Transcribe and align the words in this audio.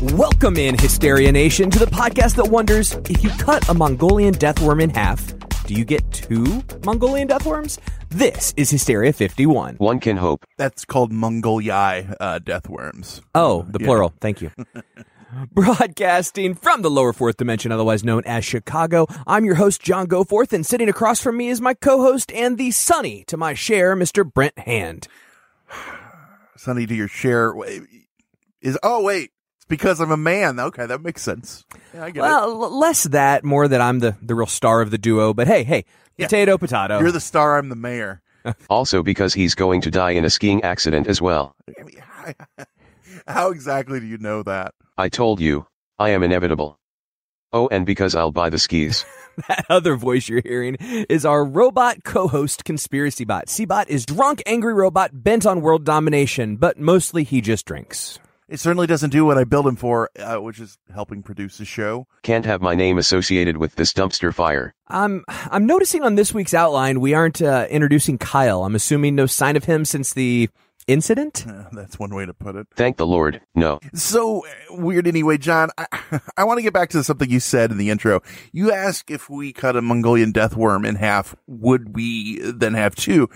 Welcome 0.00 0.56
in, 0.56 0.78
Hysteria 0.78 1.32
Nation, 1.32 1.70
to 1.70 1.78
the 1.78 1.86
podcast 1.86 2.36
that 2.36 2.46
wonders 2.48 2.92
if 3.10 3.24
you 3.24 3.30
cut 3.30 3.68
a 3.68 3.74
Mongolian 3.74 4.32
deathworm 4.34 4.80
in 4.80 4.90
half, 4.90 5.34
do 5.66 5.74
you 5.74 5.84
get 5.84 6.08
two 6.12 6.62
Mongolian 6.84 7.26
deathworms? 7.26 7.78
This 8.08 8.54
is 8.56 8.70
Hysteria 8.70 9.12
51. 9.12 9.74
One 9.76 9.98
can 9.98 10.16
hope. 10.16 10.44
That's 10.56 10.84
called 10.84 11.12
Mongoliai 11.12 12.14
uh, 12.20 12.38
deathworms. 12.38 13.22
Oh, 13.34 13.66
the 13.68 13.78
Yeah. 13.80 13.86
plural. 13.86 14.14
Thank 14.20 14.40
you. 14.40 14.52
Broadcasting 15.52 16.54
from 16.54 16.82
the 16.82 16.90
lower 16.90 17.12
fourth 17.12 17.36
dimension, 17.36 17.72
otherwise 17.72 18.04
known 18.04 18.22
as 18.24 18.44
Chicago, 18.44 19.06
I'm 19.26 19.44
your 19.44 19.56
host, 19.56 19.82
John 19.82 20.06
Goforth, 20.06 20.52
and 20.52 20.64
sitting 20.64 20.88
across 20.88 21.20
from 21.20 21.36
me 21.36 21.48
is 21.48 21.60
my 21.60 21.74
co 21.74 21.98
host 22.02 22.30
and 22.32 22.56
the 22.56 22.70
sunny 22.70 23.24
to 23.26 23.36
my 23.36 23.52
share, 23.54 23.96
Mr. 23.96 24.30
Brent 24.32 24.58
Hand. 24.60 25.08
Sonny, 26.56 26.86
to 26.86 26.94
your 26.94 27.08
share 27.08 27.52
is 28.62 28.78
oh 28.82 29.02
wait, 29.02 29.30
it's 29.30 29.37
because 29.68 30.00
I'm 30.00 30.10
a 30.10 30.16
man. 30.16 30.58
Okay, 30.58 30.86
that 30.86 31.02
makes 31.02 31.22
sense. 31.22 31.64
Yeah, 31.94 32.04
I 32.04 32.10
get 32.10 32.20
Well, 32.22 32.50
l- 32.62 32.78
less 32.78 33.04
that, 33.04 33.44
more 33.44 33.68
that 33.68 33.80
I'm 33.80 33.98
the, 34.00 34.16
the 34.22 34.34
real 34.34 34.46
star 34.46 34.80
of 34.80 34.90
the 34.90 34.98
duo, 34.98 35.32
but 35.34 35.46
hey, 35.46 35.62
hey, 35.64 35.84
Yeah. 36.16 36.26
potato, 36.26 36.58
potato. 36.58 36.98
You're 37.00 37.12
the 37.12 37.20
star. 37.20 37.58
I'm 37.58 37.68
the 37.68 37.76
mayor. 37.76 38.22
Also 38.70 39.02
because 39.02 39.34
he's 39.34 39.54
going 39.54 39.80
to 39.82 39.90
die 39.90 40.12
in 40.12 40.24
a 40.24 40.30
skiing 40.30 40.62
accident 40.62 41.06
as 41.06 41.20
well. 41.20 41.54
I 41.78 41.82
mean, 41.84 42.00
How 43.26 43.50
exactly 43.50 44.00
do 44.00 44.06
you 44.06 44.16
know 44.18 44.42
that? 44.44 44.74
I 44.96 45.08
told 45.08 45.40
you, 45.40 45.66
I 45.98 46.10
am 46.10 46.22
inevitable. 46.22 46.78
Oh, 47.52 47.68
and 47.68 47.84
because 47.84 48.14
I'll 48.14 48.32
buy 48.32 48.48
the 48.50 48.58
skis. 48.58 49.04
That 49.46 49.66
other 49.68 49.94
voice 49.94 50.28
you're 50.28 50.42
hearing 50.42 50.74
is 51.08 51.24
our 51.24 51.44
robot 51.44 52.02
co-host 52.02 52.64
Conspiracy 52.64 53.24
Bot. 53.24 53.46
Cbot 53.46 53.86
is 53.88 54.04
drunk, 54.04 54.42
angry 54.46 54.74
robot 54.74 55.10
bent 55.22 55.46
on 55.46 55.60
world 55.60 55.84
domination, 55.84 56.56
but 56.56 56.76
mostly 56.80 57.22
he 57.22 57.40
just 57.40 57.64
drinks. 57.64 58.18
It 58.48 58.60
certainly 58.60 58.86
doesn't 58.86 59.10
do 59.10 59.26
what 59.26 59.36
I 59.36 59.44
built 59.44 59.66
him 59.66 59.76
for, 59.76 60.08
uh, 60.18 60.36
which 60.36 60.58
is 60.58 60.78
helping 60.92 61.22
produce 61.22 61.58
the 61.58 61.66
show. 61.66 62.06
Can't 62.22 62.46
have 62.46 62.62
my 62.62 62.74
name 62.74 62.96
associated 62.96 63.58
with 63.58 63.74
this 63.74 63.92
dumpster 63.92 64.32
fire. 64.32 64.74
I'm 64.88 65.24
I'm 65.28 65.66
noticing 65.66 66.02
on 66.02 66.14
this 66.14 66.32
week's 66.32 66.54
outline 66.54 67.00
we 67.00 67.12
aren't 67.12 67.42
uh, 67.42 67.66
introducing 67.68 68.16
Kyle. 68.16 68.64
I'm 68.64 68.74
assuming 68.74 69.14
no 69.14 69.26
sign 69.26 69.56
of 69.56 69.64
him 69.64 69.84
since 69.84 70.14
the 70.14 70.48
incident. 70.86 71.44
Uh, 71.46 71.64
that's 71.72 71.98
one 71.98 72.14
way 72.14 72.24
to 72.24 72.32
put 72.32 72.56
it. 72.56 72.66
Thank 72.74 72.96
the 72.96 73.06
Lord, 73.06 73.42
no. 73.54 73.80
So 73.92 74.46
uh, 74.46 74.76
weird 74.76 75.06
anyway, 75.06 75.36
John. 75.36 75.68
I, 75.76 75.86
I 76.38 76.44
want 76.44 76.56
to 76.56 76.62
get 76.62 76.72
back 76.72 76.88
to 76.90 77.04
something 77.04 77.30
you 77.30 77.40
said 77.40 77.70
in 77.70 77.76
the 77.76 77.90
intro. 77.90 78.22
You 78.50 78.72
asked 78.72 79.10
if 79.10 79.28
we 79.28 79.52
cut 79.52 79.76
a 79.76 79.82
Mongolian 79.82 80.32
death 80.32 80.56
worm 80.56 80.86
in 80.86 80.94
half, 80.94 81.36
would 81.46 81.94
we 81.94 82.40
then 82.40 82.72
have 82.72 82.96
two? 82.96 83.28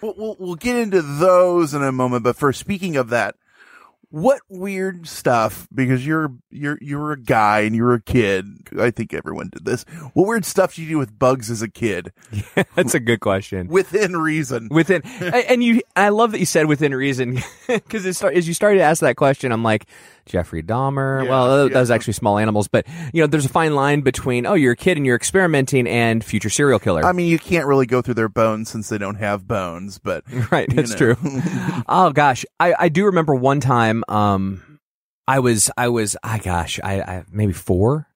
We'll, 0.00 0.14
we'll, 0.16 0.36
we'll 0.38 0.54
get 0.56 0.76
into 0.76 1.02
those 1.02 1.74
in 1.74 1.82
a 1.82 1.92
moment. 1.92 2.24
But 2.24 2.36
first, 2.36 2.58
speaking 2.58 2.96
of 2.96 3.10
that, 3.10 3.36
what 4.16 4.40
weird 4.48 5.06
stuff? 5.06 5.68
Because 5.74 6.06
you're 6.06 6.32
you're 6.50 6.78
you're 6.80 7.12
a 7.12 7.20
guy 7.20 7.60
and 7.60 7.76
you're 7.76 7.92
a 7.92 8.00
kid. 8.00 8.46
I 8.80 8.90
think 8.90 9.12
everyone 9.12 9.50
did 9.50 9.66
this. 9.66 9.84
What 10.14 10.26
weird 10.26 10.46
stuff 10.46 10.74
did 10.74 10.82
you 10.82 10.88
do 10.88 10.98
with 10.98 11.18
bugs 11.18 11.50
as 11.50 11.60
a 11.60 11.68
kid, 11.68 12.14
That's 12.74 12.94
a 12.94 13.00
good 13.00 13.20
question. 13.20 13.68
within 13.68 14.16
reason? 14.16 14.68
Within 14.70 15.02
and 15.20 15.62
you, 15.62 15.82
I 15.96 16.08
love 16.08 16.32
that 16.32 16.38
you 16.38 16.46
said 16.46 16.64
within 16.64 16.94
reason 16.94 17.40
because 17.66 18.06
as 18.06 18.48
you 18.48 18.54
started 18.54 18.78
to 18.78 18.84
ask 18.84 19.02
that 19.02 19.16
question, 19.16 19.52
I'm 19.52 19.62
like 19.62 19.84
Jeffrey 20.24 20.62
Dahmer. 20.62 21.22
Yeah, 21.22 21.30
well, 21.30 21.64
that 21.64 21.72
yeah. 21.72 21.80
was 21.80 21.90
actually 21.90 22.14
small 22.14 22.38
animals, 22.38 22.68
but 22.68 22.86
you 23.12 23.20
know, 23.22 23.26
there's 23.26 23.44
a 23.44 23.50
fine 23.50 23.74
line 23.74 24.00
between 24.00 24.46
oh, 24.46 24.54
you're 24.54 24.72
a 24.72 24.76
kid 24.76 24.96
and 24.96 25.04
you're 25.04 25.16
experimenting 25.16 25.86
and 25.86 26.24
future 26.24 26.48
serial 26.48 26.78
killer. 26.78 27.04
I 27.04 27.12
mean, 27.12 27.28
you 27.28 27.38
can't 27.38 27.66
really 27.66 27.86
go 27.86 28.00
through 28.00 28.14
their 28.14 28.30
bones 28.30 28.70
since 28.70 28.88
they 28.88 28.96
don't 28.96 29.16
have 29.16 29.46
bones, 29.46 29.98
but 29.98 30.24
right, 30.50 30.74
that's 30.74 30.92
know. 30.92 31.14
true. 31.14 31.16
oh 31.86 32.12
gosh, 32.12 32.46
I 32.58 32.74
I 32.78 32.88
do 32.88 33.04
remember 33.04 33.34
one 33.34 33.60
time. 33.60 34.04
Um, 34.08 34.78
I 35.28 35.38
was 35.40 35.70
I 35.76 35.88
was 35.88 36.16
I 36.22 36.38
gosh 36.38 36.78
I, 36.82 37.00
I 37.00 37.24
maybe 37.30 37.52
four. 37.52 38.06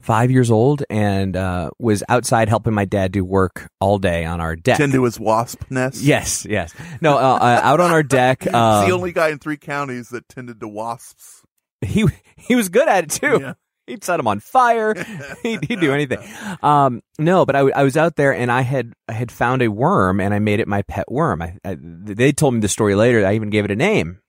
Five 0.00 0.30
years 0.30 0.48
old 0.48 0.84
and 0.88 1.36
uh, 1.36 1.70
was 1.80 2.04
outside 2.08 2.48
helping 2.48 2.72
my 2.72 2.84
dad 2.84 3.10
do 3.10 3.24
work 3.24 3.68
all 3.80 3.98
day 3.98 4.24
on 4.24 4.40
our 4.40 4.54
deck. 4.54 4.76
tend 4.78 4.92
to 4.92 5.02
his 5.02 5.18
wasp 5.18 5.64
nest. 5.70 6.00
Yes, 6.00 6.46
yes. 6.48 6.72
No, 7.00 7.14
uh, 7.18 7.34
uh, 7.40 7.60
out 7.64 7.80
on 7.80 7.90
our 7.90 8.04
deck. 8.04 8.42
He's 8.44 8.54
Uh, 8.54 8.86
the 8.86 8.92
only 8.92 9.10
guy 9.10 9.30
in 9.30 9.40
three 9.40 9.56
counties 9.56 10.10
that 10.10 10.28
tended 10.28 10.60
to 10.60 10.68
wasps. 10.68 11.42
he 11.80 12.06
he 12.36 12.54
was 12.54 12.68
good 12.68 12.88
at 12.88 13.04
it 13.04 13.10
too. 13.10 13.38
Yeah. 13.40 13.54
He'd 13.88 14.04
set 14.04 14.18
them 14.18 14.28
on 14.28 14.38
fire. 14.38 14.94
he'd, 15.42 15.64
he'd 15.64 15.80
do 15.80 15.92
anything. 15.92 16.20
Um, 16.62 17.02
no, 17.18 17.44
but 17.44 17.56
I, 17.56 17.60
w- 17.60 17.72
I 17.74 17.82
was 17.82 17.96
out 17.96 18.14
there 18.14 18.32
and 18.32 18.52
I 18.52 18.60
had 18.60 18.92
I 19.08 19.14
had 19.14 19.32
found 19.32 19.62
a 19.62 19.68
worm 19.68 20.20
and 20.20 20.32
I 20.32 20.38
made 20.38 20.60
it 20.60 20.68
my 20.68 20.82
pet 20.82 21.10
worm. 21.10 21.42
I, 21.42 21.56
I 21.64 21.76
they 21.80 22.30
told 22.32 22.54
me 22.54 22.60
the 22.60 22.68
story 22.68 22.94
later. 22.94 23.26
I 23.26 23.34
even 23.34 23.50
gave 23.50 23.64
it 23.64 23.72
a 23.72 23.76
name. 23.76 24.20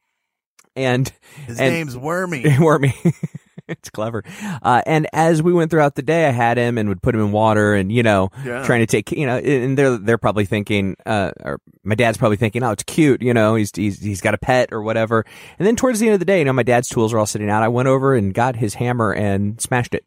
And 0.76 1.12
His 1.48 1.60
and- 1.60 1.74
name's 1.74 1.98
Wormy. 1.98 2.46
wormy. 2.60 2.94
it's 3.68 3.90
clever. 3.92 4.24
Uh, 4.64 4.82
and 4.88 5.08
as 5.14 5.44
we 5.44 5.54
went 5.54 5.70
throughout 5.70 5.94
the 5.96 6.02
day, 6.02 6.28
I 6.28 6.32
had 6.32 6.58
him 6.58 6.78
and 6.80 6.90
would 6.90 7.04
put 7.04 7.14
him 7.14 7.22
in 7.22 7.32
water 7.32 7.76
and, 7.76 7.92
you 7.92 8.02
know, 8.02 8.30
Yeah. 8.44 8.64
trying 8.66 8.80
to 8.80 8.88
take, 8.88 9.12
you 9.12 9.28
know, 9.28 9.38
and 9.38 9.78
they're, 9.78 9.98
they're 9.98 10.18
probably 10.18 10.46
thinking, 10.46 10.96
uh, 11.06 11.32
or 11.44 11.60
my 11.84 11.94
dad's 11.96 12.18
probably 12.18 12.38
thinking, 12.38 12.64
oh, 12.64 12.72
it's 12.72 12.82
cute, 12.84 13.22
you 13.22 13.34
know, 13.34 13.54
he's, 13.56 13.72
he's, 13.76 14.00
he's 14.00 14.22
got 14.22 14.34
a 14.34 14.40
pet 14.40 14.70
or 14.72 14.82
whatever. 14.82 15.24
And 15.60 15.68
then 15.68 15.76
towards 15.76 16.00
the 16.00 16.08
end 16.08 16.14
of 16.16 16.20
the 16.20 16.26
day, 16.26 16.40
you 16.40 16.46
know, 16.46 16.54
my 16.54 16.64
dad's 16.64 16.90
tools 16.90 17.14
are 17.14 17.20
all 17.20 17.26
sitting 17.28 17.50
out. 17.50 17.62
I 17.62 17.68
went 17.68 17.88
over 17.88 18.16
and 18.16 18.34
got 18.34 18.56
his 18.56 18.74
hammer 18.74 19.12
and 19.14 19.62
smashed 19.62 19.94
it. 19.94 20.04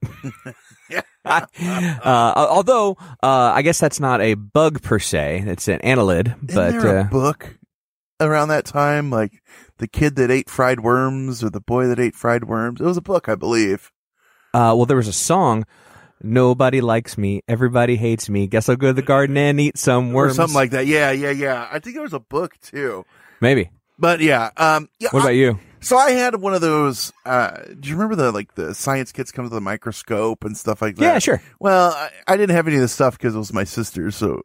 uh, 1.24 1.46
although, 2.04 2.96
uh, 3.22 3.52
I 3.54 3.62
guess 3.62 3.78
that's 3.78 4.00
not 4.00 4.20
a 4.20 4.34
bug 4.34 4.82
per 4.82 4.98
se. 4.98 5.44
It's 5.46 5.68
an 5.68 5.78
annelid, 5.80 6.34
but, 6.42 6.68
Isn't 6.68 6.80
there 6.80 6.96
a 6.98 7.00
uh, 7.02 7.04
book 7.04 7.56
around 8.20 8.48
that 8.48 8.64
time, 8.64 9.10
like 9.10 9.32
the 9.82 9.88
kid 9.88 10.14
that 10.16 10.30
ate 10.30 10.48
fried 10.48 10.80
worms 10.80 11.42
or 11.42 11.50
the 11.50 11.60
boy 11.60 11.88
that 11.88 11.98
ate 11.98 12.14
fried 12.14 12.44
worms? 12.44 12.80
It 12.80 12.84
was 12.84 12.96
a 12.96 13.02
book, 13.02 13.28
I 13.28 13.34
believe. 13.34 13.90
Uh, 14.54 14.72
well, 14.76 14.86
there 14.86 14.96
was 14.96 15.08
a 15.08 15.12
song. 15.12 15.64
Nobody 16.22 16.80
likes 16.80 17.18
me. 17.18 17.42
Everybody 17.48 17.96
hates 17.96 18.28
me. 18.30 18.46
Guess 18.46 18.68
I'll 18.68 18.76
go 18.76 18.86
to 18.86 18.92
the 18.92 19.02
garden 19.02 19.36
and 19.36 19.60
eat 19.60 19.76
some 19.76 20.12
worms. 20.12 20.34
Or 20.34 20.34
something 20.36 20.54
like 20.54 20.70
that. 20.70 20.86
Yeah, 20.86 21.10
yeah, 21.10 21.32
yeah. 21.32 21.68
I 21.70 21.80
think 21.80 21.96
there 21.96 22.02
was 22.04 22.12
a 22.12 22.20
book 22.20 22.54
too. 22.60 23.04
Maybe. 23.40 23.70
But 23.98 24.20
yeah, 24.20 24.50
um, 24.56 24.88
yeah. 25.00 25.08
What 25.10 25.20
I- 25.20 25.24
about 25.24 25.34
you? 25.34 25.58
So 25.80 25.96
I 25.96 26.12
had 26.12 26.36
one 26.36 26.54
of 26.54 26.60
those. 26.60 27.12
Uh, 27.26 27.56
do 27.80 27.88
you 27.88 27.96
remember 27.96 28.14
the 28.14 28.30
like 28.30 28.54
the 28.54 28.72
science 28.72 29.10
kits 29.10 29.32
come 29.32 29.46
with 29.46 29.52
the 29.52 29.60
microscope 29.60 30.44
and 30.44 30.56
stuff 30.56 30.80
like 30.80 30.94
that? 30.94 31.02
Yeah, 31.02 31.18
sure. 31.18 31.42
Well, 31.58 31.90
I, 31.90 32.10
I 32.28 32.36
didn't 32.36 32.54
have 32.54 32.68
any 32.68 32.76
of 32.76 32.82
the 32.82 32.88
stuff 32.88 33.18
because 33.18 33.34
it 33.34 33.38
was 33.38 33.52
my 33.52 33.64
sister's. 33.64 34.14
So 34.14 34.42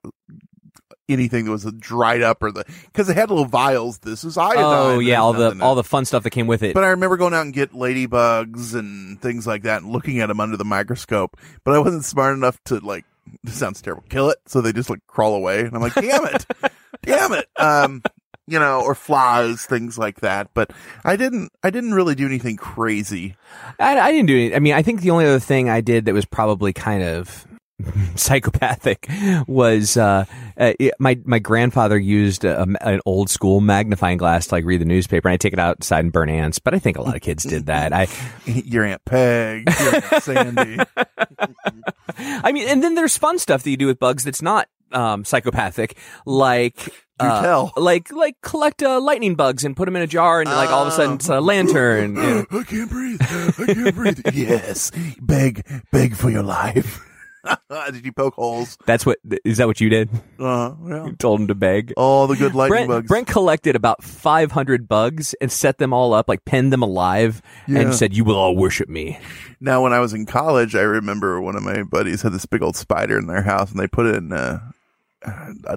anything 1.10 1.46
that 1.46 1.52
was 1.52 1.64
dried 1.80 2.22
up 2.22 2.44
or 2.44 2.52
the 2.52 2.66
because 2.86 3.10
it 3.10 3.16
had 3.16 3.30
little 3.30 3.46
vials. 3.46 4.00
This 4.00 4.24
is 4.24 4.38
iodine. 4.38 4.64
Oh 4.64 5.00
yeah, 5.00 5.22
all 5.22 5.34
the 5.34 5.58
all 5.62 5.76
the 5.76 5.84
fun 5.84 6.06
stuff 6.06 6.24
that 6.24 6.32
came 6.32 6.48
with 6.48 6.64
it. 6.64 6.74
But 6.74 6.84
I 6.84 6.90
remember 6.90 7.18
going 7.18 7.34
out 7.34 7.46
and 7.46 7.54
get 7.54 7.72
ladybugs 7.72 8.76
and 8.76 9.22
things 9.22 9.48
like 9.48 9.64
that 9.64 9.82
and 9.82 9.92
looking 9.92 10.20
at 10.20 10.28
them 10.28 10.40
under 10.40 10.58
the 10.58 10.66
microscope. 10.66 11.38
But 11.64 11.76
I 11.76 11.80
wasn't 11.80 12.06
smart 12.06 12.36
enough 12.36 12.62
to 12.66 12.80
like. 12.80 13.06
This 13.44 13.56
sounds 13.56 13.82
terrible. 13.82 14.04
Kill 14.10 14.30
it, 14.30 14.38
so 14.46 14.62
they 14.62 14.72
just 14.72 14.90
like 14.90 15.06
crawl 15.08 15.36
away, 15.36 15.62
and 15.62 15.76
I'm 15.76 15.82
like, 15.82 15.96
damn 15.96 16.26
it, 16.26 16.46
damn 17.04 17.34
it. 17.34 17.50
Um, 17.58 18.02
you 18.48 18.58
know, 18.58 18.82
or 18.82 18.96
flies, 18.96 19.66
things 19.66 19.98
like 19.98 20.22
that. 20.22 20.50
But 20.54 20.72
I 21.04 21.18
didn't. 21.18 21.52
I 21.62 21.70
didn't 21.70 21.94
really 21.94 22.16
do 22.16 22.26
anything 22.26 22.56
crazy. 22.56 23.36
I, 23.80 24.00
I 24.00 24.12
didn't 24.12 24.28
do 24.28 24.38
any. 24.38 24.56
I 24.56 24.60
mean, 24.60 24.74
I 24.74 24.82
think 24.82 25.02
the 25.02 25.12
only 25.12 25.26
other 25.26 25.40
thing 25.40 25.70
I 25.70 25.82
did 25.82 26.06
that 26.06 26.14
was 26.14 26.26
probably 26.26 26.72
kind 26.72 27.04
of 27.04 27.46
psychopathic 28.16 29.08
was 29.48 29.98
uh, 29.98 30.26
uh, 30.58 30.74
it- 30.80 30.94
my 31.00 31.20
my 31.26 31.40
grandfather 31.40 31.98
used 31.98 32.44
a, 32.46 32.62
an 32.82 33.00
old 33.06 33.30
school 33.30 33.62
magnifying 33.62 34.18
glass 34.18 34.48
to 34.48 34.56
like 34.56 34.66
read 34.66 34.82
the 34.82 34.86
newspaper, 34.86 35.28
and 35.28 35.34
I 35.34 35.38
take 35.38 35.54
it 35.54 35.60
outside 35.60 36.00
and 36.00 36.12
burn 36.12 36.30
ants. 36.30 36.60
But 36.60 36.74
I 36.74 36.80
think 36.80 36.98
a 36.98 37.02
lot 37.02 37.16
of 37.16 37.22
kids 37.22 37.44
did 37.44 37.68
that. 37.68 37.94
I 37.94 38.08
Your 38.46 38.84
aunt 38.84 39.04
Peg, 39.06 39.70
your 39.80 39.96
aunt 39.96 40.24
Sandy. 40.24 40.78
I 42.18 42.52
mean, 42.52 42.68
and 42.68 42.84
then 42.84 42.96
there's 42.96 43.18
fun 43.18 43.38
stuff 43.40 43.64
that 43.64 43.70
you 43.70 43.78
do 43.78 43.88
with 43.88 44.00
bugs 44.00 44.24
that's 44.24 44.42
not 44.42 44.68
um, 44.92 45.24
psychopathic, 45.26 45.98
like. 46.26 46.78
uh, 47.20 47.68
like 47.78 48.12
like 48.12 48.36
collect 48.42 48.84
uh, 48.84 49.00
lightning 49.02 49.34
bugs 49.36 49.64
and 49.64 49.76
put 49.76 49.86
them 49.86 49.96
in 49.96 50.04
a 50.04 50.08
jar 50.08 50.40
and 50.42 50.50
like 50.50 50.70
all 50.70 50.84
of 50.84 50.88
a 50.88 50.92
sudden 50.92 51.16
it's 51.16 51.28
a 51.30 51.40
lantern. 51.42 52.16
you 52.16 52.22
know. 52.22 52.46
I 52.52 52.64
can't 52.64 52.90
breathe. 52.90 53.22
I 53.22 53.66
can't 53.74 53.96
breathe. 53.96 54.20
yes, 54.34 54.92
beg, 55.20 55.66
beg 55.92 56.16
for 56.16 56.30
your 56.30 56.44
life. 56.44 57.04
Did 57.92 58.06
you 58.06 58.12
poke 58.12 58.36
holes? 58.36 58.78
That's 58.86 59.06
what 59.06 59.20
is 59.46 59.58
that 59.58 59.68
what 59.68 59.80
you 59.80 59.90
did? 59.90 60.10
Uh, 60.40 60.74
yeah. 60.86 61.06
You 61.06 61.16
told 61.16 61.40
him 61.42 61.48
to 61.48 61.56
beg. 61.56 61.94
All 61.98 62.28
the 62.28 62.36
good 62.36 62.54
lightning 62.56 62.88
Brent, 62.88 62.88
bugs. 62.90 63.08
Brent 63.08 63.28
collected 63.28 63.76
about 63.76 64.04
500 64.04 64.88
bugs 64.88 65.34
and 65.40 65.52
set 65.52 65.78
them 65.78 65.94
all 65.94 66.14
up, 66.14 66.28
like 66.28 66.44
pinned 66.46 66.74
them 66.74 66.82
alive, 66.82 67.42
Yeah. 67.68 67.80
and 67.82 67.96
said, 67.96 68.14
"You 68.14 68.24
will 68.24 68.36
all 68.36 68.56
worship 68.56 68.90
me." 68.90 69.20
Now, 69.60 69.82
when 69.84 69.94
I 69.94 70.00
was 70.00 70.14
in 70.14 70.26
college, 70.26 70.76
I 70.76 70.82
remember 70.82 71.40
one 71.42 71.56
of 71.56 71.64
my 71.64 71.84
buddies 71.84 72.22
had 72.22 72.34
this 72.34 72.46
big 72.46 72.62
old 72.62 72.76
spider 72.76 73.18
in 73.18 73.28
their 73.28 73.44
house, 73.44 73.72
and 73.72 73.80
they 73.80 73.88
put 73.88 74.06
it 74.08 74.16
in 74.16 74.34
uh, 74.34 74.60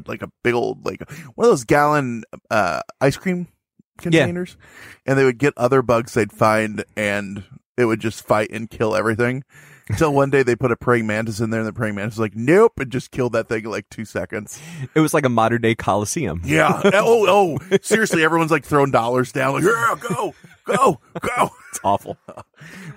like 0.06 0.22
a 0.22 0.30
big 0.42 0.54
old 0.54 0.84
like 0.84 1.08
one 1.34 1.46
of 1.46 1.52
those 1.52 1.64
gallon 1.64 2.24
uh, 2.50 2.80
ice 3.00 3.16
cream 3.16 3.48
containers, 3.98 4.56
and 5.06 5.18
they 5.18 5.24
would 5.24 5.38
get 5.38 5.54
other 5.56 5.82
bugs 5.82 6.14
they'd 6.14 6.32
find, 6.32 6.84
and 6.96 7.44
it 7.76 7.84
would 7.84 8.00
just 8.00 8.26
fight 8.26 8.50
and 8.50 8.68
kill 8.70 8.94
everything. 8.96 9.44
Until 9.90 10.12
one 10.14 10.30
day 10.30 10.42
they 10.42 10.56
put 10.56 10.70
a 10.70 10.76
praying 10.76 11.06
mantis 11.06 11.40
in 11.40 11.50
there, 11.50 11.60
and 11.60 11.68
the 11.68 11.72
praying 11.72 11.96
mantis 11.96 12.14
was 12.14 12.20
like, 12.20 12.36
"Nope," 12.36 12.78
and 12.78 12.90
just 12.90 13.10
killed 13.10 13.32
that 13.32 13.48
thing 13.48 13.64
in 13.64 13.70
like 13.70 13.88
two 13.90 14.04
seconds. 14.04 14.60
It 14.94 15.00
was 15.00 15.12
like 15.12 15.24
a 15.24 15.28
modern 15.28 15.62
day 15.62 15.74
coliseum. 15.74 16.42
Yeah. 16.44 16.80
oh, 16.84 17.58
oh. 17.70 17.78
Seriously, 17.82 18.22
everyone's 18.24 18.50
like 18.50 18.64
throwing 18.64 18.90
dollars 18.90 19.32
down, 19.32 19.54
like, 19.54 19.64
"Yeah, 19.64 19.96
go, 20.08 20.34
go, 20.64 21.00
go." 21.20 21.50
It's 21.70 21.80
awful. 21.84 22.16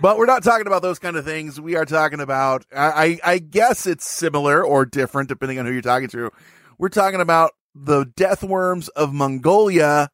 But 0.02 0.18
we're 0.18 0.26
not 0.26 0.44
talking 0.44 0.68
about 0.68 0.82
those 0.82 1.00
kind 1.00 1.16
of 1.16 1.24
things. 1.24 1.62
We 1.62 1.78
are 1.78 1.86
talking 1.86 2.20
about, 2.20 2.66
I, 2.76 3.20
I 3.24 3.34
I 3.34 3.38
guess 3.40 3.88
it's 3.88 4.06
similar 4.06 4.62
or 4.62 4.86
different 4.86 5.30
depending 5.30 5.58
on 5.60 5.66
who 5.66 5.72
you're 5.72 5.82
talking 5.82 6.10
to. 6.10 6.30
We're 6.78 6.90
talking 6.90 7.22
about 7.22 7.54
the 7.74 8.04
death 8.04 8.44
worms 8.44 8.90
of 8.90 9.14
Mongolia, 9.14 10.10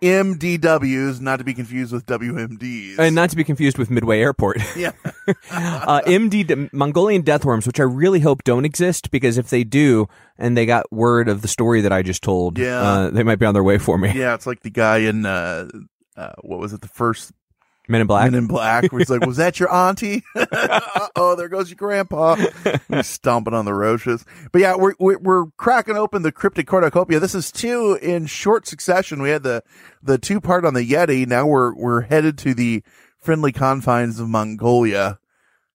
MDWs, 0.00 1.20
not 1.20 1.38
to 1.38 1.44
be 1.44 1.54
confused 1.54 1.92
with 1.92 2.06
WMDs. 2.06 2.98
And 2.98 3.14
not 3.14 3.30
to 3.30 3.36
be 3.36 3.44
confused 3.44 3.78
with 3.78 3.90
Midway 3.90 4.20
Airport. 4.20 4.58
yeah. 4.76 4.92
uh, 5.50 6.00
MD 6.06 6.72
Mongolian 6.72 7.22
death 7.22 7.44
worms, 7.44 7.66
which 7.66 7.80
I 7.80 7.84
really 7.84 8.20
hope 8.20 8.44
don't 8.44 8.64
exist, 8.64 9.10
because 9.10 9.38
if 9.38 9.50
they 9.50 9.64
do, 9.64 10.08
and 10.38 10.56
they 10.56 10.66
got 10.66 10.90
word 10.92 11.28
of 11.28 11.42
the 11.42 11.48
story 11.48 11.80
that 11.82 11.92
I 11.92 12.02
just 12.02 12.22
told, 12.22 12.58
Yeah. 12.58 12.80
uh, 12.80 13.10
they 13.10 13.22
might 13.22 13.38
be 13.38 13.46
on 13.46 13.54
their 13.54 13.64
way 13.64 13.78
for 13.78 13.98
me. 13.98 14.12
Yeah, 14.14 14.34
it's 14.34 14.46
like 14.46 14.60
the 14.60 14.70
guy 14.70 14.98
in, 14.98 15.26
uh, 15.26 15.68
uh, 16.16 16.32
what 16.40 16.58
was 16.58 16.72
it, 16.72 16.80
the 16.80 16.88
first 16.88 17.32
Men 17.88 18.02
in 18.02 18.06
Black. 18.06 18.30
Men 18.30 18.34
in 18.34 18.46
Black, 18.46 18.92
where 18.92 18.98
he's 19.00 19.10
like, 19.10 19.24
"Was 19.24 19.38
that 19.38 19.58
your 19.58 19.72
auntie?" 19.72 20.22
oh, 21.16 21.34
there 21.36 21.48
goes 21.48 21.70
your 21.70 21.76
grandpa. 21.76 22.36
He's 22.88 23.06
stomping 23.06 23.54
on 23.54 23.64
the 23.64 23.74
roaches. 23.74 24.24
But 24.52 24.60
yeah, 24.60 24.76
we're, 24.76 24.94
we're 24.98 25.18
we're 25.18 25.46
cracking 25.56 25.96
open 25.96 26.22
the 26.22 26.30
cryptic 26.32 26.66
cornucopia. 26.66 27.18
This 27.18 27.34
is 27.34 27.50
two 27.50 27.98
in 28.00 28.26
short 28.26 28.66
succession. 28.66 29.22
We 29.22 29.30
had 29.30 29.42
the 29.42 29.62
the 30.02 30.18
two 30.18 30.40
part 30.40 30.64
on 30.64 30.74
the 30.74 30.88
Yeti. 30.88 31.26
Now 31.26 31.46
we're 31.46 31.74
we're 31.74 32.02
headed 32.02 32.36
to 32.38 32.54
the 32.54 32.82
friendly 33.18 33.52
confines 33.52 34.20
of 34.20 34.28
Mongolia 34.28 35.18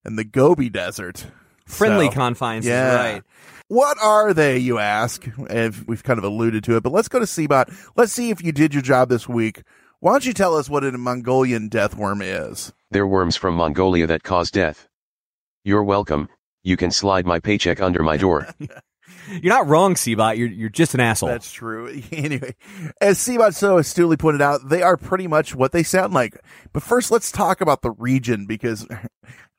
and 0.05 0.17
the 0.17 0.23
Gobi 0.23 0.69
Desert. 0.69 1.27
Friendly 1.65 2.07
So, 2.07 2.11
confines 2.11 2.65
yeah. 2.65 2.95
right. 2.95 3.23
What 3.69 3.97
are 4.01 4.33
they, 4.33 4.57
you 4.57 4.77
ask? 4.77 5.25
And 5.49 5.73
we've 5.87 6.03
kind 6.03 6.19
of 6.19 6.25
alluded 6.25 6.63
to 6.65 6.75
it, 6.75 6.83
but 6.83 6.91
let's 6.91 7.07
go 7.07 7.19
to 7.19 7.25
Seabot. 7.25 7.73
Let's 7.95 8.11
see 8.11 8.29
if 8.29 8.43
you 8.43 8.51
did 8.51 8.73
your 8.73 8.83
job 8.83 9.09
this 9.09 9.27
week. 9.27 9.63
Why 10.03 10.11
don't 10.11 10.25
you 10.25 10.33
tell 10.33 10.57
us 10.57 10.69
what 10.69 10.83
a 10.83 10.91
Mongolian 10.91 11.69
death 11.69 11.95
worm 11.95 12.21
is? 12.21 12.73
They're 12.91 13.07
worms 13.07 13.37
from 13.37 13.55
Mongolia 13.55 14.05
that 14.07 14.21
cause 14.21 14.51
death. 14.51 14.89
You're 15.63 15.85
welcome. 15.85 16.27
You 16.61 16.75
can 16.75 16.91
slide 16.91 17.25
my 17.25 17.39
paycheck 17.39 17.81
under 17.81 18.03
my 18.03 18.17
door. 18.17 18.45
You're 19.31 19.53
not 19.53 19.65
wrong, 19.65 19.93
Seabot. 19.95 20.35
You're 20.35 20.49
you're 20.49 20.67
just 20.67 20.93
an 20.93 20.99
asshole. 20.99 21.29
That's 21.29 21.49
true. 21.49 22.01
Anyway, 22.11 22.53
as 22.99 23.17
Seabot 23.17 23.53
so 23.55 23.77
astutely 23.77 24.17
pointed 24.17 24.41
out, 24.41 24.67
they 24.67 24.81
are 24.81 24.97
pretty 24.97 25.25
much 25.25 25.55
what 25.55 25.71
they 25.71 25.83
sound 25.83 26.13
like. 26.13 26.37
But 26.73 26.83
first, 26.83 27.09
let's 27.09 27.31
talk 27.31 27.61
about 27.61 27.81
the 27.81 27.91
region 27.91 28.45
because 28.45 28.85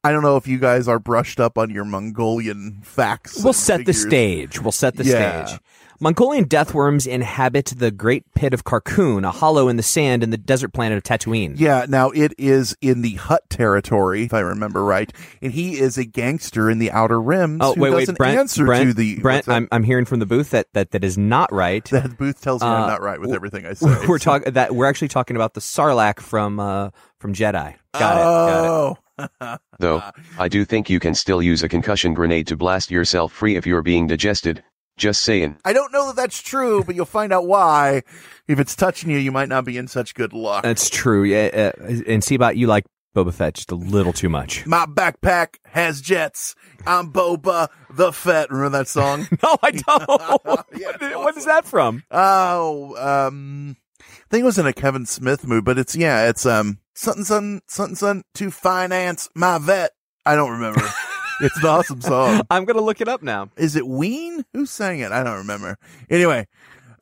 I 0.05 0.12
don't 0.12 0.23
know 0.23 0.37
if 0.37 0.46
you 0.46 0.58
guys 0.58 0.88
are 0.88 0.99
brushed 0.99 1.41
up 1.41 1.56
on 1.56 1.70
your 1.70 1.87
Mongolian 1.87 2.82
facts. 2.82 3.38
We'll 3.38 3.49
and 3.49 3.56
set 3.56 3.87
the 3.87 3.94
stage. 3.94 4.61
We'll 4.61 4.73
set 4.73 4.96
the 4.96 5.05
Yeah. 5.05 5.46
stage. 5.46 5.61
Mongolian 6.04 6.44
death 6.44 6.74
worms 6.74 7.06
inhabit 7.06 7.72
the 7.78 7.90
Great 7.90 8.24
Pit 8.34 8.52
of 8.52 8.62
Carkoon, 8.62 9.26
a 9.26 9.30
hollow 9.30 9.68
in 9.68 9.76
the 9.78 9.82
sand 9.82 10.22
in 10.22 10.28
the 10.28 10.36
desert 10.36 10.74
planet 10.74 10.98
of 10.98 11.02
Tatooine. 11.02 11.54
Yeah, 11.58 11.86
now 11.88 12.10
it 12.10 12.34
is 12.36 12.76
in 12.82 13.00
the 13.00 13.14
Hutt 13.14 13.48
territory, 13.48 14.24
if 14.24 14.34
I 14.34 14.40
remember 14.40 14.84
right, 14.84 15.10
and 15.40 15.50
he 15.50 15.78
is 15.80 15.96
a 15.96 16.04
gangster 16.04 16.68
in 16.68 16.78
the 16.78 16.90
Outer 16.90 17.18
Rims 17.22 17.60
Oh 17.62 17.72
who 17.72 17.80
wait, 17.80 17.94
wait, 17.94 18.00
doesn't 18.00 18.18
Brent. 18.18 18.38
answer 18.38 18.66
Brent, 18.66 18.90
to 18.90 18.92
the 18.94 19.18
Brent. 19.20 19.48
I'm 19.48 19.66
I'm 19.72 19.82
hearing 19.82 20.04
from 20.04 20.18
the 20.18 20.26
booth 20.26 20.50
that 20.50 20.66
that 20.74 20.90
that 20.90 21.04
is 21.04 21.16
not 21.16 21.50
right. 21.50 21.82
that 21.86 22.18
booth 22.18 22.38
tells 22.42 22.60
me 22.60 22.68
Uh, 22.68 22.72
I'm 22.82 22.86
not 22.90 23.00
right 23.00 23.18
with 23.18 23.30
w- 23.30 23.36
everything 23.36 23.64
I 23.64 23.72
say. 23.72 23.86
we're 24.06 24.18
so- 24.18 24.24
talking 24.32 24.52
that 24.52 24.74
we're 24.74 24.84
actually 24.84 25.08
talking 25.08 25.36
about 25.36 25.54
the 25.54 25.62
Sarlacc 25.62 26.20
from 26.20 26.60
uh 26.60 26.90
from 27.18 27.32
Jedi. 27.32 27.76
Got 27.94 27.94
it. 27.94 27.98
Got 27.98 28.64
it. 29.22 29.30
oh. 29.40 29.56
Though, 29.78 30.02
I 30.38 30.48
do 30.48 30.66
think 30.66 30.90
you 30.90 31.00
can 31.00 31.14
still 31.14 31.40
use 31.40 31.62
a 31.62 31.68
concussion 31.70 32.12
grenade 32.12 32.46
to 32.48 32.58
blast 32.58 32.90
yourself 32.90 33.32
free 33.32 33.56
if 33.56 33.66
you're 33.66 33.80
being 33.80 34.06
digested. 34.06 34.62
Just 34.96 35.23
saying. 35.23 35.56
I 35.64 35.73
don't 35.73 35.93
know 35.93 36.06
that 36.08 36.17
that's 36.17 36.41
true, 36.41 36.85
but 36.85 36.94
you'll 36.94 37.05
find 37.06 37.32
out 37.32 37.46
why. 37.46 38.02
If 38.46 38.61
it's 38.61 38.76
touching 38.76 39.11
you, 39.11 39.19
you 39.19 39.32
might 39.32 39.49
not 39.49 39.64
be 39.64 39.76
in 39.76 39.88
such 39.88 40.14
good 40.14 40.32
luck. 40.32 40.62
That's 40.62 40.88
true. 40.88 41.25
Yeah, 41.25 41.73
uh, 41.79 41.82
and 41.85 42.23
Seabot, 42.23 42.56
you 42.56 42.67
like 42.69 42.85
Boba 43.17 43.32
Fett 43.32 43.55
just 43.55 43.73
a 43.73 43.75
little 43.76 44.12
too 44.12 44.29
much. 44.29 44.67
My 44.67 44.87
backpack 44.87 45.56
has 45.67 46.00
jets. 46.00 46.55
I'm 46.87 47.12
Boba 47.12 47.69
the 47.91 48.12
Fett. 48.12 48.50
Remember 48.50 48.79
that 48.79 48.88
song? 48.88 49.26
No, 49.43 49.56
I 49.62 49.70
don't. 49.73 50.64
Yeah, 50.76 50.87
what, 50.91 51.02
is- 51.02 51.17
what 51.17 51.37
is 51.38 51.44
that 51.46 51.64
from? 51.64 52.02
oh, 52.11 52.96
um, 52.96 53.76
I 54.00 54.05
think 54.31 54.43
it 54.43 54.44
was 54.46 54.58
in 54.58 54.67
a 54.67 54.73
Kevin 54.73 55.06
Smith 55.06 55.46
movie, 55.46 55.62
but 55.62 55.79
it's, 55.79 55.94
yeah, 55.96 56.29
it's, 56.29 56.44
um, 56.46 56.79
something, 56.94 57.25
something, 57.25 57.61
something, 57.69 57.94
something 57.96 58.25
to 58.35 58.50
finance 58.50 59.29
my 59.35 59.58
vet. 59.58 59.91
I 60.26 60.35
don't 60.35 60.50
remember. 60.52 60.82
it's 61.40 61.56
an 61.58 61.66
awesome 61.66 62.00
song. 62.00 62.42
I'm 62.50 62.64
gonna 62.64 62.81
look 62.81 63.00
it 63.00 63.08
up 63.08 63.22
now. 63.22 63.50
Is 63.56 63.76
it 63.76 63.86
Ween? 63.86 64.44
Who 64.52 64.66
sang 64.66 65.00
it? 65.00 65.12
I 65.12 65.22
don't 65.22 65.38
remember. 65.38 65.78
Anyway, 66.10 66.46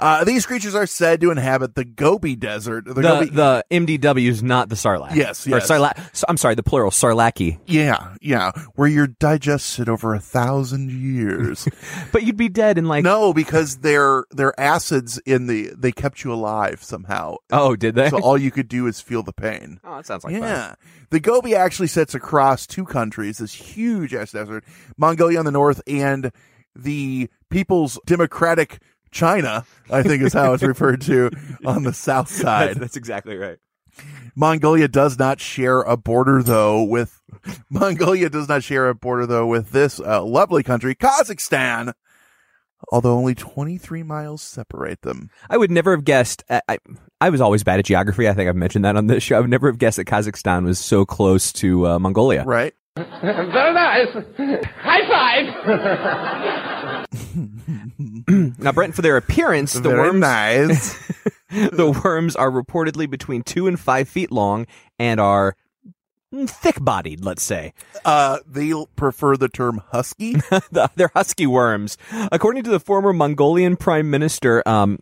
uh, 0.03 0.25
these 0.25 0.45
creatures 0.47 0.75
are 0.75 0.87
said 0.87 1.21
to 1.23 1.31
inhabit 1.31 1.75
the 1.75 1.85
Gobi 1.85 2.37
Desert. 2.37 2.85
The, 2.85 2.95
The 2.95 3.03
Gobi, 3.03 3.31
the 3.31 3.65
MDW 3.71 4.29
is 4.29 4.43
not 4.43 4.69
the 4.69 4.75
Sarlacc. 4.75 5.15
Yes, 5.15 5.47
yes. 5.47 5.71
Sarlacc. 5.71 5.99
so- 6.15 6.27
I'm 6.29 6.37
sorry, 6.37 6.55
the 6.57 6.63
plural 6.63 6.91
Sarlacci. 6.91 7.59
yeah, 7.67 8.15
yeah, 8.21 8.53
where 8.75 8.89
you're 8.89 9.07
digested 9.07 9.89
over 9.89 10.15
a 10.15 10.21
thousand 10.21 10.91
years. 10.91 11.69
But 12.13 12.25
you'd 12.25 12.37
be 12.37 12.49
dead 12.51 12.77
in 12.79 12.85
like. 12.87 13.05
no, 13.05 13.33
because 13.33 13.79
their 13.79 14.25
their 14.31 14.59
acids 14.61 15.19
in 15.25 15.47
the 15.47 15.71
they 15.77 15.93
kept 15.93 16.25
you 16.25 16.33
alive 16.33 16.83
somehow. 16.83 17.37
Oh, 17.51 17.75
did 17.77 17.95
they? 17.95 18.11
So 18.11 18.21
all 18.21 18.37
you 18.37 18.51
could 18.51 18.69
do 18.69 18.87
is 18.87 19.01
feel 19.01 19.23
the 19.23 19.33
pain. 19.33 19.81
oh, 19.85 19.97
that 19.97 20.07
sounds 20.07 20.25
like 20.25 20.35
fun. 20.35 20.43
yeah. 20.43 20.75
The 21.11 21.21
Gobi 21.21 21.55
actually 21.55 21.87
sits 21.89 22.15
across 22.15 22.67
two 22.67 22.85
countries, 22.85 23.39
this 23.39 23.55
huge 23.55 24.15
ass 24.15 24.33
desert, 24.33 24.65
Mongolia 24.99 25.39
on 25.39 25.45
the 25.45 25.51
north 25.53 25.81
and 25.87 26.33
the 26.75 27.29
People's 27.51 27.99
Democratic 28.07 28.81
China, 29.13 29.65
I 29.91 30.03
think 30.03 30.23
is 30.23 30.33
how 30.33 30.55
it's 30.55 30.63
referred 30.63 31.03
to 31.03 31.31
on 31.65 31.85
the 31.85 31.93
south 31.93 32.29
That's, 32.31 32.41
side. 32.41 32.77
that's 32.79 32.97
exactly 32.97 33.37
right. 33.37 33.59
Mongolia 34.35 34.89
does 34.89 35.19
not 35.19 35.39
share 35.39 35.83
a 35.83 35.97
border 35.99 36.43
though 36.43 36.83
with 36.83 37.21
Mongolia 37.71 38.31
does 38.31 38.49
not 38.49 38.63
share 38.65 38.89
a 38.89 38.95
border 38.95 39.27
though 39.27 39.47
with 39.47 39.71
this 39.71 40.01
uh, 40.01 40.25
lovely 40.25 40.63
country, 40.63 40.95
Kazakhstan. 40.95 41.93
Although 42.91 43.13
only 43.17 43.37
23 43.37 44.03
miles 44.03 44.43
separate 44.43 45.03
them. 45.03 45.31
I 45.49 45.57
would 45.57 45.71
never 45.71 45.93
have 45.95 46.05
guessed. 46.05 46.43
I, 46.51 46.63
I 46.67 46.79
I 47.21 47.31
was 47.31 47.41
always 47.41 47.63
bad 47.63 47.79
at 47.79 47.85
geography. 47.85 48.29
I 48.29 48.33
think 48.35 48.49
I've 48.49 48.57
mentioned 48.57 48.85
that 48.85 48.97
on 48.97 49.07
this 49.07 49.23
show. 49.23 49.37
I 49.37 49.41
would 49.41 49.51
never 49.51 49.69
have 49.69 49.79
guessed 49.79 49.99
that 49.99 50.07
Kazakhstan 50.07 50.65
was 50.65 50.81
so 50.81 51.05
close 51.05 51.53
to 51.55 51.87
uh, 51.87 51.99
Mongolia. 52.01 52.43
Right? 52.45 52.75
Very 52.97 53.73
nice. 53.73 54.09
High 54.83 55.07
five. 55.09 57.07
Now, 58.59 58.73
Brent, 58.73 58.95
for 58.95 59.03
their 59.03 59.17
appearance, 59.17 59.73
the 59.75 59.89
Very 59.89 59.99
worms 60.01 60.21
nice. 60.21 61.13
the 61.51 62.01
worms 62.05 62.37
are 62.37 62.51
reportedly 62.51 63.09
between 63.09 63.43
two 63.43 63.67
and 63.67 63.79
five 63.79 64.09
feet 64.09 64.31
long 64.33 64.67
and 64.99 65.21
are 65.21 65.57
thick-bodied. 66.35 67.25
Let's 67.25 67.43
say 67.43 67.75
uh, 68.05 68.39
they 68.47 68.73
prefer 68.97 69.37
the 69.37 69.49
term 69.49 69.83
husky. 69.93 70.35
The- 70.71 70.91
they're 70.97 71.11
husky 71.15 71.47
worms, 71.47 71.97
according 72.31 72.63
to 72.65 72.71
the 72.71 72.81
former 72.81 73.13
Mongolian 73.13 73.77
Prime 73.77 74.11
Minister, 74.11 74.63
um, 74.67 74.99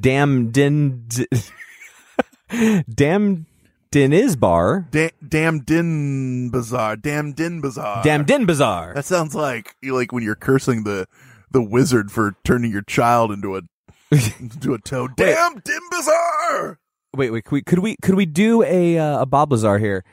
Dam 0.00 0.50
Din 0.50 1.08
Dam 2.94 3.46
Dinizbar, 3.90 4.90
Da- 4.90 5.10
damn 5.26 5.60
din 5.60 6.50
bazaar. 6.50 6.96
Damn 7.00 7.32
din 7.32 7.60
bazaar. 7.60 8.02
Dam 8.02 8.24
Din 8.24 8.44
Bazaar. 8.44 8.92
That 8.94 9.04
sounds 9.04 9.34
like 9.34 9.74
you 9.82 9.94
like 9.94 10.12
when 10.12 10.22
you're 10.24 10.34
cursing 10.34 10.82
the 10.84 11.06
the 11.54 11.62
wizard 11.62 12.12
for 12.12 12.36
turning 12.44 12.70
your 12.70 12.82
child 12.82 13.32
into 13.32 13.56
a 13.56 13.62
into 14.40 14.74
a 14.74 14.78
toad. 14.78 15.16
Damn 15.16 15.60
din 15.60 15.80
bazaar. 15.90 16.78
Wait, 17.16 17.30
wait, 17.30 17.44
could 17.44 17.52
we 17.52 17.62
could 17.62 17.78
we, 17.78 17.96
could 18.02 18.16
we 18.16 18.26
do 18.26 18.62
a 18.62 18.98
uh, 18.98 19.22
a 19.22 19.26
Bob 19.26 19.52
Lazar 19.52 19.78
here? 19.78 20.04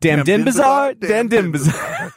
Damn 0.00 0.24
Din 0.24 0.38
Din 0.38 0.44
Bazaar, 0.46 0.94
Bazaar, 0.94 0.94
Dan 0.94 1.26
Din 1.28 1.42
Damn 1.42 1.52
Din 1.52 1.52
Bazaar. 1.52 2.14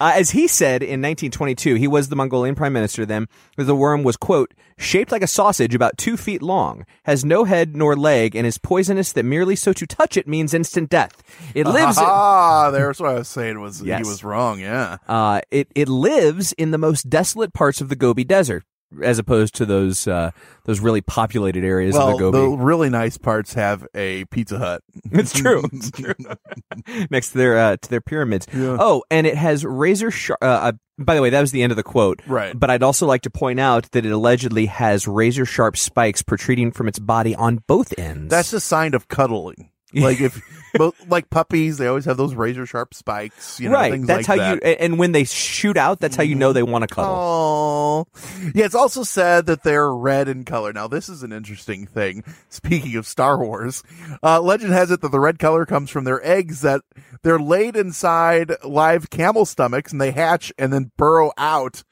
uh, 0.00 0.12
as 0.14 0.30
he 0.30 0.46
said 0.46 0.82
in 0.82 1.00
1922, 1.00 1.74
he 1.76 1.88
was 1.88 2.08
the 2.08 2.16
Mongolian 2.16 2.54
prime 2.54 2.72
minister 2.72 3.06
then. 3.06 3.26
The 3.56 3.74
worm 3.74 4.02
was 4.02 4.16
quote 4.16 4.52
shaped 4.76 5.10
like 5.10 5.22
a 5.22 5.26
sausage, 5.26 5.74
about 5.74 5.98
two 5.98 6.16
feet 6.16 6.42
long, 6.42 6.84
has 7.04 7.24
no 7.24 7.44
head 7.44 7.74
nor 7.74 7.96
leg, 7.96 8.36
and 8.36 8.46
is 8.46 8.58
poisonous. 8.58 9.12
That 9.12 9.24
merely 9.24 9.56
so 9.56 9.72
to 9.72 9.86
touch 9.86 10.16
it 10.16 10.28
means 10.28 10.54
instant 10.54 10.90
death. 10.90 11.22
It 11.54 11.66
lives. 11.66 11.96
Ah, 11.98 12.70
there's 12.70 13.00
what 13.00 13.10
I 13.10 13.14
was 13.14 13.28
saying. 13.28 13.60
Was 13.60 13.82
Yes. 13.82 14.00
he 14.06 14.08
was 14.08 14.22
wrong? 14.22 14.60
Yeah. 14.60 14.98
Uh, 15.08 15.40
it 15.50 15.68
it 15.74 15.88
lives 15.88 16.52
in 16.52 16.70
the 16.70 16.78
most 16.78 17.08
desolate 17.08 17.52
parts 17.54 17.80
of 17.80 17.88
the 17.88 17.96
Gobi 17.96 18.24
Desert, 18.24 18.62
as 19.02 19.18
opposed 19.18 19.54
to 19.56 19.66
those 19.66 20.06
uh, 20.06 20.30
those 20.64 20.80
really 20.80 21.00
populated 21.00 21.64
areas 21.64 21.94
well, 21.94 22.08
of 22.08 22.12
the 22.14 22.18
Gobi. 22.18 22.38
the 22.38 22.62
really 22.62 22.90
nice 22.90 23.18
parts 23.18 23.54
have 23.54 23.86
a 23.94 24.24
Pizza 24.26 24.58
Hut. 24.58 24.82
It's 25.12 25.32
true. 25.32 25.64
It's 25.72 25.90
true. 25.90 26.14
Next 27.10 27.32
to 27.32 27.38
their 27.38 27.58
uh, 27.58 27.76
to 27.76 27.90
their 27.90 28.00
pyramids. 28.00 28.46
Oh, 28.54 29.02
and 29.10 29.26
it 29.26 29.36
has 29.36 29.64
razor 29.64 30.10
sharp. 30.10 30.38
Uh, 30.42 30.46
uh, 30.46 30.72
by 30.98 31.14
the 31.14 31.22
way, 31.22 31.30
that 31.30 31.40
was 31.40 31.52
the 31.52 31.62
end 31.62 31.72
of 31.72 31.76
the 31.76 31.82
quote. 31.82 32.20
Right. 32.26 32.58
But 32.58 32.70
I'd 32.70 32.82
also 32.82 33.06
like 33.06 33.22
to 33.22 33.30
point 33.30 33.60
out 33.60 33.90
that 33.92 34.04
it 34.04 34.10
allegedly 34.10 34.66
has 34.66 35.06
razor 35.06 35.46
sharp 35.46 35.76
spikes 35.76 36.22
protruding 36.22 36.72
from 36.72 36.88
its 36.88 36.98
body 36.98 37.34
on 37.34 37.62
both 37.66 37.96
ends. 37.98 38.30
That's 38.30 38.52
a 38.52 38.60
sign 38.60 38.94
of 38.94 39.08
cuddling. 39.08 39.70
Like 39.94 40.20
if, 40.20 40.40
both, 40.74 40.94
like 41.08 41.30
puppies, 41.30 41.78
they 41.78 41.86
always 41.86 42.04
have 42.04 42.16
those 42.16 42.34
razor 42.34 42.66
sharp 42.66 42.92
spikes. 42.92 43.58
You 43.58 43.70
know, 43.70 43.76
right. 43.76 43.92
Things 43.92 44.06
That's 44.06 44.28
like 44.28 44.38
how 44.38 44.54
that. 44.54 44.64
you. 44.64 44.70
And 44.72 44.98
when 44.98 45.12
they 45.12 45.24
shoot 45.24 45.76
out, 45.76 46.00
that's 46.00 46.14
how 46.14 46.22
you 46.22 46.34
know 46.34 46.52
they 46.52 46.62
want 46.62 46.86
to 46.86 46.94
cuddle. 46.94 47.14
Oh, 47.14 48.06
yeah. 48.54 48.66
It's 48.66 48.74
also 48.74 49.02
said 49.02 49.46
that 49.46 49.62
they're 49.62 49.90
red 49.92 50.28
in 50.28 50.44
color. 50.44 50.72
Now, 50.72 50.88
this 50.88 51.08
is 51.08 51.22
an 51.22 51.32
interesting 51.32 51.86
thing. 51.86 52.22
Speaking 52.50 52.96
of 52.96 53.06
Star 53.06 53.38
Wars, 53.38 53.82
uh, 54.22 54.40
legend 54.40 54.72
has 54.72 54.90
it 54.90 55.00
that 55.00 55.10
the 55.10 55.20
red 55.20 55.38
color 55.38 55.64
comes 55.64 55.88
from 55.90 56.04
their 56.04 56.24
eggs 56.26 56.60
that 56.60 56.82
they're 57.22 57.38
laid 57.38 57.76
inside 57.76 58.52
live 58.64 59.10
camel 59.10 59.46
stomachs 59.46 59.92
and 59.92 60.00
they 60.00 60.10
hatch 60.10 60.52
and 60.58 60.72
then 60.72 60.92
burrow 60.96 61.32
out, 61.38 61.82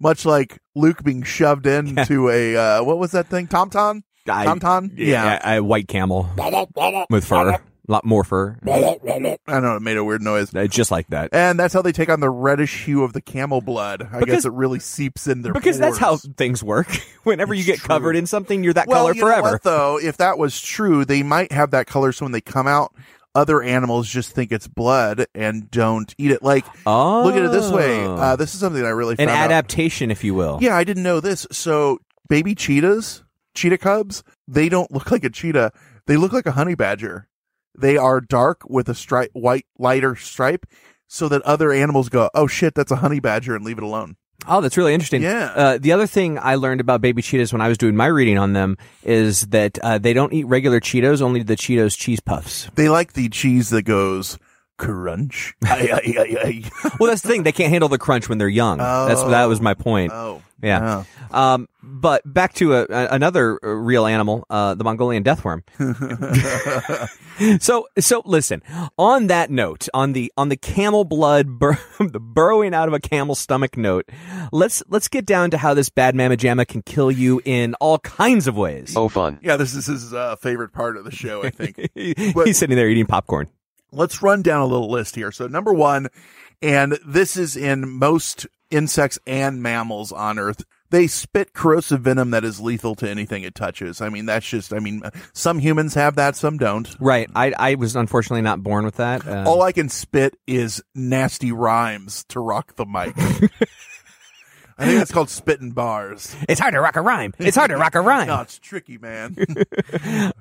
much 0.00 0.24
like 0.24 0.58
Luke 0.74 1.04
being 1.04 1.22
shoved 1.22 1.66
into 1.66 2.28
a 2.30 2.56
uh, 2.56 2.82
what 2.82 2.98
was 2.98 3.12
that 3.12 3.28
thing? 3.28 3.46
Tauntaun. 3.46 4.02
I- 4.28 4.80
Yeah, 4.94 5.56
a 5.56 5.62
white 5.62 5.88
camel 5.88 6.28
with 7.10 7.24
fur, 7.24 7.50
a 7.50 7.60
lot 7.86 8.04
more 8.04 8.24
fur, 8.24 8.56
I 8.66 8.98
don't 9.46 9.62
know. 9.62 9.76
It 9.76 9.82
made 9.82 9.96
a 9.98 10.04
weird 10.04 10.22
noise. 10.22 10.54
Uh, 10.54 10.66
just 10.66 10.90
like 10.90 11.06
that. 11.08 11.30
And 11.34 11.58
that's 11.58 11.74
how 11.74 11.82
they 11.82 11.92
take 11.92 12.08
on 12.08 12.20
the 12.20 12.30
reddish 12.30 12.84
hue 12.84 13.02
of 13.04 13.12
the 13.12 13.20
camel 13.20 13.60
blood. 13.60 14.02
I 14.10 14.20
Because- 14.20 14.34
guess 14.36 14.44
it 14.46 14.52
really 14.52 14.78
seeps 14.80 15.26
in 15.26 15.42
their 15.42 15.52
Because 15.52 15.78
that's 15.78 15.98
how 15.98 16.10
pores. 16.16 16.28
things 16.36 16.62
work. 16.62 16.88
Whenever 17.24 17.52
you 17.54 17.64
get 17.64 17.80
covered 17.80 18.16
in 18.16 18.26
something, 18.26 18.64
you're 18.64 18.72
that 18.74 18.86
well, 18.88 19.00
color 19.04 19.14
you 19.14 19.20
know 19.20 19.26
forever. 19.26 19.50
what, 19.52 19.62
though, 19.62 19.98
if 20.00 20.16
that 20.18 20.38
was 20.38 20.60
true, 20.60 21.04
they 21.04 21.22
might 21.22 21.52
have 21.52 21.72
that 21.72 21.86
color 21.86 22.12
so 22.12 22.24
when 22.24 22.32
they 22.32 22.40
come 22.40 22.66
out, 22.66 22.94
other 23.34 23.60
animals 23.62 24.08
just 24.08 24.30
think 24.30 24.52
it's 24.52 24.68
blood 24.68 25.26
and 25.34 25.68
don't 25.70 26.14
eat 26.18 26.30
it. 26.30 26.40
Like, 26.42 26.64
Oh, 26.86 27.24
look 27.24 27.34
at 27.34 27.42
it 27.42 27.50
this 27.50 27.68
way. 27.70 28.04
Uh, 28.04 28.36
this 28.36 28.54
is 28.54 28.60
something 28.60 28.84
I 28.84 28.90
really 28.90 29.16
an 29.18 29.26
found 29.28 29.30
out. 29.30 29.44
adaptation, 29.50 30.10
if 30.12 30.22
you 30.22 30.34
will. 30.34 30.58
Yeah, 30.62 30.76
I 30.76 30.84
didn't 30.84 31.02
know 31.02 31.18
this. 31.18 31.44
So, 31.50 31.98
baby 32.28 32.54
cheetahs, 32.54 33.23
cheetah 33.54 33.78
cubs, 33.78 34.22
they 34.46 34.68
don't 34.68 34.92
look 34.92 35.10
like 35.10 35.24
a 35.24 35.30
cheetah. 35.30 35.72
They 36.06 36.16
look 36.16 36.32
like 36.32 36.46
a 36.46 36.52
honey 36.52 36.74
badger. 36.74 37.28
They 37.76 37.96
are 37.96 38.20
dark 38.20 38.62
with 38.68 38.88
a 38.88 38.94
stripe, 38.94 39.30
white, 39.32 39.66
lighter 39.78 40.14
stripe, 40.16 40.66
so 41.08 41.28
that 41.28 41.42
other 41.42 41.72
animals 41.72 42.08
go, 42.08 42.30
"Oh 42.34 42.46
shit, 42.46 42.74
that's 42.74 42.92
a 42.92 42.96
honey 42.96 43.20
badger," 43.20 43.54
and 43.56 43.64
leave 43.64 43.78
it 43.78 43.84
alone. 43.84 44.16
Oh, 44.46 44.60
that's 44.60 44.76
really 44.76 44.92
interesting. 44.92 45.22
Yeah. 45.22 45.52
Uh, 45.54 45.78
the 45.78 45.92
other 45.92 46.06
thing 46.06 46.38
I 46.38 46.56
learned 46.56 46.80
about 46.80 47.00
baby 47.00 47.22
cheetahs 47.22 47.52
when 47.52 47.62
I 47.62 47.68
was 47.68 47.78
doing 47.78 47.96
my 47.96 48.06
reading 48.06 48.36
on 48.36 48.52
them 48.52 48.76
is 49.02 49.46
that 49.46 49.78
uh, 49.78 49.98
they 49.98 50.12
don't 50.12 50.32
eat 50.32 50.44
regular 50.44 50.80
Cheetos, 50.80 51.22
only 51.22 51.42
the 51.42 51.56
Cheetos 51.56 51.96
cheese 51.96 52.20
puffs. 52.20 52.68
They 52.74 52.88
like 52.88 53.14
the 53.14 53.28
cheese 53.30 53.70
that 53.70 53.82
goes 53.82 54.38
crunch. 54.76 55.54
Ay, 55.64 55.88
ay, 55.92 56.14
ay, 56.18 56.36
ay. 56.44 56.90
Well, 57.00 57.08
that's 57.10 57.22
the 57.22 57.28
thing; 57.28 57.42
they 57.42 57.52
can't 57.52 57.70
handle 57.70 57.88
the 57.88 57.98
crunch 57.98 58.28
when 58.28 58.38
they're 58.38 58.48
young. 58.48 58.78
That's 58.78 59.22
that 59.24 59.44
was 59.46 59.60
my 59.60 59.74
point. 59.74 60.12
Oh, 60.12 60.42
Yeah. 60.62 61.04
Um, 61.30 61.68
but 61.82 62.22
back 62.24 62.54
to 62.54 62.74
a, 62.74 62.82
a, 62.88 63.08
another 63.10 63.58
uh, 63.62 63.68
real 63.68 64.06
animal, 64.06 64.46
uh, 64.48 64.74
the 64.74 64.84
Mongolian 64.84 65.22
deathworm. 65.24 65.62
so, 67.60 67.86
so 67.98 68.22
listen. 68.24 68.62
On 68.98 69.26
that 69.26 69.50
note, 69.50 69.88
on 69.92 70.12
the 70.12 70.32
on 70.36 70.48
the 70.48 70.56
camel 70.56 71.04
blood, 71.04 71.58
bur- 71.58 71.78
the 71.98 72.20
burrowing 72.20 72.72
out 72.74 72.88
of 72.88 72.94
a 72.94 73.00
camel 73.00 73.34
stomach 73.34 73.76
note, 73.76 74.08
let's 74.52 74.82
let's 74.88 75.08
get 75.08 75.26
down 75.26 75.50
to 75.50 75.58
how 75.58 75.74
this 75.74 75.88
bad 75.88 76.14
mamma 76.14 76.36
jamma 76.36 76.66
can 76.66 76.82
kill 76.82 77.10
you 77.10 77.40
in 77.44 77.74
all 77.80 77.98
kinds 77.98 78.46
of 78.46 78.56
ways. 78.56 78.94
Oh 78.96 79.08
fun. 79.08 79.38
Yeah, 79.42 79.56
this 79.56 79.74
is 79.74 79.86
his 79.86 80.14
uh, 80.14 80.36
favorite 80.36 80.72
part 80.72 80.96
of 80.96 81.04
the 81.04 81.10
show, 81.12 81.42
I 81.44 81.50
think. 81.50 81.76
But- 82.34 82.46
He's 82.46 82.58
sitting 82.58 82.76
there 82.76 82.88
eating 82.88 83.06
popcorn. 83.06 83.48
Let's 83.94 84.22
run 84.22 84.42
down 84.42 84.60
a 84.60 84.66
little 84.66 84.90
list 84.90 85.16
here. 85.16 85.32
So, 85.32 85.46
number 85.46 85.72
one, 85.72 86.08
and 86.62 86.98
this 87.06 87.36
is 87.36 87.56
in 87.56 87.88
most 87.88 88.46
insects 88.70 89.18
and 89.26 89.62
mammals 89.62 90.12
on 90.12 90.38
Earth, 90.38 90.64
they 90.90 91.06
spit 91.06 91.52
corrosive 91.52 92.02
venom 92.02 92.30
that 92.30 92.44
is 92.44 92.60
lethal 92.60 92.94
to 92.96 93.08
anything 93.08 93.42
it 93.42 93.54
touches. 93.54 94.00
I 94.00 94.08
mean, 94.10 94.26
that's 94.26 94.48
just, 94.48 94.72
I 94.72 94.78
mean, 94.78 95.02
some 95.32 95.58
humans 95.58 95.94
have 95.94 96.14
that, 96.16 96.36
some 96.36 96.56
don't. 96.56 96.88
Right. 97.00 97.28
I 97.34 97.52
I 97.58 97.74
was 97.74 97.96
unfortunately 97.96 98.42
not 98.42 98.62
born 98.62 98.84
with 98.84 98.96
that. 98.96 99.26
Uh, 99.26 99.44
All 99.46 99.62
I 99.62 99.72
can 99.72 99.88
spit 99.88 100.36
is 100.46 100.82
nasty 100.94 101.50
rhymes 101.52 102.24
to 102.28 102.40
rock 102.40 102.76
the 102.76 102.86
mic. 102.86 103.14
I 104.78 104.86
think 104.86 104.98
that's 104.98 105.12
called 105.16 105.30
spitting 105.30 105.70
bars. 105.72 106.34
it's 106.48 106.60
hard 106.60 106.74
to 106.74 106.80
rock 106.80 106.96
a 106.96 107.00
rhyme. 107.00 107.32
It's 107.38 107.56
hard 107.56 107.70
to 107.70 107.76
rock 107.76 107.94
a 107.94 108.00
rhyme. 108.10 108.26
No, 108.28 108.40
it's 108.40 108.58
tricky, 108.58 108.98
man. 108.98 109.36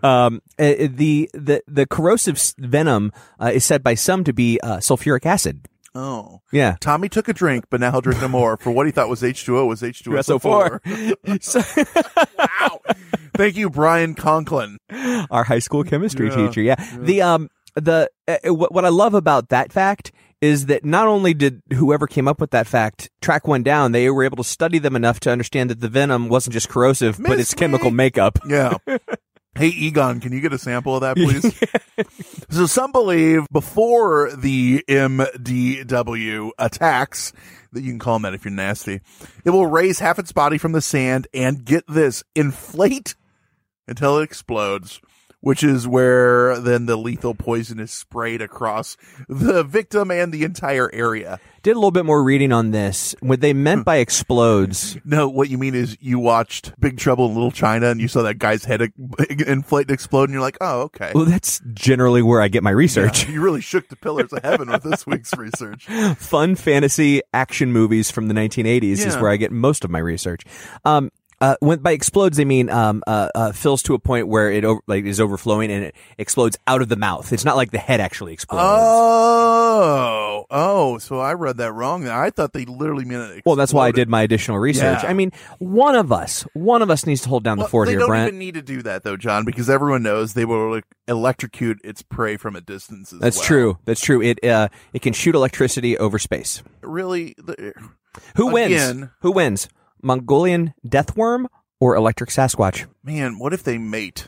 Um, 0.04 0.42
uh, 0.60 0.74
the 0.90 1.30
the 1.34 1.64
the 1.68 1.86
corrosive 1.86 2.38
venom 2.58 3.12
uh, 3.40 3.52
is 3.54 3.64
said 3.64 3.84
by 3.84 3.94
some 3.96 4.24
to 4.26 4.34
be 4.34 4.60
uh, 4.62 4.78
sulfuric 4.78 5.26
acid. 5.26 5.68
oh. 5.96 6.42
Yeah. 6.52 6.76
Tommy 6.82 7.08
took 7.10 7.28
a 7.30 7.34
drink, 7.34 7.66
but 7.70 7.80
now 7.80 7.92
he'll 7.92 8.02
drink 8.02 8.20
no 8.22 8.28
more. 8.28 8.58
For 8.58 8.72
what 8.72 8.86
he 8.86 8.92
thought 8.92 9.08
was 9.10 9.22
H2O 9.22 9.66
was 9.68 9.82
H2SO4. 9.82 11.42
So, 11.42 11.62
wow. 12.38 12.80
Thank 13.36 13.56
you, 13.56 13.70
Brian 13.70 14.14
Conklin. 14.14 14.78
our 15.32 15.44
high 15.46 15.60
school 15.60 15.84
chemistry 15.84 16.28
Yeah. 16.30 16.36
teacher. 16.48 16.62
Yeah. 16.62 16.76
The 17.00 17.22
um 17.22 17.50
the 17.76 18.10
uh, 18.28 18.54
what 18.54 18.74
what 18.74 18.86
I 18.86 18.90
love 18.90 19.14
about 19.14 19.50
that 19.50 19.72
fact 19.72 20.12
is 20.44 20.66
that 20.66 20.84
not 20.84 21.08
only 21.08 21.34
did 21.34 21.62
whoever 21.74 22.06
came 22.06 22.28
up 22.28 22.42
with 22.42 22.52
that 22.52 22.68
fact 22.68 23.10
track 23.22 23.48
one 23.48 23.64
down, 23.64 23.94
they 23.94 24.10
were 24.10 24.26
able 24.26 24.36
to 24.36 24.44
study 24.44 24.78
them 24.78 24.94
enough 24.94 25.22
to 25.22 25.32
understand 25.32 25.70
that 25.70 25.80
the 25.80 25.88
venom 25.88 26.28
wasn't 26.28 26.52
just 26.54 26.68
corrosive, 26.68 27.18
but 27.18 27.38
Miss 27.38 27.40
its 27.40 27.54
chemical 27.54 27.92
makeup. 27.92 28.38
Yeah. 28.48 28.76
Hey, 29.56 29.68
Egon, 29.68 30.20
can 30.20 30.34
you 30.34 30.42
get 30.42 30.52
a 30.52 30.58
sample 30.58 30.96
of 30.96 31.02
that, 31.02 31.16
please? 31.16 31.46
so 32.50 32.66
some 32.66 32.92
believe 32.92 33.46
before 33.52 34.32
the 34.36 34.84
MDW 34.90 36.50
attacks, 36.58 37.34
that 37.72 37.84
you 37.84 37.92
can 37.92 38.00
call 38.00 38.16
them 38.16 38.24
that 38.24 38.34
if 38.34 38.46
you're 38.46 38.52
nasty, 38.52 39.02
it 39.46 39.52
will 39.52 39.68
raise 39.68 40.00
half 40.00 40.18
its 40.18 40.32
body 40.32 40.58
from 40.58 40.72
the 40.72 40.82
sand 40.82 41.28
and 41.36 41.64
get 41.66 41.84
this, 41.88 42.24
inflate 42.34 43.14
until 43.88 44.18
it 44.18 44.24
explodes, 44.24 45.00
which 45.44 45.62
is 45.62 45.86
where 45.86 46.58
then 46.58 46.86
the 46.86 46.96
lethal 46.96 47.36
poison 47.36 47.78
is 47.78 47.92
sprayed 47.92 48.42
across 48.42 48.96
the 49.28 49.62
victim 49.62 50.10
and 50.10 50.32
the 50.32 50.46
entire 50.46 50.90
area. 50.94 51.38
Did 51.64 51.72
a 51.72 51.76
little 51.76 51.92
bit 51.92 52.06
more 52.06 52.24
reading 52.24 52.54
on 52.54 52.72
this. 52.72 53.14
What 53.20 53.42
they 53.42 53.54
meant 53.54 53.84
by 53.84 53.98
explodes. 53.98 54.98
No, 55.04 55.28
what 55.28 55.50
you 55.50 55.58
mean 55.58 55.76
is 55.76 55.98
you 56.00 56.18
watched 56.18 56.78
Big 56.80 56.98
Trouble 56.98 57.28
in 57.28 57.34
Little 57.34 57.52
China 57.52 57.88
and 57.90 58.00
you 58.00 58.08
saw 58.08 58.22
that 58.22 58.38
guy's 58.38 58.64
head 58.64 58.82
inflate 59.30 59.88
and 59.88 59.94
explode, 59.94 60.26
and 60.26 60.34
you're 60.34 60.42
like, 60.42 60.58
oh, 60.62 60.84
okay. 60.84 61.12
Well, 61.14 61.26
that's 61.26 61.62
generally 61.74 62.22
where 62.22 62.42
I 62.42 62.48
get 62.48 62.64
my 62.64 62.72
research. 62.72 63.26
Yeah, 63.26 63.32
you 63.32 63.42
really 63.42 63.62
shook 63.62 63.90
the 63.90 63.96
pillars 63.98 64.32
of 64.32 64.44
heaven 64.44 64.70
with 64.70 64.84
this 64.84 65.06
week's 65.06 65.34
research. 65.38 65.86
Fun 66.18 66.56
fantasy 66.56 67.22
action 67.34 67.72
movies 67.74 68.12
from 68.12 68.28
the 68.28 68.34
1980s 68.34 69.06
is 69.06 69.18
where 69.18 69.32
I 69.32 69.38
get 69.38 69.52
most 69.52 69.84
of 69.84 69.90
my 69.90 70.00
research. 70.00 70.44
Um, 70.86 71.12
uh, 71.44 71.56
when 71.60 71.80
by 71.80 71.92
explodes, 71.92 72.38
they 72.38 72.46
mean 72.46 72.70
um, 72.70 73.04
uh, 73.06 73.28
uh, 73.36 73.52
fills 73.52 73.84
to 73.84 73.94
a 73.96 74.00
point 74.00 74.30
where 74.30 74.50
it 74.50 74.64
over, 74.64 74.80
like 74.88 75.04
is 75.04 75.20
overflowing 75.20 75.70
and 75.72 75.84
it 75.84 75.96
explodes 76.18 76.58
out 76.68 76.82
of 76.82 76.88
the 76.88 76.96
mouth. 76.96 77.34
It's 77.34 77.44
not 77.44 77.58
like 77.58 77.72
the 77.72 77.80
head 77.80 78.00
actually 78.00 78.32
explodes. 78.32 78.64
Oh, 78.66 80.46
oh, 80.50 80.98
so 81.00 81.20
I 81.20 81.34
read 81.34 81.58
that 81.58 81.74
wrong. 81.74 82.08
I 82.08 82.30
thought 82.30 82.54
they 82.54 82.64
literally 82.64 83.04
meant 83.04 83.32
it. 83.38 83.44
Well, 83.46 83.58
that's 83.58 83.74
why 83.74 83.88
I 83.88 83.92
did 83.92 84.08
my 84.08 84.22
additional 84.22 84.58
research. 84.58 85.04
Yeah. 85.04 85.10
I 85.10 85.14
mean, 85.14 85.32
one 85.60 85.96
of 85.96 86.12
us, 86.14 86.44
one 86.54 86.82
of 86.82 86.90
us 86.90 87.06
needs 87.06 87.22
to 87.24 87.30
hold 87.30 87.44
down 87.44 87.58
the 87.58 87.64
Well, 87.64 87.70
fort 87.70 87.88
they 87.88 87.92
here, 87.94 88.00
don't 88.00 88.10
Brent. 88.10 88.28
even 88.30 88.40
need 88.40 88.54
to 88.54 88.62
do 88.62 88.82
that 88.84 89.04
though, 89.04 89.18
John, 89.18 89.44
because 89.44 89.70
everyone 89.70 90.04
knows 90.04 90.34
they 90.34 90.46
will 90.46 90.80
electrocute 91.10 91.80
its 91.84 92.02
prey 92.02 92.38
from 92.38 92.56
a 92.56 92.62
distance. 92.62 93.12
As 93.12 93.20
That's 93.20 93.38
well. 93.40 93.46
true. 93.48 93.78
That's 93.84 94.02
true. 94.02 94.22
It 94.22 94.44
uh, 94.46 94.70
it 94.94 95.02
can 95.02 95.12
shoot 95.12 95.36
electricity 95.36 95.98
over 95.98 96.20
space. 96.20 96.64
Really, 96.82 97.36
the- 97.38 97.74
Who 98.38 98.48
wins? 98.54 98.72
Again. 98.72 99.12
Who 99.22 99.32
wins? 99.32 99.68
Mongolian 100.04 100.74
deathworm 100.88 101.46
or 101.80 101.96
electric 101.96 102.30
Sasquatch? 102.30 102.86
man, 103.04 103.40
what 103.40 103.54
if 103.54 103.64
they 103.64 103.78
mate? 103.78 104.28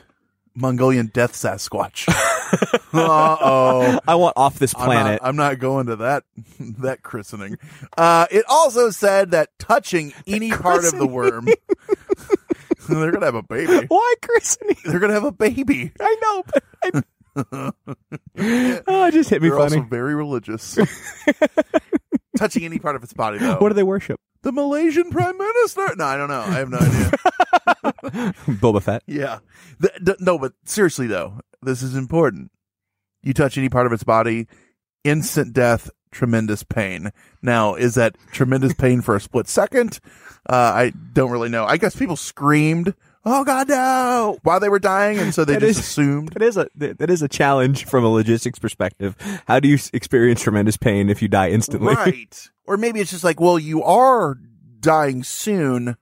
Mongolian 0.58 1.08
death 1.12 1.32
Sasquatch. 1.34 2.08
uh 2.94 3.36
oh. 3.40 4.00
I 4.08 4.14
want 4.14 4.32
off 4.36 4.58
this 4.58 4.74
I'm 4.74 4.86
planet. 4.86 5.20
not, 5.20 5.28
I'm 5.28 5.36
not 5.36 5.58
going 5.58 5.86
to 5.88 5.96
that 5.96 6.24
that 6.78 7.02
christening. 7.02 7.58
Uh, 7.96 8.26
it 8.30 8.44
also 8.48 8.88
said 8.90 9.32
that 9.32 9.50
touching 9.58 10.14
any 10.26 10.50
part 10.50 10.84
of 10.86 10.96
the 10.96 11.06
worm, 11.06 11.46
they're 12.88 13.12
gonna 13.12 13.26
have 13.26 13.34
a 13.34 13.42
baby. 13.42 13.84
Why 13.88 14.14
christening? 14.22 14.76
They're 14.86 14.98
gonna 14.98 15.12
have 15.12 15.24
a 15.24 15.32
baby. 15.32 15.92
I 16.00 16.16
know, 16.22 16.42
but 16.46 16.64
I, 16.82 17.72
Oh, 18.88 19.06
it 19.06 19.12
just 19.12 19.28
hit 19.28 19.42
me 19.42 19.48
They're 19.50 19.58
funny. 19.58 19.76
also 19.76 19.88
very 19.90 20.14
religious. 20.14 20.78
Touching 22.38 22.64
any 22.64 22.78
part 22.78 22.96
of 22.96 23.02
its 23.02 23.12
body, 23.12 23.36
though. 23.38 23.58
What 23.58 23.68
do 23.68 23.74
they 23.74 23.82
worship? 23.82 24.18
The 24.46 24.52
Malaysian 24.52 25.10
Prime 25.10 25.36
Minister? 25.36 25.96
No, 25.96 26.04
I 26.04 26.16
don't 26.16 26.28
know. 26.28 26.40
I 26.40 26.58
have 26.58 26.70
no 26.70 26.78
idea. 26.78 28.32
Boba 28.60 28.80
Fett. 28.80 29.02
yeah. 29.06 29.40
The- 29.80 29.92
the- 30.00 30.16
no, 30.20 30.38
but 30.38 30.52
seriously, 30.64 31.08
though, 31.08 31.40
this 31.62 31.82
is 31.82 31.96
important. 31.96 32.52
You 33.22 33.32
touch 33.34 33.58
any 33.58 33.68
part 33.68 33.86
of 33.86 33.92
its 33.92 34.04
body, 34.04 34.46
instant 35.02 35.52
death, 35.52 35.90
tremendous 36.12 36.62
pain. 36.62 37.10
Now, 37.42 37.74
is 37.74 37.96
that 37.96 38.16
tremendous 38.30 38.72
pain 38.74 39.00
for 39.00 39.16
a 39.16 39.20
split 39.20 39.48
second? 39.48 39.98
Uh, 40.48 40.54
I 40.54 40.92
don't 41.12 41.32
really 41.32 41.48
know. 41.48 41.64
I 41.64 41.76
guess 41.76 41.96
people 41.96 42.14
screamed, 42.16 42.94
"Oh 43.26 43.44
God, 43.44 43.68
no!" 43.68 44.38
while 44.44 44.60
they 44.60 44.68
were 44.70 44.78
dying, 44.78 45.18
and 45.18 45.34
so 45.34 45.44
they 45.44 45.54
That 45.54 45.60
just 45.60 45.80
is- 45.80 45.86
assumed. 45.86 46.28
That 46.30 46.42
is 46.42 46.56
a 46.56 46.68
that 46.76 47.10
is 47.10 47.20
a 47.22 47.28
challenge 47.28 47.84
from 47.84 48.04
a 48.04 48.08
logistics 48.08 48.58
perspective. 48.58 49.16
How 49.46 49.60
do 49.60 49.68
you 49.68 49.78
experience 49.92 50.40
tremendous 50.40 50.76
pain 50.78 51.10
if 51.10 51.20
you 51.20 51.28
die 51.28 51.50
instantly? 51.50 51.94
Right. 51.94 52.48
Or 52.64 52.76
maybe 52.76 53.00
it's 53.00 53.10
just 53.10 53.24
like, 53.24 53.40
well, 53.40 53.58
you 53.58 53.82
are 53.82 54.36
dying 54.80 55.22
soon, 55.24 55.96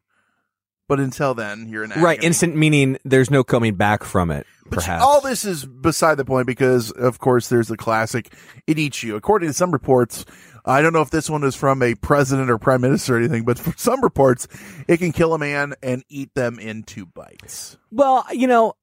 but 0.89 1.01
until 1.01 1.35
then, 1.35 1.67
you're 1.69 1.85
in 1.85 1.91
right. 2.01 2.23
Instant 2.23 2.55
meaning 2.57 2.99
there's 3.05 3.31
no 3.31 3.43
coming 3.43 3.75
back 3.75 4.05
from 4.05 4.31
it. 4.31 4.47
But 4.67 4.81
perhaps 4.81 5.03
all 5.03 5.21
this 5.21 5.45
is 5.45 5.65
beside 5.67 6.17
the 6.17 6.25
point 6.25 6.47
because, 6.47 6.91
of 6.91 7.19
course, 7.19 7.49
there's 7.49 7.69
the 7.69 7.77
classic 7.77 8.33
"It 8.67 8.79
eats 8.79 9.03
you." 9.03 9.17
According 9.17 9.49
to 9.49 9.53
some 9.55 9.71
reports, 9.73 10.25
I 10.65 10.81
don't 10.81 10.93
know 10.93 11.03
if 11.03 11.11
this 11.11 11.29
one 11.29 11.45
is 11.45 11.55
from 11.55 11.83
a 11.83 11.95
president 11.95 12.51
or 12.51 12.57
prime 12.59 12.81
minister 12.81 13.17
or 13.17 13.19
anything, 13.19 13.45
but 13.45 13.59
for 13.59 13.75
some 13.77 14.01
reports, 14.03 14.49
it 14.89 14.97
can 14.97 15.13
kill 15.13 15.35
a 15.35 15.39
man 15.39 15.75
and 15.83 16.03
eat 16.09 16.31
them 16.35 16.59
in 16.59 16.83
two 16.85 17.05
bites. 17.07 17.77
Well, 17.91 18.25
you 18.33 18.47
know, 18.47 18.75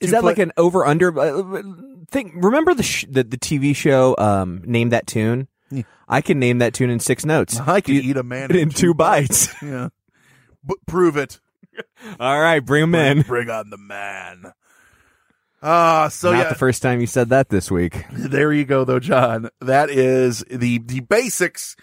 is 0.00 0.10
that 0.10 0.22
play- 0.22 0.32
like 0.32 0.38
an 0.38 0.52
over 0.56 0.84
under 0.84 1.16
uh, 1.18 1.62
thing? 2.10 2.40
Remember 2.40 2.74
the, 2.74 2.82
sh- 2.82 3.06
the 3.08 3.22
the 3.24 3.38
TV 3.38 3.74
show 3.76 4.14
um, 4.18 4.62
Name 4.64 4.90
That 4.90 5.06
Tune? 5.06 5.48
Yeah. 5.70 5.82
I 6.08 6.20
can 6.20 6.38
name 6.38 6.58
that 6.58 6.74
tune 6.74 6.90
in 6.90 7.00
six 7.00 7.24
notes. 7.24 7.58
I 7.66 7.80
can 7.80 7.94
You- 7.94 8.00
eat 8.02 8.16
a 8.16 8.22
man 8.22 8.50
in 8.56 8.70
two 8.70 8.92
bites. 8.94 9.48
Yeah, 9.62 9.88
but 10.64 10.78
prove 10.86 11.16
it. 11.16 11.38
All 12.20 12.40
right, 12.40 12.60
bring 12.60 12.80
them 12.90 12.94
in. 12.94 13.22
Bring 13.22 13.50
on 13.50 13.70
the 13.70 13.78
man. 13.78 14.52
Ah, 15.62 16.08
so 16.08 16.32
Not 16.32 16.38
yeah, 16.38 16.48
the 16.48 16.54
first 16.54 16.82
time 16.82 17.00
you 17.00 17.06
said 17.06 17.30
that 17.30 17.48
this 17.48 17.70
week. 17.70 18.04
there 18.12 18.52
you 18.52 18.64
go, 18.64 18.84
though, 18.84 19.00
John. 19.00 19.48
That 19.60 19.90
is 19.90 20.44
the 20.50 20.78
the 20.78 21.00
basics 21.00 21.76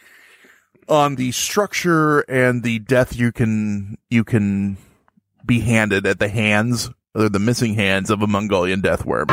on 0.88 1.16
the 1.16 1.32
structure 1.32 2.20
and 2.22 2.64
the 2.64 2.80
death 2.80 3.16
you 3.16 3.32
can 3.32 3.98
you 4.10 4.24
can 4.24 4.78
be 5.46 5.60
handed 5.60 6.06
at 6.06 6.20
the 6.20 6.30
hands 6.30 6.90
or 7.16 7.30
the 7.30 7.40
missing 7.40 7.74
hands 7.74 8.10
of 8.10 8.22
a 8.22 8.28
Mongolian 8.28 8.82
death 8.82 9.06
worm. 9.06 9.28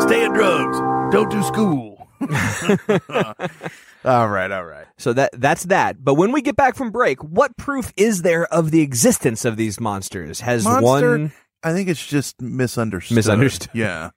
Stay 0.00 0.24
in 0.24 0.32
drugs. 0.32 0.78
Don't 1.12 1.30
do 1.30 1.42
school. 1.42 2.08
all 4.04 4.28
right, 4.28 4.50
all 4.50 4.64
right. 4.64 4.86
So 4.96 5.12
that 5.12 5.30
that's 5.34 5.64
that. 5.64 6.02
But 6.04 6.14
when 6.14 6.32
we 6.32 6.42
get 6.42 6.56
back 6.56 6.76
from 6.76 6.90
break, 6.90 7.22
what 7.22 7.56
proof 7.56 7.92
is 7.96 8.22
there 8.22 8.46
of 8.52 8.70
the 8.70 8.80
existence 8.80 9.44
of 9.44 9.56
these 9.56 9.80
monsters? 9.80 10.40
Has 10.40 10.64
Monster, 10.64 10.82
one 11.18 11.32
I 11.68 11.74
think 11.74 11.88
it's 11.88 12.04
just 12.04 12.40
misunderstood. 12.40 13.16
Misunderstood. 13.16 13.70
Yeah. 13.74 14.10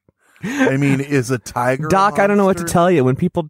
I 0.43 0.77
mean, 0.77 1.00
is 1.01 1.29
a 1.29 1.38
tiger? 1.38 1.88
Doc, 1.88 2.17
I 2.17 2.25
don't 2.27 2.38
know 2.38 2.46
what 2.46 2.58
to 2.58 2.63
tell 2.63 2.89
you. 2.89 3.03
When 3.03 3.15
people 3.15 3.50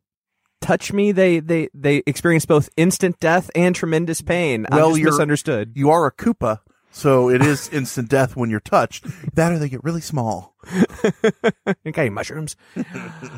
touch 0.60 0.91
me, 0.91 1.12
they 1.12 1.39
they 1.39 1.70
they 1.74 2.03
experience 2.05 2.46
both 2.46 2.70
instant 2.75 3.20
death 3.20 3.50
and 3.55 3.74
tremendous 3.75 4.22
pain. 4.22 4.65
I'm 4.70 4.77
Well, 4.77 4.89
just 4.89 5.00
you're- 5.00 5.12
misunderstood. 5.12 5.72
You 5.75 5.89
are 5.89 6.05
a 6.05 6.12
Koopa, 6.12 6.60
so 6.91 7.29
it 7.29 7.41
is 7.41 7.70
instant 7.74 8.10
death 8.10 8.36
when 8.36 8.50
you're 8.50 8.60
touched. 8.60 9.05
That 9.36 9.53
or 9.53 9.60
they 9.60 9.70
get 9.70 9.84
really 9.84 10.01
small. 10.01 10.55
okay, 11.88 12.10
mushrooms. 12.10 12.55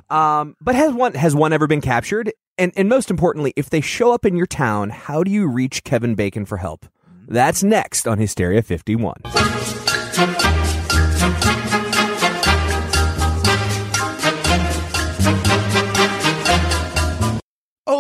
um, 0.10 0.56
but 0.60 0.74
has 0.76 0.94
one 0.94 1.14
has 1.14 1.36
one 1.36 1.54
ever 1.54 1.68
been 1.68 1.82
captured? 1.82 2.32
And 2.58 2.72
and 2.76 2.90
most 2.90 3.12
importantly, 3.12 3.54
if 3.56 3.70
they 3.70 3.82
show 3.82 4.14
up 4.14 4.26
in 4.26 4.36
your 4.36 4.48
town, 4.48 4.90
how 4.90 5.24
do 5.24 5.30
you 5.32 5.48
reach 5.48 5.84
Kevin 5.84 6.16
Bacon 6.16 6.46
for 6.46 6.58
help? 6.58 6.86
That's 7.28 7.64
next 7.64 8.08
on 8.08 8.18
Hysteria 8.18 8.62
51. 8.64 9.14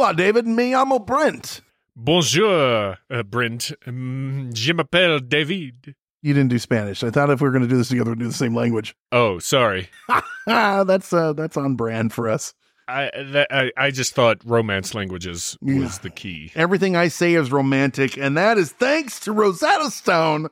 Hola, 0.03 0.13
David. 0.15 0.45
Me 0.45 0.71
llamo 0.73 0.99
Brent. 0.99 1.61
Bonjour, 1.95 2.97
uh, 3.09 3.23
Brent. 3.23 3.71
Um, 3.87 4.49
je 4.53 4.73
m'appelle 4.73 5.21
David. 5.21 5.95
You 6.21 6.33
didn't 6.33 6.49
do 6.49 6.59
Spanish. 6.59 7.05
I 7.05 7.09
thought 7.09 7.29
if 7.29 7.39
we 7.39 7.47
were 7.47 7.53
going 7.53 7.61
to 7.63 7.69
do 7.69 7.77
this 7.77 7.87
together, 7.87 8.09
we'd 8.09 8.19
do 8.19 8.27
the 8.27 8.33
same 8.33 8.53
language. 8.53 8.97
Oh, 9.13 9.39
sorry. 9.39 9.87
That's 10.45 11.13
uh, 11.13 11.31
that's 11.31 11.55
on 11.55 11.75
brand 11.75 12.11
for 12.11 12.27
us. 12.27 12.53
I, 12.85 13.11
that, 13.31 13.47
I 13.49 13.71
I 13.77 13.91
just 13.91 14.13
thought 14.13 14.39
romance 14.43 14.93
languages 14.93 15.57
was 15.61 15.73
Yeah. 15.95 15.99
the 16.01 16.09
key. 16.09 16.51
Everything 16.53 16.97
I 16.97 17.07
say 17.07 17.35
is 17.35 17.49
romantic, 17.49 18.17
and 18.17 18.35
that 18.35 18.57
is 18.57 18.73
thanks 18.73 19.21
to 19.21 19.31
Rosetta 19.31 19.89
Stone. 19.89 20.49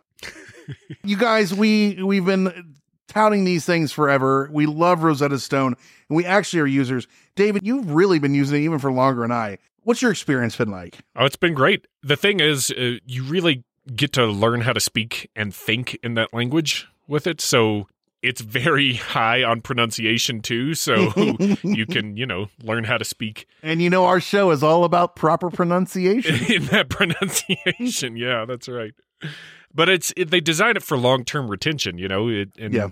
you 1.03 1.17
guys, 1.17 1.53
we 1.53 2.01
we've 2.01 2.23
been 2.23 2.75
touting 3.09 3.43
these 3.43 3.65
things 3.65 3.91
forever. 3.91 4.49
We 4.53 4.65
love 4.65 5.03
Rosetta 5.03 5.39
Stone, 5.39 5.75
and 6.12 6.17
we 6.17 6.26
actually 6.26 6.60
are 6.60 6.67
users. 6.67 7.08
David, 7.36 7.65
you've 7.65 7.89
really 7.89 8.19
been 8.19 8.36
using 8.36 8.58
it 8.62 8.65
even 8.65 8.80
for 8.80 8.91
longer 8.91 9.21
than 9.21 9.32
I. 9.32 9.58
What's 9.84 10.02
your 10.02 10.12
experience 10.12 10.58
been 10.58 10.69
like? 10.69 11.00
Oh, 11.15 11.24
it's 11.24 11.38
been 11.38 11.54
great. 11.54 11.88
The 12.04 12.17
thing 12.17 12.41
is, 12.41 12.69
uh, 12.69 12.97
you 13.06 13.24
really 13.24 13.63
get 13.95 14.12
to 14.13 14.26
learn 14.26 14.62
how 14.62 14.74
to 14.74 14.82
speak 14.82 15.32
and 15.38 15.56
think 15.56 15.97
in 16.04 16.15
that 16.15 16.34
language 16.34 16.86
with 17.08 17.28
it. 17.28 17.39
So 17.39 17.88
it's 18.21 18.41
very 18.41 18.93
high 19.15 19.41
on 19.41 19.62
pronunciation 19.62 20.41
too. 20.41 20.74
So 20.74 21.13
you 21.63 21.86
can, 21.86 22.17
you 22.17 22.26
know, 22.26 22.50
learn 22.62 22.84
how 22.84 22.97
to 22.97 23.06
speak 23.06 23.47
And 23.63 23.82
you 23.82 23.89
know, 23.89 24.04
our 24.04 24.19
show 24.19 24.52
is 24.52 24.62
all 24.63 24.84
about 24.84 25.15
proper 25.15 25.50
pronunciation. 25.50 26.36
in 26.54 26.65
that 26.65 26.89
pronunciation. 26.89 28.17
Yeah, 28.17 28.43
that's 28.43 28.67
right. 28.67 28.93
But 29.74 29.88
it's 29.88 30.13
it, 30.17 30.30
they 30.30 30.41
design 30.41 30.76
it 30.76 30.84
for 30.84 30.97
long 30.97 31.24
term 31.24 31.47
retention. 31.47 31.97
You 31.97 32.10
know, 32.10 32.28
it, 32.28 32.50
and 32.60 32.74
Yeah. 32.74 32.89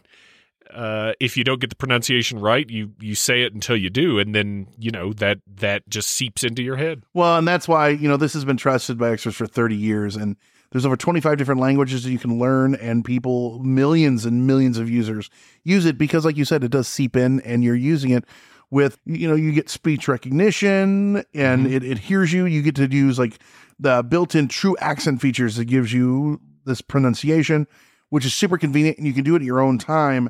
Uh, 0.74 1.14
if 1.20 1.36
you 1.36 1.44
don't 1.44 1.60
get 1.60 1.70
the 1.70 1.76
pronunciation 1.76 2.40
right, 2.40 2.70
you 2.70 2.92
you 3.00 3.16
say 3.16 3.42
it 3.44 3.54
until 3.54 3.76
you 3.76 3.90
do, 3.90 4.20
and 4.20 4.36
then 4.36 4.68
you 4.78 4.92
know 4.92 5.14
that 5.14 5.40
that 5.48 5.88
just 5.90 6.10
seeps 6.10 6.44
into 6.44 6.62
your 6.62 6.76
head. 6.76 7.04
Well, 7.14 7.38
and 7.38 7.48
that's 7.48 7.68
why, 7.68 7.90
you 7.90 8.08
know, 8.08 8.18
this 8.18 8.34
has 8.34 8.46
been 8.46 8.58
trusted 8.58 8.98
by 8.98 9.12
experts 9.12 9.38
for 9.38 9.48
30 9.48 9.76
years. 9.76 10.16
And 10.16 10.36
there's 10.72 10.86
over 10.86 10.96
25 10.96 11.38
different 11.38 11.60
languages 11.60 12.04
that 12.04 12.12
you 12.12 12.20
can 12.20 12.38
learn, 12.38 12.76
and 12.76 13.04
people, 13.04 13.60
millions 13.60 14.26
and 14.26 14.46
millions 14.46 14.78
of 14.78 14.90
users 14.90 15.30
use 15.64 15.86
it 15.86 15.98
because, 15.98 16.26
like 16.26 16.38
you 16.38 16.46
said, 16.46 16.64
it 16.64 16.72
does 16.72 16.88
seep 16.88 17.16
in 17.16 17.42
and 17.42 17.64
you're 17.64 17.76
using 17.76 18.12
it 18.12 18.26
with, 18.70 19.00
you 19.06 19.28
know, 19.28 19.36
you 19.36 19.52
get 19.52 19.70
speech 19.70 20.08
recognition 20.08 21.24
and 21.34 21.66
it, 21.66 21.84
it 21.84 21.98
hears 21.98 22.32
you. 22.32 22.46
You 22.46 22.62
get 22.62 22.76
to 22.76 22.86
use 22.88 23.18
like 23.18 23.40
the 23.80 24.04
built 24.04 24.36
in 24.36 24.48
true 24.48 24.78
accent 24.80 25.22
features 25.22 25.56
that 25.56 25.66
gives 25.66 25.92
you 25.92 26.40
this 26.66 26.82
pronunciation, 26.82 27.66
which 28.10 28.26
is 28.26 28.34
super 28.36 28.60
convenient 28.60 29.00
and 29.00 29.08
you 29.08 29.14
can 29.14 29.24
do 29.24 29.34
it 29.34 29.40
at 29.40 29.46
your 29.46 29.60
own 29.60 29.80
time. 29.80 30.30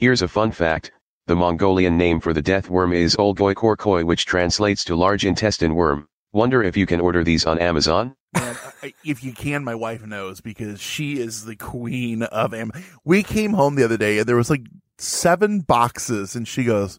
Here's 0.00 0.22
a 0.22 0.28
fun 0.28 0.50
fact. 0.50 0.92
The 1.26 1.36
Mongolian 1.36 1.98
name 1.98 2.20
for 2.20 2.32
the 2.32 2.40
death 2.40 2.70
worm 2.70 2.94
is 2.94 3.16
Olgoi 3.16 3.52
khorkhoi 3.52 4.02
which 4.02 4.24
translates 4.24 4.82
to 4.84 4.96
large 4.96 5.26
intestine 5.26 5.74
worm. 5.74 6.08
Wonder 6.32 6.62
if 6.62 6.74
you 6.74 6.86
can 6.86 7.02
order 7.02 7.22
these 7.22 7.44
on 7.44 7.58
Amazon? 7.58 8.16
Man, 8.32 8.56
if 9.04 9.22
you 9.22 9.34
can, 9.34 9.62
my 9.62 9.74
wife 9.74 10.06
knows 10.06 10.40
because 10.40 10.80
she 10.80 11.18
is 11.18 11.44
the 11.44 11.54
queen 11.54 12.22
of 12.22 12.54
Am. 12.54 12.70
We 13.04 13.22
came 13.22 13.52
home 13.52 13.74
the 13.74 13.84
other 13.84 13.98
day 13.98 14.16
and 14.16 14.26
there 14.26 14.36
was 14.36 14.48
like 14.48 14.62
seven 14.96 15.60
boxes, 15.60 16.34
and 16.34 16.48
she 16.48 16.64
goes, 16.64 16.98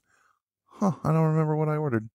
"Huh, 0.67 0.91
I 1.03 1.11
don't 1.11 1.25
remember 1.25 1.55
what 1.55 1.69
I 1.69 1.77
ordered." 1.77 2.07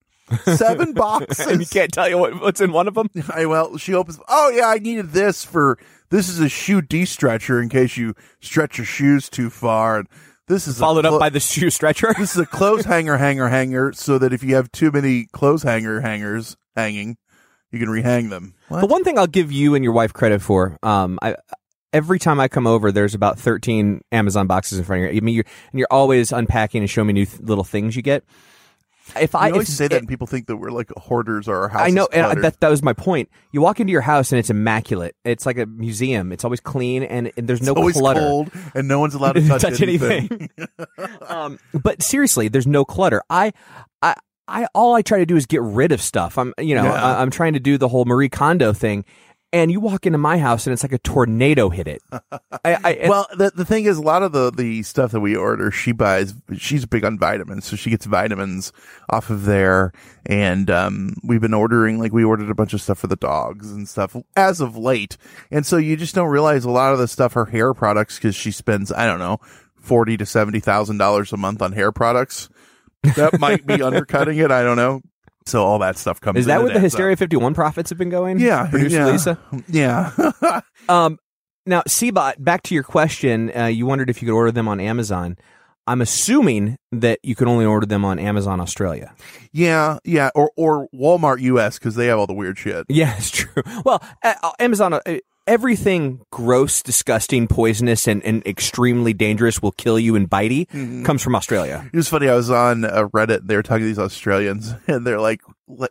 Seven 0.44 0.92
boxes. 0.94 1.48
and 1.48 1.60
you 1.60 1.66
can't 1.66 1.92
tell 1.92 2.08
you 2.08 2.16
what, 2.16 2.40
what's 2.40 2.60
in 2.60 2.70
one 2.70 2.86
of 2.86 2.94
them. 2.94 3.10
I 3.34 3.46
well, 3.46 3.76
she 3.76 3.92
opens. 3.92 4.20
Oh 4.28 4.50
yeah, 4.50 4.68
I 4.68 4.78
needed 4.78 5.10
this 5.10 5.44
for 5.44 5.80
this 6.10 6.28
is 6.28 6.38
a 6.38 6.48
shoe 6.48 6.80
de-stretcher 6.80 7.60
in 7.60 7.70
case 7.70 7.96
you 7.96 8.14
stretch 8.40 8.78
your 8.78 8.84
shoes 8.84 9.28
too 9.28 9.50
far. 9.50 9.98
And 9.98 10.08
this 10.48 10.66
is 10.68 10.76
a 10.78 10.80
Followed 10.80 11.04
clo- 11.04 11.14
up 11.16 11.20
by 11.20 11.28
the 11.30 11.40
shoe 11.40 11.70
stretcher. 11.70 12.14
this 12.18 12.34
is 12.34 12.40
a 12.40 12.46
clothes 12.46 12.84
hanger, 12.84 13.16
hanger, 13.16 13.48
hanger, 13.48 13.92
so 13.92 14.18
that 14.18 14.32
if 14.32 14.42
you 14.42 14.54
have 14.56 14.70
too 14.72 14.90
many 14.90 15.26
clothes 15.32 15.62
hanger 15.62 16.00
hangers 16.00 16.56
hanging, 16.74 17.16
you 17.72 17.78
can 17.78 17.88
rehang 17.88 18.30
them. 18.30 18.54
What? 18.68 18.80
The 18.80 18.86
one 18.86 19.04
thing 19.04 19.18
I'll 19.18 19.26
give 19.26 19.50
you 19.52 19.74
and 19.74 19.82
your 19.84 19.92
wife 19.92 20.12
credit 20.12 20.40
for, 20.42 20.78
um, 20.82 21.18
I 21.22 21.36
every 21.92 22.18
time 22.18 22.38
I 22.40 22.48
come 22.48 22.66
over, 22.66 22.92
there's 22.92 23.14
about 23.14 23.38
13 23.38 24.02
Amazon 24.12 24.46
boxes 24.46 24.78
in 24.78 24.84
front 24.84 25.04
of 25.04 25.12
you. 25.12 25.16
I 25.16 25.20
mean, 25.20 25.34
you're 25.34 25.44
and 25.72 25.78
you're 25.78 25.88
always 25.90 26.30
unpacking 26.32 26.82
and 26.82 26.90
showing 26.90 27.06
me 27.08 27.12
new 27.14 27.26
th- 27.26 27.40
little 27.40 27.64
things 27.64 27.96
you 27.96 28.02
get. 28.02 28.24
If 29.20 29.34
I 29.34 29.50
always 29.50 29.68
if- 29.68 29.74
say 29.76 29.88
that, 29.88 29.94
it- 29.96 29.98
and 30.00 30.08
people 30.08 30.26
think 30.26 30.46
that 30.48 30.56
we're 30.56 30.70
like 30.70 30.90
hoarders 30.96 31.46
or 31.48 31.54
our 31.56 31.68
house. 31.68 31.82
I 31.82 31.90
know, 31.90 32.04
is 32.04 32.08
and 32.12 32.26
I- 32.26 32.34
that 32.40 32.60
that 32.60 32.68
was 32.68 32.82
my 32.82 32.92
point. 32.92 33.28
You 33.52 33.60
walk 33.60 33.78
into 33.78 33.92
your 33.92 34.00
house 34.00 34.32
and 34.32 34.38
it's 34.38 34.50
immaculate. 34.50 35.14
It's 35.24 35.46
like 35.46 35.58
a 35.58 35.66
museum. 35.66 36.32
It's 36.32 36.44
always 36.44 36.60
clean 36.60 37.02
and, 37.04 37.30
and 37.36 37.48
there's 37.48 37.62
no 37.62 37.72
it's 37.72 37.78
always 37.78 37.96
clutter. 37.96 38.20
cold, 38.20 38.50
and 38.74 38.88
no 38.88 38.98
one's 38.98 39.14
allowed 39.14 39.32
to 39.36 39.46
touch, 39.46 39.80
anything. 39.80 40.50
um, 41.28 41.58
but 41.72 42.02
seriously, 42.02 42.48
there's 42.48 42.66
no 42.66 42.84
clutter. 42.84 43.22
I, 43.30 43.52
I, 44.02 44.14
I, 44.48 44.66
all 44.74 44.94
I 44.94 45.02
try 45.02 45.18
to 45.18 45.26
do 45.26 45.36
is 45.36 45.46
get 45.46 45.60
rid 45.62 45.92
of 45.92 46.00
stuff. 46.00 46.38
I'm, 46.38 46.54
you 46.58 46.74
know, 46.74 46.84
Yeah. 46.84 46.92
I, 47.04 47.20
I'm 47.22 47.30
trying 47.30 47.54
to 47.54 47.60
do 47.60 47.78
the 47.78 47.88
whole 47.88 48.04
Marie 48.04 48.28
Kondo 48.28 48.72
thing. 48.72 49.04
And 49.52 49.70
you 49.70 49.80
walk 49.80 50.06
into 50.06 50.18
my 50.18 50.38
house 50.38 50.66
and 50.66 50.72
it's 50.74 50.82
like 50.82 50.92
a 50.92 50.98
tornado 50.98 51.70
hit 51.70 51.86
it. 51.86 52.02
I, 52.12 52.20
I, 52.64 53.06
well, 53.08 53.26
the 53.36 53.52
the 53.54 53.64
thing 53.64 53.84
is, 53.84 53.96
a 53.96 54.02
lot 54.02 54.22
of 54.22 54.32
the 54.32 54.50
the 54.50 54.82
stuff 54.82 55.12
that 55.12 55.20
we 55.20 55.36
order, 55.36 55.70
she 55.70 55.92
buys. 55.92 56.34
She's 56.56 56.84
big 56.84 57.04
on 57.04 57.18
vitamins, 57.18 57.64
so 57.64 57.76
she 57.76 57.90
gets 57.90 58.06
vitamins 58.06 58.72
off 59.08 59.30
of 59.30 59.44
there. 59.44 59.92
And 60.26 60.68
um, 60.70 61.14
we've 61.22 61.40
been 61.40 61.54
ordering, 61.54 61.98
like 61.98 62.12
we 62.12 62.24
ordered 62.24 62.50
a 62.50 62.54
bunch 62.54 62.74
of 62.74 62.82
stuff 62.82 62.98
for 62.98 63.06
the 63.06 63.16
dogs 63.16 63.70
and 63.70 63.88
stuff 63.88 64.16
as 64.34 64.60
of 64.60 64.76
late. 64.76 65.16
And 65.50 65.64
so 65.64 65.76
you 65.76 65.96
just 65.96 66.14
don't 66.14 66.28
realize 66.28 66.64
a 66.64 66.70
lot 66.70 66.92
of 66.92 66.98
the 66.98 67.08
stuff, 67.08 67.34
her 67.34 67.46
hair 67.46 67.72
products, 67.72 68.16
because 68.16 68.34
she 68.34 68.50
spends, 68.50 68.90
I 68.92 69.06
don't 69.06 69.20
know, 69.20 69.38
forty 69.76 70.16
to 70.16 70.26
seventy 70.26 70.60
thousand 70.60 70.98
dollars 70.98 71.32
a 71.32 71.36
month 71.36 71.62
on 71.62 71.72
hair 71.72 71.92
products. 71.92 72.48
That 73.14 73.38
might 73.38 73.64
be 73.64 73.80
undercutting 73.82 74.38
it. 74.38 74.50
I 74.50 74.62
don't 74.62 74.76
know. 74.76 75.02
So 75.46 75.64
all 75.64 75.78
that 75.78 75.96
stuff 75.96 76.20
comes. 76.20 76.38
is 76.40 76.46
that 76.46 76.58
where 76.58 76.66
the 76.68 76.72
adds 76.74 76.78
up. 76.78 76.82
Hysteria 76.84 77.16
51 77.16 77.54
profits 77.54 77.90
have 77.90 77.98
been 77.98 78.10
going? 78.10 78.38
Yeah, 78.40 78.66
Producer 78.68 78.96
yeah. 78.96 79.06
Lisa? 79.06 79.38
Yeah. 79.68 80.60
Um, 80.88 81.18
now, 81.64 81.82
Seabot, 81.88 82.34
back 82.38 82.62
to 82.64 82.74
your 82.74 82.84
question. 82.84 83.50
Uh, 83.56 83.64
you 83.66 83.86
wondered 83.86 84.08
if 84.08 84.22
you 84.22 84.26
could 84.28 84.34
order 84.34 84.52
them 84.52 84.68
on 84.68 84.78
Amazon. 84.78 85.36
I'm 85.88 86.00
assuming 86.00 86.76
that 86.92 87.18
you 87.24 87.34
can 87.34 87.48
only 87.48 87.64
order 87.64 87.86
them 87.86 88.04
on 88.04 88.18
Amazon 88.20 88.60
Australia. 88.60 89.14
yeah, 89.52 89.98
yeah, 90.04 90.30
or 90.34 90.50
or 90.56 90.88
Walmart 90.94 91.40
US 91.40 91.78
because 91.78 91.94
they 91.96 92.06
have 92.06 92.18
all 92.18 92.26
the 92.26 92.34
weird 92.34 92.56
shit. 92.58 92.86
Yeah, 92.88 93.14
it's 93.18 93.30
true. 93.30 93.62
Well, 93.84 94.00
uh, 94.22 94.52
Amazon, 94.60 94.94
uh, 94.94 95.00
everything 95.46 96.20
gross, 96.30 96.82
disgusting, 96.82 97.46
poisonous, 97.48 98.06
and, 98.08 98.22
and 98.24 98.46
extremely 98.46 99.12
dangerous 99.12 99.62
will 99.62 99.72
kill 99.72 99.98
you 99.98 100.16
and 100.16 100.28
bitey 100.28 100.66
Mm-hmm. 100.68 101.04
comes 101.04 101.22
from 101.22 101.34
Australia. 101.34 101.88
It 101.92 101.96
was 101.96 102.08
funny. 102.08 102.28
I 102.28 102.34
was 102.34 102.50
on 102.50 102.84
uh, 102.84 103.08
Reddit. 103.08 103.46
They 103.46 103.56
were 103.56 103.62
talking 103.62 103.82
to 103.82 103.86
these 103.86 103.98
Australians, 103.98 104.74
and 104.86 105.06
they're 105.06 105.20
like, 105.20 105.40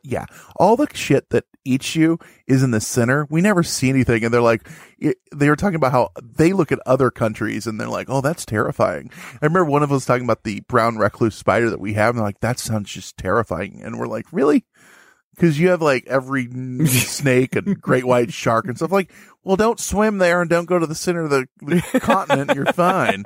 "Yeah, 0.03 0.25
all 0.57 0.75
the 0.75 0.87
shit 0.93 1.29
that 1.29 1.45
eats 1.63 1.95
you 1.95 2.19
is 2.47 2.61
in 2.63 2.71
the 2.71 2.81
center. 2.81 3.27
We 3.29 3.41
never 3.41 3.63
see 3.63 3.89
anything." 3.89 4.23
And 4.23 4.33
they're 4.33 4.41
like, 4.41 4.67
it, 4.99 5.17
they 5.33 5.49
were 5.49 5.55
talking 5.55 5.75
about 5.75 5.91
how 5.91 6.09
they 6.21 6.53
look 6.53 6.71
at 6.71 6.79
other 6.85 7.09
countries, 7.11 7.67
and 7.67 7.79
they're 7.79 7.87
like, 7.87 8.07
"Oh, 8.09 8.21
that's 8.21 8.45
terrifying." 8.45 9.09
I 9.41 9.45
remember 9.45 9.65
one 9.65 9.83
of 9.83 9.91
us 9.91 10.05
talking 10.05 10.25
about 10.25 10.43
the 10.43 10.61
brown 10.61 10.97
recluse 10.97 11.35
spider 11.35 11.69
that 11.69 11.79
we 11.79 11.93
have, 11.93 12.09
and 12.09 12.17
they're 12.19 12.25
like, 12.27 12.39
"That 12.41 12.59
sounds 12.59 12.91
just 12.91 13.17
terrifying." 13.17 13.81
And 13.83 13.97
we're 13.99 14.07
like, 14.07 14.25
"Really?" 14.31 14.65
Because 15.35 15.59
you 15.59 15.69
have 15.69 15.81
like 15.81 16.07
every 16.07 16.47
snake 16.87 17.55
and 17.55 17.79
great 17.79 18.05
white 18.05 18.31
shark 18.33 18.65
and 18.65 18.77
stuff. 18.77 18.91
Like, 18.91 19.11
well, 19.43 19.55
don't 19.55 19.79
swim 19.79 20.17
there 20.17 20.41
and 20.41 20.49
don't 20.49 20.65
go 20.65 20.79
to 20.79 20.87
the 20.87 20.95
center 20.95 21.23
of 21.23 21.29
the, 21.29 21.47
the 21.61 21.81
continent. 21.99 22.55
You're 22.55 22.71
fine. 22.73 23.23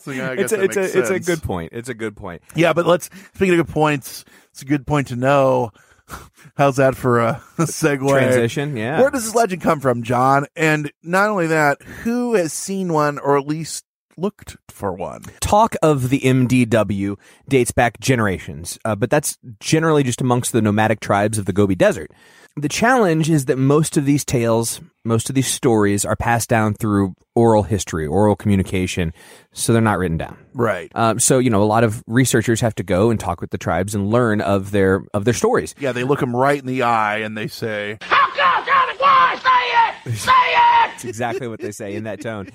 So, 0.00 0.10
yeah, 0.10 0.30
I 0.30 0.36
guess 0.36 0.52
It's 0.52 0.76
a, 0.76 0.82
it's, 0.82 0.94
a, 0.94 0.98
it's 0.98 1.10
a 1.10 1.20
good 1.20 1.42
point. 1.42 1.72
It's 1.72 1.88
a 1.88 1.94
good 1.94 2.16
point. 2.16 2.42
Yeah, 2.54 2.72
but 2.72 2.86
let's 2.86 3.08
speaking 3.34 3.58
of 3.58 3.66
good 3.66 3.72
points, 3.72 4.24
it's 4.50 4.62
a 4.62 4.66
good 4.66 4.86
point 4.86 5.08
to 5.08 5.16
know. 5.16 5.72
How's 6.56 6.76
that 6.76 6.96
for 6.96 7.20
a, 7.20 7.42
a 7.58 7.62
segue? 7.62 8.08
Transition, 8.08 8.76
yeah. 8.76 9.00
Where 9.00 9.10
does 9.10 9.24
this 9.24 9.34
legend 9.34 9.62
come 9.62 9.80
from, 9.80 10.02
John? 10.02 10.46
And 10.56 10.92
not 11.02 11.30
only 11.30 11.46
that, 11.48 11.82
who 11.82 12.34
has 12.34 12.52
seen 12.52 12.92
one 12.92 13.18
or 13.18 13.38
at 13.38 13.46
least 13.46 13.84
looked 14.16 14.56
for 14.68 14.92
one? 14.92 15.22
Talk 15.40 15.74
of 15.82 16.08
the 16.08 16.20
MDW 16.20 17.16
dates 17.48 17.72
back 17.72 18.00
generations, 18.00 18.78
uh, 18.84 18.94
but 18.94 19.10
that's 19.10 19.38
generally 19.60 20.02
just 20.02 20.20
amongst 20.20 20.52
the 20.52 20.62
nomadic 20.62 21.00
tribes 21.00 21.38
of 21.38 21.46
the 21.46 21.52
Gobi 21.52 21.74
Desert. 21.74 22.10
The 22.56 22.68
challenge 22.68 23.30
is 23.30 23.46
that 23.46 23.56
most 23.56 23.96
of 23.96 24.04
these 24.04 24.26
tales, 24.26 24.80
most 25.04 25.30
of 25.30 25.34
these 25.34 25.46
stories 25.46 26.04
are 26.04 26.16
passed 26.16 26.50
down 26.50 26.74
through 26.74 27.14
oral 27.34 27.62
history, 27.62 28.06
oral 28.06 28.36
communication, 28.36 29.14
so 29.52 29.72
they're 29.72 29.80
not 29.80 29.98
written 29.98 30.18
down. 30.18 30.36
Right. 30.52 30.92
Um, 30.94 31.18
so 31.18 31.38
you 31.38 31.48
know, 31.48 31.62
a 31.62 31.64
lot 31.64 31.82
of 31.82 32.04
researchers 32.06 32.60
have 32.60 32.74
to 32.74 32.82
go 32.82 33.08
and 33.10 33.18
talk 33.18 33.40
with 33.40 33.50
the 33.50 33.58
tribes 33.58 33.94
and 33.94 34.10
learn 34.10 34.42
of 34.42 34.70
their 34.70 35.02
of 35.14 35.24
their 35.24 35.32
stories. 35.32 35.74
Yeah, 35.78 35.92
they 35.92 36.04
look 36.04 36.20
them 36.20 36.36
right 36.36 36.60
in 36.60 36.66
the 36.66 36.82
eye 36.82 37.18
and 37.18 37.38
they 37.38 37.48
say, 37.48 37.96
How 38.02 38.26
come, 38.28 38.66
Johnny? 38.66 38.98
Why? 38.98 39.38
Say 39.42 40.10
it! 40.10 40.16
Say 40.18 40.32
it! 40.32 40.90
That's 40.90 41.04
exactly 41.06 41.48
what 41.48 41.60
they 41.60 41.72
say 41.72 41.94
in 41.94 42.04
that 42.04 42.20
tone. 42.20 42.50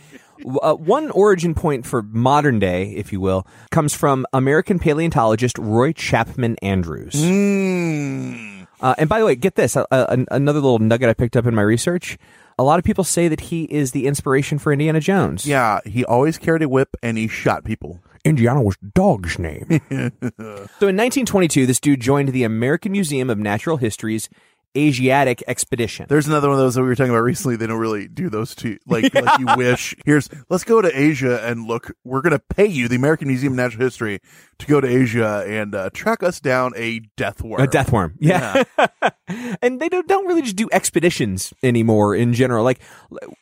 Uh, 0.62 0.76
one 0.76 1.12
origin 1.12 1.54
point 1.54 1.86
for 1.86 2.02
modern 2.02 2.60
day, 2.60 2.92
if 2.92 3.12
you 3.12 3.20
will, 3.20 3.46
comes 3.72 3.94
from 3.94 4.26
American 4.34 4.80
paleontologist 4.80 5.58
Roy 5.58 5.94
Chapman 5.94 6.58
Andrews. 6.62 7.14
Mm. 7.14 8.68
Uh, 8.80 8.96
and 8.98 9.10
by 9.10 9.20
the 9.20 9.26
way, 9.26 9.36
get 9.36 9.56
this 9.56 9.76
uh, 9.76 9.86
uh, 9.92 10.06
an- 10.10 10.28
another 10.32 10.60
little 10.60 10.80
nugget 10.80 11.10
I 11.10 11.14
picked 11.14 11.36
up 11.36 11.46
in 11.46 11.56
my 11.56 11.62
research. 11.64 12.18
A 12.60 12.64
lot 12.64 12.80
of 12.80 12.86
people 12.86 13.04
say 13.04 13.28
that 13.28 13.42
he 13.42 13.64
is 13.66 13.92
the 13.92 14.08
inspiration 14.08 14.60
for 14.60 14.72
Indiana 14.72 15.00
Jones. 15.00 15.46
Yeah, 15.46 15.80
he 15.86 16.04
always 16.06 16.38
carried 16.38 16.64
a 16.64 16.70
whip 16.70 16.90
and 17.04 17.18
he 17.18 17.28
shot 17.28 17.64
people. 17.64 18.00
Indiana 18.24 18.62
was 18.62 18.76
dog's 18.78 19.40
name. 19.40 19.66
so 19.90 20.88
in 20.88 20.98
1922, 20.98 21.66
this 21.66 21.80
dude 21.80 22.02
joined 22.02 22.30
the 22.30 22.44
American 22.44 22.92
Museum 22.92 23.30
of 23.30 23.38
Natural 23.38 23.78
History's 23.78 24.28
Asiatic 24.76 25.44
Expedition. 25.48 26.08
There's 26.10 26.28
another 26.28 26.50
one 26.50 26.58
of 26.58 26.64
those 26.64 26.76
that 26.76 26.82
we 26.82 26.88
were 26.88 26.96
talking 26.96 27.12
about 27.12 27.24
recently. 27.24 27.56
They 27.56 27.68
don't 27.68 27.80
really 27.80 28.08
do 28.08 28.30
those 28.30 28.56
two. 28.56 28.78
Like, 28.86 29.14
like 29.14 29.40
you 29.40 29.48
wish. 29.56 29.96
Here's, 30.06 30.30
let's 30.50 30.64
go 30.64 30.82
to 30.82 31.00
Asia 31.00 31.44
and 31.44 31.68
look. 31.68 31.96
We're 32.04 32.22
going 32.22 32.38
to 32.38 32.40
pay 32.40 32.66
you, 32.66 32.88
the 32.88 32.96
American 32.96 33.28
Museum 33.28 33.54
of 33.54 33.58
Natural 33.58 33.84
History, 33.84 34.20
to 34.60 34.68
go 34.68 34.82
to 34.82 34.88
Asia 34.88 35.44
and 35.48 35.76
uh, 35.76 35.90
track 35.94 36.24
us 36.24 36.40
down 36.40 36.74
a 36.76 37.00
death 37.16 37.42
worm. 37.42 37.62
A 37.62 37.68
death 37.68 37.92
worm, 37.92 38.16
yeah. 38.20 38.64
and 39.62 39.80
they 39.80 39.90
don't, 39.90 40.08
don't 40.08 40.26
really 40.26 40.42
just 40.42 40.56
do 40.56 40.70
expeditions 40.72 41.54
anymore 41.64 42.16
in 42.16 42.34
general. 42.34 42.64
Like, 42.64 42.82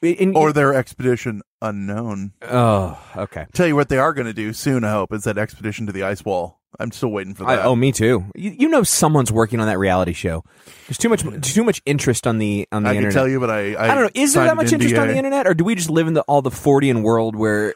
in, 0.02 0.36
or 0.36 0.54
their 0.54 0.74
expedition 0.74 1.42
unknown. 1.62 2.34
oh, 2.44 3.00
okay. 3.16 3.46
Tell 3.54 3.68
you 3.68 3.76
what 3.76 3.90
they 3.90 3.98
are 3.98 4.14
going 4.14 4.28
to 4.28 4.34
do 4.34 4.54
soon, 4.54 4.84
I 4.84 4.92
hope, 4.92 5.14
is 5.14 5.24
that 5.24 5.38
expedition 5.38 5.86
to 5.88 5.92
the 5.92 6.04
ice 6.04 6.24
wall. 6.24 6.62
I'm 6.80 6.92
still 6.92 7.10
waiting 7.10 7.34
for 7.34 7.46
I, 7.46 7.58
that. 7.58 7.66
oh, 7.66 7.76
me 7.76 7.92
too. 7.92 8.26
You, 8.36 8.52
you 8.52 8.70
know, 8.70 8.84
someone's 8.84 9.32
working 9.32 9.60
on 9.60 9.68
that 9.68 9.80
reality 9.80 10.14
show. 10.14 10.44
There's 10.88 10.98
too 10.98 11.10
much, 11.10 11.24
too 11.42 11.64
much 11.64 11.82
interest 11.86 12.28
on 12.28 12.38
the 12.38 12.68
on 12.72 12.84
the 12.84 12.90
I 12.90 12.96
can 12.96 13.12
tell 13.12 13.28
you, 13.28 13.40
but 13.40 13.50
I, 13.50 13.74
I, 13.74 13.92
I 13.92 13.96
don't 13.96 14.04
know. 14.04 14.22
Is 14.22 14.34
there 14.34 14.46
that 14.46 14.56
much 14.56 14.72
an 14.72 14.82
interest 14.82 14.96
on 14.96 15.08
the 15.08 15.18
internet, 15.18 15.48
or 15.48 15.54
do 15.54 15.64
we 15.64 15.76
just 15.76 15.90
live 15.90 16.08
in 16.08 16.14
the 16.14 16.22
all 16.22 16.42
the 16.42 16.52
Fordian 16.52 17.02
world 17.02 17.36
where 17.36 17.74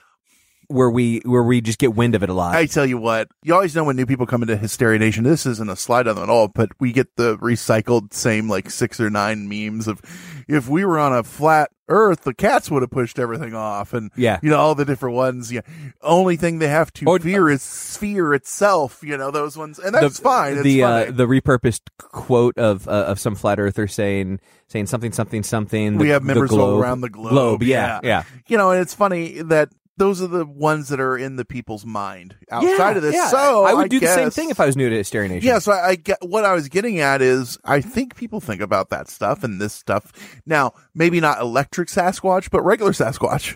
where 0.70 0.90
we 0.90 1.20
where 1.26 1.44
we 1.44 1.60
just 1.62 1.80
get 1.80 1.94
wind 1.96 2.16
of 2.16 2.24
it 2.24 2.30
a 2.30 2.34
lot? 2.34 2.56
I 2.56 2.66
tell 2.66 2.86
you 2.86 2.98
what, 2.98 3.28
you 3.44 3.54
always 3.54 3.76
know 3.76 3.84
when 3.84 3.96
new 3.96 4.06
people 4.06 4.26
come 4.26 4.42
into 4.42 4.56
Hysteria 4.56 4.98
Nation. 5.00 5.24
This 5.24 5.46
isn't 5.46 5.70
a 5.70 5.76
slide 5.76 6.08
on 6.08 6.16
them 6.16 6.24
at 6.24 6.30
all, 6.30 6.48
but 6.48 6.70
we 6.80 6.92
get 6.94 7.16
the 7.18 7.38
recycled 7.38 8.14
same 8.14 8.50
like 8.50 8.70
six 8.70 9.00
or 9.00 9.10
nine 9.10 9.50
memes 9.50 9.88
of 9.88 10.02
if 10.48 10.70
we 10.70 10.86
were 10.86 10.98
on 11.00 11.14
a 11.14 11.24
flat 11.24 11.70
Earth, 11.92 12.22
the 12.22 12.36
cats 12.36 12.70
would 12.70 12.84
have 12.84 12.92
pushed 12.92 13.18
everything 13.18 13.56
off, 13.56 13.94
and 13.94 14.12
Yeah. 14.16 14.38
you 14.44 14.52
know 14.52 14.60
all 14.60 14.76
the 14.76 14.86
different 14.86 15.16
ones. 15.16 15.52
Yeah, 15.52 15.62
only 16.04 16.36
thing 16.36 16.60
they 16.60 16.68
have 16.68 16.94
to 16.94 17.06
Or- 17.08 17.18
fear 17.20 17.50
is 17.50 17.64
sphere 17.64 18.32
itself. 18.36 19.00
You 19.02 19.18
know 19.18 19.32
those 19.32 19.58
ones, 19.58 19.80
and 19.80 19.96
that's 19.96 20.18
the, 20.18 20.22
fine. 20.24 20.54
It's 20.54 20.62
the 20.62 20.84
uh, 20.84 21.06
the 21.12 21.26
repurposed 21.26 21.82
quote 21.98 22.60
of 22.60 22.88
uh, 22.88 22.92
of 23.08 23.20
some 23.20 23.34
flat 23.34 23.60
earther 23.60 23.88
saying 23.88 24.40
saying 24.68 24.86
something 24.86 25.12
something 25.12 25.42
something. 25.42 25.98
we 25.98 26.10
have 26.10 26.22
the 26.22 26.28
members 26.28 26.52
all 26.52 26.78
around 26.80 27.02
the 27.02 27.10
globe. 27.10 27.32
Globe, 27.32 27.64
yeah, 27.64 28.00
yeah. 28.04 28.22
You 28.46 28.58
know, 28.60 28.70
and 28.70 28.80
it's 28.80 28.94
funny 28.94 29.42
that 29.42 29.70
those 30.00 30.22
are 30.22 30.28
the 30.28 30.46
ones 30.46 30.88
that 30.90 31.00
are 31.00 31.16
in 31.18 31.36
the 31.36 31.46
people's 31.46 31.86
mind 31.86 32.36
outside 32.50 32.68
Yeah, 32.92 32.92
of 32.96 33.02
this. 33.04 33.14
yeah. 33.14 33.28
So 33.28 33.66
I 33.66 33.74
would 33.76 33.90
do 33.92 34.00
the 34.00 34.08
same 34.08 34.32
thing 34.32 34.50
if 34.50 34.60
I 34.60 34.66
was 34.66 34.76
new 34.76 34.90
to 34.90 34.96
Hysteria 34.96 35.30
Nation. 35.30 35.48
Yeah, 35.48 35.60
so 35.60 35.72
I, 35.72 35.90
I 35.90 35.96
get 35.96 36.18
what 36.22 36.44
I 36.46 36.54
was 36.54 36.68
getting 36.70 37.00
at 37.00 37.22
is 37.22 37.58
I 37.64 37.82
think 37.82 38.16
people 38.16 38.42
think 38.42 38.62
about 38.62 38.90
that 38.90 39.08
stuff 39.10 39.44
and 39.44 39.62
this 39.62 39.74
stuff. 39.74 40.12
Now, 40.46 40.74
maybe 40.96 41.20
not 41.20 41.40
electric 41.40 41.90
Sasquatch, 41.90 42.50
but 42.50 42.64
regular 42.64 42.92
Sasquatch. 42.94 43.56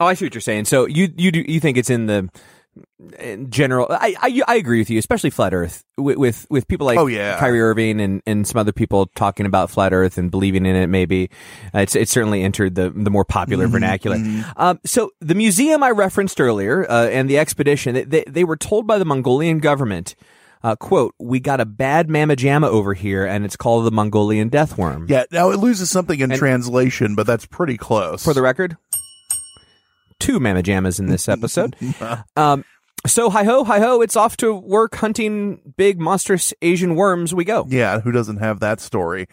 Oh, 0.00 0.06
I 0.06 0.14
see 0.14 0.26
what 0.26 0.34
you're 0.34 0.40
saying. 0.40 0.66
So 0.66 0.86
you 0.86 1.08
you 1.16 1.32
do 1.32 1.44
you 1.48 1.58
think 1.58 1.76
it's 1.76 1.90
in 1.90 2.06
the 2.06 2.28
in 3.18 3.50
general? 3.50 3.86
I 3.90 4.14
I, 4.20 4.42
I 4.48 4.54
agree 4.56 4.78
with 4.80 4.90
you, 4.90 4.98
especially 4.98 5.30
flat 5.30 5.52
Earth 5.54 5.84
with 5.96 6.16
with, 6.18 6.46
with 6.50 6.68
people 6.68 6.86
like 6.86 6.98
Oh, 6.98 7.06
yeah. 7.06 7.38
Kyrie 7.38 7.60
Irving 7.60 8.00
and, 8.00 8.22
and 8.26 8.46
some 8.46 8.58
other 8.58 8.72
people 8.72 9.06
talking 9.14 9.46
about 9.46 9.70
flat 9.70 9.92
Earth 9.92 10.18
and 10.18 10.30
believing 10.30 10.66
in 10.66 10.76
it. 10.76 10.86
Maybe 10.88 11.30
uh, 11.74 11.80
it's 11.80 11.94
it's 11.96 12.10
certainly 12.10 12.42
entered 12.42 12.74
the 12.74 12.90
the 12.90 13.10
more 13.10 13.24
popular 13.24 13.64
Mm-hmm, 13.64 13.72
vernacular. 13.72 14.16
Um, 14.56 14.80
so 14.84 15.10
the 15.20 15.34
museum 15.34 15.82
I 15.82 15.90
referenced 15.90 16.40
earlier 16.40 16.90
uh, 16.90 17.08
and 17.08 17.28
the 17.30 17.38
expedition 17.38 17.94
they, 17.94 18.04
they 18.04 18.24
they 18.26 18.44
were 18.44 18.56
told 18.56 18.86
by 18.86 18.98
the 18.98 19.04
Mongolian 19.04 19.58
government. 19.58 20.14
Uh, 20.60 20.74
quote, 20.74 21.14
we 21.20 21.38
got 21.38 21.60
a 21.60 21.64
bad 21.64 22.10
mamma 22.10 22.34
jamma 22.34 22.66
over 22.66 22.92
here 22.92 23.24
and 23.24 23.44
it's 23.44 23.54
called 23.54 23.86
the 23.86 23.92
Mongolian 23.92 24.48
death 24.48 24.76
worm. 24.76 25.06
Yeah, 25.08 25.22
now 25.30 25.50
it 25.50 25.58
loses 25.60 25.88
something 25.88 26.18
in 26.18 26.32
And- 26.32 26.38
translation, 26.38 27.14
but 27.14 27.28
that's 27.28 27.46
pretty 27.46 27.76
close. 27.76 28.24
for 28.24 28.34
the 28.34 28.42
record. 28.42 28.76
Two 30.20 30.40
mamma 30.40 30.62
jammas 30.62 30.98
in 30.98 31.06
this 31.06 31.28
episode. 31.28 31.76
um, 32.36 32.64
so 33.06 33.30
hi 33.30 33.44
ho, 33.44 33.64
hi 33.64 33.78
ho, 33.78 34.00
it's 34.02 34.16
off 34.16 34.36
to 34.38 34.54
work 34.54 34.96
hunting 34.96 35.60
big 35.76 36.00
monstrous 36.00 36.52
Asian 36.60 36.94
worms. 36.96 37.34
We 37.34 37.44
go. 37.44 37.64
yeah, 37.68 38.00
who 38.00 38.10
doesn't 38.12 38.38
have 38.38 38.60
that 38.60 38.80
story? 38.80 39.26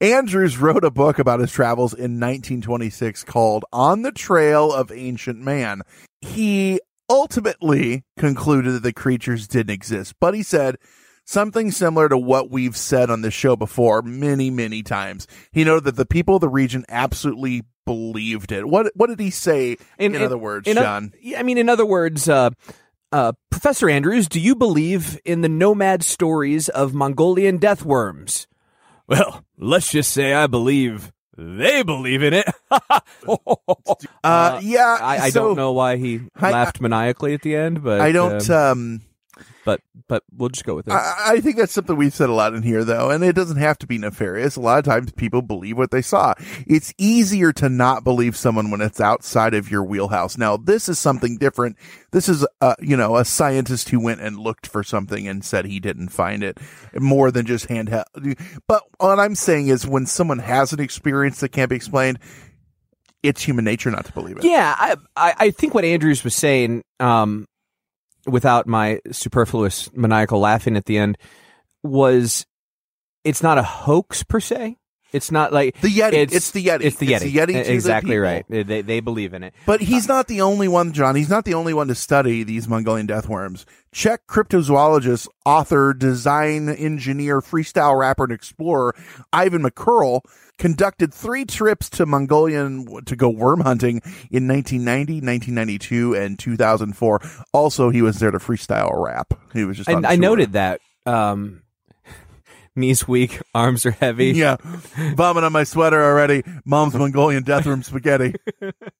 Andrews 0.00 0.58
wrote 0.58 0.84
a 0.84 0.90
book 0.90 1.18
about 1.18 1.40
his 1.40 1.52
travels 1.52 1.92
in 1.92 2.18
1926 2.18 3.24
called 3.24 3.64
On 3.72 4.02
the 4.02 4.12
Trail 4.12 4.72
of 4.72 4.90
Ancient 4.90 5.38
Man. 5.38 5.82
He 6.20 6.80
ultimately 7.08 8.04
concluded 8.18 8.72
that 8.72 8.82
the 8.82 8.92
creatures 8.92 9.46
didn't 9.46 9.74
exist, 9.74 10.14
but 10.20 10.34
he 10.34 10.42
said 10.42 10.76
something 11.24 11.70
similar 11.70 12.08
to 12.08 12.18
what 12.18 12.50
we've 12.50 12.76
said 12.76 13.10
on 13.10 13.22
this 13.22 13.34
show 13.34 13.56
before 13.56 14.02
many, 14.02 14.50
many 14.50 14.82
times. 14.82 15.26
He 15.52 15.64
noted 15.64 15.84
that 15.84 15.96
the 15.96 16.06
people 16.06 16.36
of 16.36 16.40
the 16.40 16.48
region 16.48 16.84
absolutely 16.88 17.62
believed 17.84 18.52
it. 18.52 18.68
What 18.68 18.92
what 18.94 19.08
did 19.08 19.20
he 19.20 19.30
say 19.30 19.76
in, 19.98 20.14
other 20.16 20.38
words, 20.38 20.68
in 20.68 20.76
John? 20.76 21.12
yeah, 21.20 21.40
I 21.40 21.42
mean, 21.42 21.58
in 21.58 21.68
other 21.68 21.86
words, 21.86 22.28
uh, 22.28 22.50
uh, 23.10 23.32
Professor 23.50 23.90
Andrews, 23.90 24.28
do 24.28 24.40
you 24.40 24.54
believe 24.54 25.18
in 25.24 25.40
the 25.42 25.48
nomad 25.48 26.02
stories 26.02 26.68
of 26.68 26.94
Mongolian 26.94 27.58
death 27.58 27.84
worms? 27.84 28.46
Well, 29.06 29.44
let's 29.58 29.90
just 29.90 30.12
say 30.12 30.32
I 30.32 30.46
believe 30.46 31.12
they 31.36 31.82
believe 31.82 32.22
in 32.22 32.34
it. 32.34 32.46
Uh, 34.24 34.60
yeah, 34.62 34.96
I, 35.00 35.18
I 35.18 35.30
so 35.30 35.48
don't 35.48 35.56
know 35.56 35.72
why 35.72 35.96
he 35.96 36.20
I- 36.36 36.50
laughed 36.52 36.80
maniacally 36.80 37.34
at 37.34 37.42
the 37.42 37.56
end, 37.56 37.82
but 37.82 38.00
I 38.00 38.12
don't. 38.12 38.48
um, 38.50 38.70
um 38.70 39.00
but 39.64 39.80
but 40.08 40.24
we'll 40.36 40.48
just 40.48 40.64
go 40.64 40.74
with 40.74 40.88
it. 40.88 40.92
I, 40.92 41.34
I 41.34 41.40
think 41.40 41.56
that's 41.56 41.72
something 41.72 41.96
we've 41.96 42.14
said 42.14 42.28
a 42.28 42.34
lot 42.34 42.54
in 42.54 42.62
here, 42.62 42.84
though, 42.84 43.10
and 43.10 43.22
it 43.22 43.34
doesn't 43.34 43.58
have 43.58 43.78
to 43.78 43.86
be 43.86 43.98
nefarious. 43.98 44.56
A 44.56 44.60
lot 44.60 44.78
of 44.78 44.84
times 44.84 45.12
people 45.12 45.42
believe 45.42 45.78
what 45.78 45.90
they 45.90 46.02
saw. 46.02 46.34
It's 46.66 46.92
easier 46.98 47.52
to 47.54 47.68
not 47.68 48.04
believe 48.04 48.36
someone 48.36 48.70
when 48.70 48.80
it's 48.80 49.00
outside 49.00 49.54
of 49.54 49.70
your 49.70 49.84
wheelhouse. 49.84 50.36
Now, 50.36 50.56
this 50.56 50.88
is 50.88 50.98
something 50.98 51.38
different. 51.38 51.76
This 52.10 52.28
is, 52.28 52.46
uh, 52.60 52.74
you 52.80 52.96
know, 52.96 53.16
a 53.16 53.24
scientist 53.24 53.88
who 53.90 54.00
went 54.00 54.20
and 54.20 54.38
looked 54.38 54.66
for 54.66 54.82
something 54.82 55.28
and 55.28 55.44
said 55.44 55.64
he 55.64 55.80
didn't 55.80 56.08
find 56.08 56.42
it 56.42 56.58
more 56.94 57.30
than 57.30 57.46
just 57.46 57.68
handheld. 57.68 58.04
But 58.66 58.82
what 58.98 59.20
I'm 59.20 59.34
saying 59.34 59.68
is 59.68 59.86
when 59.86 60.06
someone 60.06 60.40
has 60.40 60.72
an 60.72 60.80
experience 60.80 61.40
that 61.40 61.50
can't 61.50 61.70
be 61.70 61.76
explained, 61.76 62.18
it's 63.22 63.42
human 63.42 63.64
nature 63.64 63.90
not 63.90 64.04
to 64.06 64.12
believe 64.12 64.38
it. 64.38 64.44
Yeah, 64.44 64.74
I, 64.76 64.96
I 65.16 65.34
I 65.38 65.50
think 65.50 65.74
what 65.74 65.84
Andrews 65.84 66.24
was 66.24 66.34
saying, 66.34 66.82
um, 66.98 67.46
without 68.26 68.66
my 68.66 69.00
superfluous 69.10 69.90
maniacal 69.94 70.40
laughing 70.40 70.76
at 70.76 70.84
the 70.86 70.98
end, 70.98 71.18
was 71.82 72.46
it's 73.24 73.42
not 73.42 73.58
a 73.58 73.62
hoax 73.62 74.22
per 74.22 74.40
se. 74.40 74.76
It's 75.12 75.30
not 75.30 75.52
like 75.52 75.78
The 75.82 75.88
Yeti. 75.88 76.14
It's 76.32 76.52
the 76.52 76.64
Yeti. 76.64 76.80
It's 76.84 76.96
the 76.96 77.06
Yeti. 77.08 77.12
It's 77.12 77.24
the 77.24 77.34
Yeti 77.36 77.46
the 77.52 77.72
exactly 77.72 78.10
people. 78.12 78.22
right. 78.22 78.46
They- 78.48 78.62
They 78.62 78.80
they 78.80 79.00
believe 79.00 79.34
in 79.34 79.42
it. 79.42 79.52
But 79.66 79.82
he's 79.82 80.08
not 80.08 80.26
the 80.26 80.40
only 80.40 80.68
one, 80.68 80.92
John. 80.94 81.16
He's 81.16 81.28
not 81.28 81.44
the 81.44 81.52
only 81.52 81.74
one 81.74 81.88
to 81.88 81.94
study 81.94 82.44
these 82.44 82.66
Mongolian 82.66 83.06
death 83.06 83.28
worms. 83.28 83.66
Czech 83.92 84.26
cryptozoologist, 84.26 85.28
author, 85.44 85.92
design 85.92 86.70
engineer, 86.70 87.42
freestyle 87.42 87.98
rapper, 87.98 88.24
and 88.24 88.32
explorer 88.32 88.94
Ivan 89.34 89.60
Mackerle 89.62 90.22
conducted 90.58 91.12
three 91.12 91.44
trips 91.44 91.90
to 91.90 92.06
Mongolian 92.06 92.86
to 93.04 93.16
go 93.16 93.28
worm 93.28 93.60
hunting 93.60 94.00
in 94.30 94.48
1990, 94.48 95.14
1992, 95.14 96.14
and 96.14 96.38
2004. 96.38 97.20
Also, 97.52 97.90
he 97.90 98.02
was 98.02 98.18
there 98.18 98.30
to 98.30 98.38
freestyle 98.38 98.90
rap. 98.94 99.34
He 99.52 99.64
was 99.64 99.76
just. 99.76 99.88
I, 99.88 100.12
I 100.12 100.16
noted 100.16 100.52
that. 100.52 100.80
Um, 101.04 101.62
knees 102.76 103.06
weak, 103.08 103.40
arms 103.54 103.84
are 103.86 103.90
heavy. 103.90 104.32
Yeah, 104.32 104.56
vomit 105.14 105.44
on 105.44 105.52
my 105.52 105.64
sweater 105.64 106.02
already. 106.02 106.42
Mom's 106.64 106.94
Mongolian 106.94 107.42
death 107.42 107.66
room 107.66 107.82
spaghetti. 107.82 108.34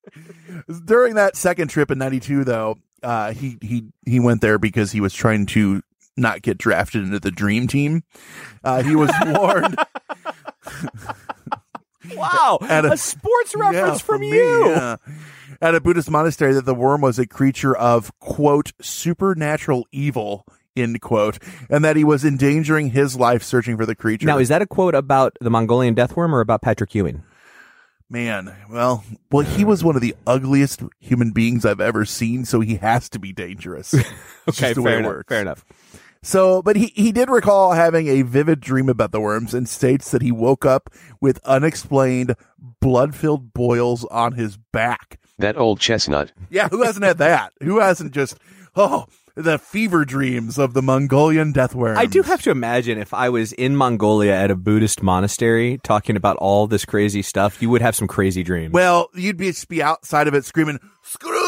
During 0.84 1.14
that 1.14 1.36
second 1.36 1.68
trip 1.68 1.90
in 1.90 1.98
'92, 1.98 2.44
though, 2.44 2.78
uh, 3.02 3.32
he 3.32 3.58
he 3.60 3.84
he 4.04 4.20
went 4.20 4.40
there 4.40 4.58
because 4.58 4.92
he 4.92 5.00
was 5.00 5.14
trying 5.14 5.46
to 5.46 5.82
not 6.16 6.42
get 6.42 6.58
drafted 6.58 7.04
into 7.04 7.20
the 7.20 7.30
dream 7.30 7.66
team. 7.66 8.02
Uh, 8.62 8.82
he 8.82 8.94
was 8.94 9.10
warned. 9.26 9.76
Wow, 12.14 12.58
At 12.62 12.84
a- 12.84 12.92
a, 12.92 12.96
sports 12.96 13.54
reference 13.54 13.98
Yeah, 14.00 14.04
from 14.04 14.20
me, 14.20 14.30
you. 14.30 14.68
yeah. 14.70 14.96
At 15.60 15.74
a 15.76 15.80
Buddhist 15.80 16.10
monastery, 16.10 16.52
that 16.54 16.64
the 16.64 16.74
worm 16.74 17.00
was 17.00 17.18
a 17.20 17.26
creature 17.26 17.76
of 17.76 18.10
quote 18.18 18.72
supernatural 18.80 19.86
evil 19.92 20.44
end 20.74 21.00
quote, 21.00 21.38
and 21.70 21.84
that 21.84 21.96
he 21.96 22.02
was 22.04 22.24
endangering 22.24 22.90
his 22.90 23.14
life 23.16 23.42
searching 23.42 23.76
for 23.76 23.86
the 23.86 23.94
creature. 23.94 24.26
Now, 24.26 24.38
is 24.38 24.48
that 24.48 24.62
a 24.62 24.66
quote 24.66 24.94
about 24.94 25.36
the 25.40 25.50
Mongolian 25.50 25.94
death 25.94 26.16
worm 26.16 26.34
or 26.34 26.40
about 26.40 26.62
Patrick 26.62 26.94
Ewing? 26.94 27.22
Man, 28.10 28.54
well, 28.68 29.04
well, 29.30 29.44
he 29.44 29.64
was 29.64 29.82
one 29.84 29.94
of 29.96 30.02
the 30.02 30.14
ugliest 30.26 30.82
human 30.98 31.30
beings 31.30 31.64
I've 31.64 31.80
ever 31.80 32.04
seen, 32.04 32.44
so 32.44 32.60
he 32.60 32.74
has 32.76 33.08
to 33.10 33.18
be 33.18 33.32
dangerous. 33.32 33.94
Okay, 34.48 34.60
just 34.60 34.74
the 34.74 34.82
way 34.82 34.90
fair 34.90 34.96
it 34.96 35.00
enough. 35.00 35.12
works. 35.12 35.28
Fair 35.28 35.40
enough. 35.42 35.64
So, 36.22 36.62
but 36.62 36.76
he, 36.76 36.92
he 36.94 37.11
did 37.11 37.28
recall 37.28 37.72
having 37.72 38.06
a 38.06 38.22
vivid 38.22 38.61
dream 38.61 38.88
about 38.88 39.11
the 39.11 39.20
worms 39.20 39.54
and 39.54 39.68
states 39.68 40.11
that 40.12 40.22
he 40.22 40.30
woke 40.30 40.64
up 40.64 40.90
with 41.20 41.40
unexplained 41.44 42.37
blood 42.80 43.14
filled 43.14 43.52
boils 43.52 44.04
on 44.06 44.32
his 44.32 44.56
back. 44.56 45.18
That 45.38 45.56
old 45.56 45.80
chestnut. 45.80 46.32
Yeah, 46.50 46.68
who 46.68 46.82
hasn't 46.82 47.04
had 47.04 47.18
that? 47.18 47.52
Who 47.62 47.80
hasn't 47.80 48.12
just, 48.12 48.38
oh, 48.76 49.06
the 49.35 49.58
fever 49.58 50.04
dreams 50.04 50.58
of 50.58 50.74
the 50.74 50.82
Mongolian 50.82 51.50
death 51.52 51.74
worms? 51.74 51.98
I 51.98 52.06
do 52.06 52.22
have 52.22 52.42
to 52.42 52.50
imagine 52.50 52.98
if 52.98 53.12
I 53.12 53.28
was 53.28 53.52
in 53.54 53.74
Mongolia 53.74 54.35
at 54.35 54.50
a 54.50 54.56
Buddhist 54.56 55.02
monastery 55.02 55.80
talking 55.82 56.16
about 56.16 56.37
all 56.37 56.68
this 56.68 56.85
crazy 56.85 57.22
stuff, 57.22 57.61
you 57.61 57.70
would 57.70 57.82
have 57.82 57.96
some 57.96 58.06
crazy 58.06 58.44
dreams. 58.44 58.72
Well, 58.72 59.08
you'd 59.14 59.38
be, 59.38 59.52
be 59.68 59.82
outside 59.82 60.28
of 60.28 60.35
it 60.35 60.44
screaming, 60.44 60.78
screw 61.02 61.32
you, 61.32 61.41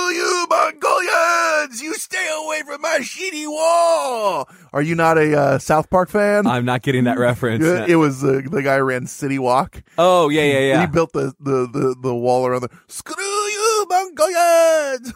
Mongolians! 1.65 1.83
You 1.83 1.95
stay 1.95 2.27
away 2.45 2.63
from 2.63 2.81
my 2.81 2.99
shitty 3.01 3.47
wall! 3.47 4.49
Are 4.73 4.83
you 4.83 4.95
not 4.95 5.19
a 5.19 5.39
uh, 5.39 5.59
South 5.59 5.91
Park 5.91 6.09
fan? 6.09 6.47
I'm 6.47 6.65
not 6.65 6.83
getting 6.83 7.05
that 7.05 7.19
reference. 7.19 7.65
it, 7.65 7.91
it 7.91 7.97
was 7.97 8.25
uh, 8.25 8.43
the 8.51 8.63
guy 8.63 8.79
who 8.79 8.85
ran 8.85 9.07
City 9.07 9.39
Wok. 9.39 9.83
oh 9.99 10.29
yeah, 10.29 10.43
yeah, 10.43 10.59
yeah. 10.59 10.81
He 10.81 10.87
built 10.87 11.13
the, 11.13 11.33
the, 11.41 11.69
the, 11.73 11.97
the 12.03 12.15
wall 12.15 12.47
around 12.47 12.63
the, 12.63 12.71
screw 12.89 13.15
you, 13.17 13.87
Mongolians! 13.89 15.13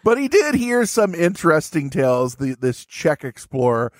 but 0.04 0.18
he 0.18 0.28
did 0.28 0.54
hear 0.54 0.86
some 0.86 1.14
interesting 1.14 1.90
tales, 1.90 2.36
the, 2.36 2.56
this 2.58 2.84
Czech 2.84 3.24
explorer, 3.24 3.92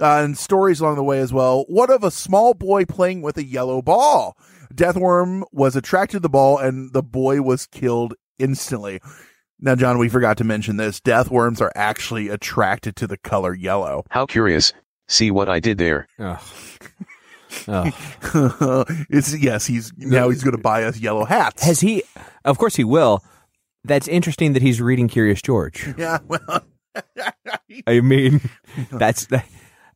uh, 0.00 0.22
and 0.22 0.36
stories 0.36 0.80
along 0.80 0.96
the 0.96 1.04
way 1.04 1.20
as 1.20 1.32
well. 1.32 1.64
One 1.68 1.90
of 1.90 2.02
a 2.02 2.10
small 2.10 2.54
boy 2.54 2.84
playing 2.84 3.22
with 3.22 3.36
a 3.36 3.44
yellow 3.44 3.80
ball. 3.82 4.36
Deathworm 4.74 5.44
was 5.52 5.76
attracted 5.76 6.16
to 6.16 6.20
the 6.20 6.28
ball 6.28 6.58
and 6.58 6.92
the 6.92 7.02
boy 7.02 7.42
was 7.42 7.66
killed 7.66 8.14
instantly. 8.40 9.00
Now, 9.60 9.74
John, 9.74 9.98
we 9.98 10.08
forgot 10.08 10.36
to 10.38 10.44
mention 10.44 10.76
this. 10.76 11.00
Deathworms 11.00 11.60
are 11.60 11.72
actually 11.74 12.28
attracted 12.28 12.96
to 12.96 13.06
the 13.06 13.16
color 13.16 13.54
yellow. 13.54 14.04
How 14.10 14.26
curious. 14.26 14.72
See 15.08 15.30
what 15.30 15.48
I 15.48 15.60
did 15.60 15.78
there. 15.78 16.06
Ugh. 16.18 16.40
Ugh. 17.68 17.92
it's 19.10 19.36
yes, 19.36 19.66
he's 19.66 19.92
now 19.96 20.28
he's 20.28 20.42
going 20.42 20.56
to 20.56 20.62
buy 20.62 20.84
us 20.84 20.98
yellow 20.98 21.24
hats. 21.24 21.62
Has 21.64 21.80
he? 21.80 22.02
Of 22.44 22.58
course 22.58 22.74
he 22.76 22.84
will. 22.84 23.22
That's 23.84 24.08
interesting 24.08 24.54
that 24.54 24.62
he's 24.62 24.80
reading 24.80 25.08
Curious 25.08 25.40
George. 25.42 25.86
yeah, 25.98 26.18
well, 26.26 26.64
I 27.86 28.00
mean, 28.00 28.40
that's 28.90 29.26
that. 29.26 29.46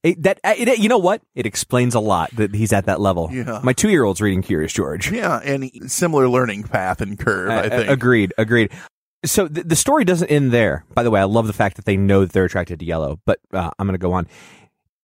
It, 0.04 0.22
that 0.22 0.38
it, 0.44 0.78
you 0.78 0.88
know 0.88 0.98
what? 0.98 1.22
It 1.34 1.44
explains 1.46 1.94
a 1.96 2.00
lot 2.00 2.30
that 2.36 2.54
he's 2.54 2.72
at 2.72 2.86
that 2.86 3.00
level. 3.00 3.28
Yeah. 3.32 3.60
My 3.64 3.72
two 3.72 3.88
year 3.90 4.04
old's 4.04 4.20
reading 4.20 4.42
Curious 4.42 4.72
George. 4.72 5.10
yeah, 5.10 5.40
and 5.42 5.64
he- 5.64 5.80
similar 5.88 6.28
learning 6.28 6.62
path 6.64 7.00
and 7.00 7.18
curve. 7.18 7.50
I 7.50 7.62
Uh, 7.66 7.68
think. 7.70 7.90
agreed. 7.90 8.32
Agreed. 8.38 8.70
So 9.24 9.48
th- 9.48 9.66
the 9.66 9.76
story 9.76 10.04
doesn't 10.04 10.28
end 10.28 10.52
there. 10.52 10.84
By 10.94 11.02
the 11.02 11.10
way, 11.10 11.20
I 11.20 11.24
love 11.24 11.46
the 11.46 11.52
fact 11.52 11.76
that 11.76 11.84
they 11.84 11.96
know 11.96 12.20
that 12.20 12.32
they're 12.32 12.44
attracted 12.44 12.78
to 12.80 12.84
yellow. 12.84 13.20
But 13.24 13.40
uh, 13.52 13.70
I'm 13.78 13.86
going 13.86 13.94
to 13.94 13.98
go 13.98 14.12
on. 14.12 14.26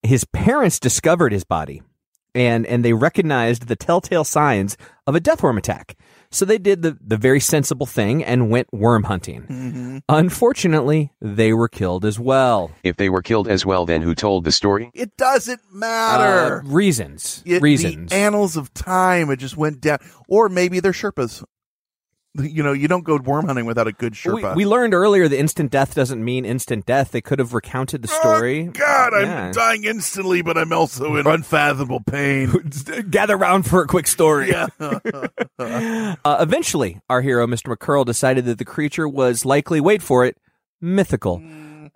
His 0.03 0.25
parents 0.25 0.79
discovered 0.79 1.33
his 1.33 1.45
body, 1.45 1.83
and 2.35 2.67
and 2.67 2.85
they 2.85 2.93
recognized 2.93 3.67
the 3.69 3.77
telltale 3.77 4.25
signs 4.25 4.77
of 5.07 5.15
a 5.15 5.21
deathworm 5.21 5.57
attack. 5.59 5.97
So 6.31 6.45
they 6.45 6.59
did 6.59 6.83
the 6.83 6.99
the 7.01 7.17
very 7.17 7.41
sensible 7.41 7.87
thing 7.87 8.23
and 8.25 8.51
went 8.51 8.73
worm 8.73 9.05
hunting. 9.05 9.43
Mm-hmm. 9.43 9.99
Unfortunately, 10.09 11.13
they 11.21 11.53
were 11.53 11.69
killed 11.69 12.05
as 12.05 12.19
well. 12.19 12.71
If 12.83 12.97
they 12.97 13.09
were 13.09 13.23
killed 13.23 13.49
as 13.49 13.65
well, 13.65 13.87
then 13.87 14.03
who 14.03 14.15
told 14.15 14.45
the 14.45 14.53
story? 14.53 14.91
It 14.95 15.17
doesn't 15.17 15.61
matter. 15.73 16.59
Uh, 16.59 16.69
reasons. 16.69 17.43
It- 17.47 17.63
reasons. 17.63 18.11
The 18.11 18.17
annals 18.17 18.57
of 18.57 18.75
time. 18.75 19.31
It 19.31 19.37
just 19.39 19.57
went 19.57 19.81
down, 19.81 19.99
or 20.29 20.49
maybe 20.49 20.81
they're 20.81 20.93
Sherpas. 20.93 21.45
You 22.37 22.65
know, 22.65 22.73
you 22.73 22.89
don't 22.89 23.05
go 23.05 23.17
worm 23.17 23.47
hunting 23.47 23.65
without 23.65 23.87
a 23.87 23.93
good 23.93 24.13
we, 24.13 24.43
Sherpa. 24.43 24.57
we 24.57 24.67
learned 24.67 24.93
earlier 24.93 25.29
that 25.29 25.39
instant 25.39 25.71
death 25.71 25.95
doesn't 25.95 26.25
mean 26.25 26.45
instant 26.45 26.85
death. 26.85 27.13
They 27.13 27.21
could 27.21 27.39
have 27.39 27.55
recounted 27.55 28.03
the 28.03 28.09
story. 28.09 28.67
Oh, 28.69 28.73
God, 28.73 29.15
I'm 29.15 29.53
dying 29.53 29.85
instantly, 29.85 30.43
but 30.43 30.59
I'm 30.59 30.73
also 30.73 31.15
in 31.15 31.29
unfathomable 31.29 32.01
pain. 32.01 32.53
Gather 33.11 33.37
round 33.37 33.67
for 33.67 33.83
a 33.83 33.87
quick 33.87 34.07
story. 34.09 34.51
yeah. 34.51 34.67
Uh, 35.57 36.39
eventually, 36.41 37.01
our 37.09 37.23
hero, 37.23 37.47
Mr. 37.47 37.69
Mackerle, 37.69 38.05
decided 38.05 38.45
that 38.47 38.59
the 38.59 38.65
creature 38.65 39.09
was 39.09 39.45
likely, 39.45 39.81
wait 39.81 40.03
for 40.03 40.25
it, 40.25 40.37
mythical. 40.81 41.41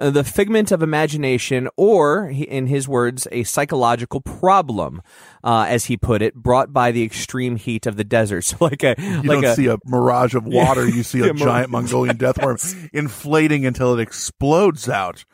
Uh, 0.00 0.10
the 0.10 0.22
figment 0.22 0.70
of 0.70 0.82
imagination, 0.82 1.68
or, 1.76 2.28
in 2.28 2.68
his 2.68 2.86
words, 2.86 3.26
a 3.32 3.42
psychological 3.42 4.20
problem, 4.20 5.02
uh, 5.42 5.66
as 5.68 5.86
he 5.86 5.96
put 5.96 6.22
it, 6.22 6.34
brought 6.34 6.72
by 6.72 6.92
the 6.92 7.02
extreme 7.02 7.56
heat 7.56 7.84
of 7.86 7.96
the 7.96 8.04
desert. 8.04 8.44
So, 8.48 8.56
like 8.60 8.82
a, 8.84 8.94
You 8.98 9.16
like 9.22 9.24
don't 9.24 9.44
a, 9.44 9.54
see 9.54 9.66
a 9.66 9.76
mirage 9.84 10.34
of 10.34 10.46
water. 10.46 10.88
You 10.88 11.02
see 11.02 11.20
a 11.22 11.26
Yeah, 11.26 11.32
giant 11.32 11.70
Mongolian 11.70 12.16
death 12.18 12.40
worm 12.40 12.58
inflating 12.92 13.66
until 13.66 13.98
it 13.98 14.00
explodes 14.00 14.88
out. 14.88 15.24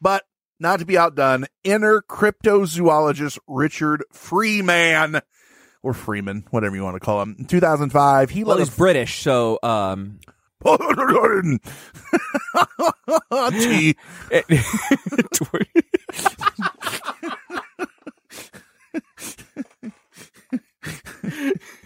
But 0.00 0.24
not 0.58 0.78
to 0.78 0.86
be 0.86 0.96
outdone, 0.96 1.44
inner 1.62 2.00
cryptozoologist 2.00 3.38
Richard 3.46 4.04
Freeman, 4.12 5.20
or 5.82 5.92
Freeman, 5.92 6.44
whatever 6.50 6.74
you 6.74 6.82
want 6.82 6.96
to 6.96 7.00
call 7.00 7.20
him, 7.20 7.36
in 7.38 7.44
2005, 7.44 8.30
he 8.30 8.44
well, 8.44 8.56
let 8.56 8.66
he's 8.66 8.74
British, 8.76 9.20
so 9.20 9.58
um, 9.62 10.18
a 10.64 11.58
T. 13.50 13.96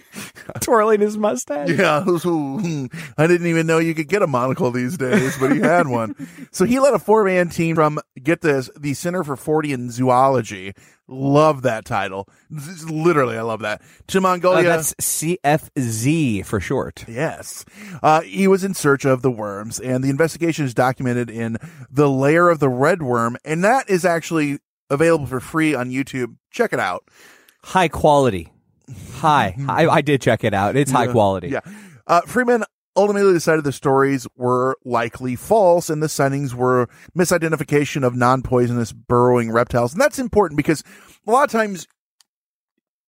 twirling 0.60 1.00
his 1.00 1.16
mustache. 1.18 1.70
Yeah, 1.70 2.04
I 3.18 3.26
didn't 3.26 3.46
even 3.46 3.66
know 3.66 3.78
you 3.78 3.94
could 3.94 4.08
get 4.08 4.22
a 4.22 4.26
monocle 4.26 4.70
these 4.70 4.96
days, 4.96 5.36
but 5.38 5.52
he 5.52 5.60
had 5.60 5.86
one. 5.88 6.14
So 6.50 6.64
he 6.64 6.80
led 6.80 6.94
a 6.94 6.98
four 6.98 7.24
man 7.24 7.50
team 7.50 7.74
from, 7.76 7.98
get 8.22 8.40
this, 8.40 8.70
the 8.78 8.94
Center 8.94 9.22
for 9.22 9.36
Fortean 9.36 9.90
Zoology. 9.90 10.72
Love 11.06 11.62
that 11.62 11.84
title. 11.84 12.28
Literally, 12.50 13.36
I 13.36 13.42
love 13.42 13.60
that. 13.60 13.82
To 14.08 14.18
Uh, 14.18 14.20
Mongolia. 14.22 14.64
that's 14.64 14.94
CFZ 14.94 16.44
for 16.44 16.60
short. 16.60 17.04
Yes. 17.08 17.64
Uh, 18.02 18.20
he 18.22 18.48
was 18.48 18.64
in 18.64 18.74
search 18.74 19.04
of 19.04 19.22
the 19.22 19.30
worms, 19.30 19.78
and 19.78 20.02
the 20.02 20.10
investigation 20.10 20.64
is 20.64 20.74
documented 20.74 21.30
in 21.30 21.58
The 21.90 22.08
Lair 22.08 22.48
of 22.48 22.58
the 22.58 22.68
Red 22.68 23.02
Worm, 23.02 23.36
and 23.44 23.62
that 23.64 23.88
is 23.88 24.04
actually 24.04 24.58
available 24.90 25.26
for 25.26 25.40
free 25.40 25.74
on 25.74 25.90
YouTube. 25.90 26.36
Check 26.50 26.72
it 26.72 26.80
out. 26.80 27.04
High 27.64 27.88
quality. 27.88 28.52
High. 29.14 29.54
I, 29.68 29.86
I 29.88 30.00
did 30.00 30.20
check 30.20 30.44
it 30.44 30.54
out. 30.54 30.76
It's 30.76 30.90
high 30.90 31.06
quality. 31.08 31.48
Yeah. 31.48 31.60
Uh, 32.06 32.20
Freeman 32.22 32.64
ultimately 32.96 33.32
decided 33.32 33.64
the 33.64 33.72
stories 33.72 34.26
were 34.36 34.76
likely 34.84 35.36
false 35.36 35.88
and 35.90 36.02
the 36.02 36.08
sightings 36.08 36.54
were 36.54 36.88
misidentification 37.16 38.04
of 38.04 38.16
non-poisonous 38.16 38.92
burrowing 38.92 39.52
reptiles. 39.52 39.92
And 39.92 40.00
that's 40.00 40.18
important 40.18 40.56
because 40.56 40.82
a 41.26 41.30
lot 41.30 41.44
of 41.44 41.50
times 41.50 41.86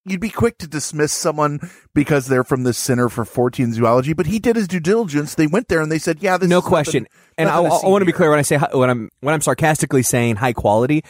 you'd 0.05 0.21
be 0.21 0.31
quick 0.31 0.59
to 0.59 0.66
dismiss 0.69 1.12
someone 1.12 1.61
because 1.95 2.27
they're 2.27 2.45
from 2.45 2.62
the 2.62 2.73
Center 2.73 3.09
for 3.09 3.25
Fortean 3.25 3.73
Zoology, 3.73 4.12
but 4.12 4.27
he 4.27 4.38
did 4.38 4.57
his 4.57 4.66
due 4.69 4.81
diligence. 4.81 5.35
They 5.35 5.47
went 5.47 5.69
there 5.69 5.81
and 5.81 5.90
they 5.90 5.99
said, 5.99 6.23
yeah, 6.23 6.37
this 6.38 6.49
no 6.49 6.59
is 6.59 6.64
question. 6.64 7.03
nothing- 7.05 7.16
and 7.38 7.49
I, 7.49 7.53
nothing 7.57 7.69
to 7.71 7.75
I 7.75 7.79
see 7.81 7.87
want 7.88 8.03
to 8.03 8.07
be 8.07 8.12
clear 8.12 8.31
when 8.31 8.38
I 8.38 8.43
say 8.43 8.59
when 8.59 8.90
I'm 8.90 9.09
when 9.21 9.35
I'm 9.35 9.40
sarcastically 9.40 10.03
saying 10.03 10.37
high 10.37 10.53
quality. 10.53 11.03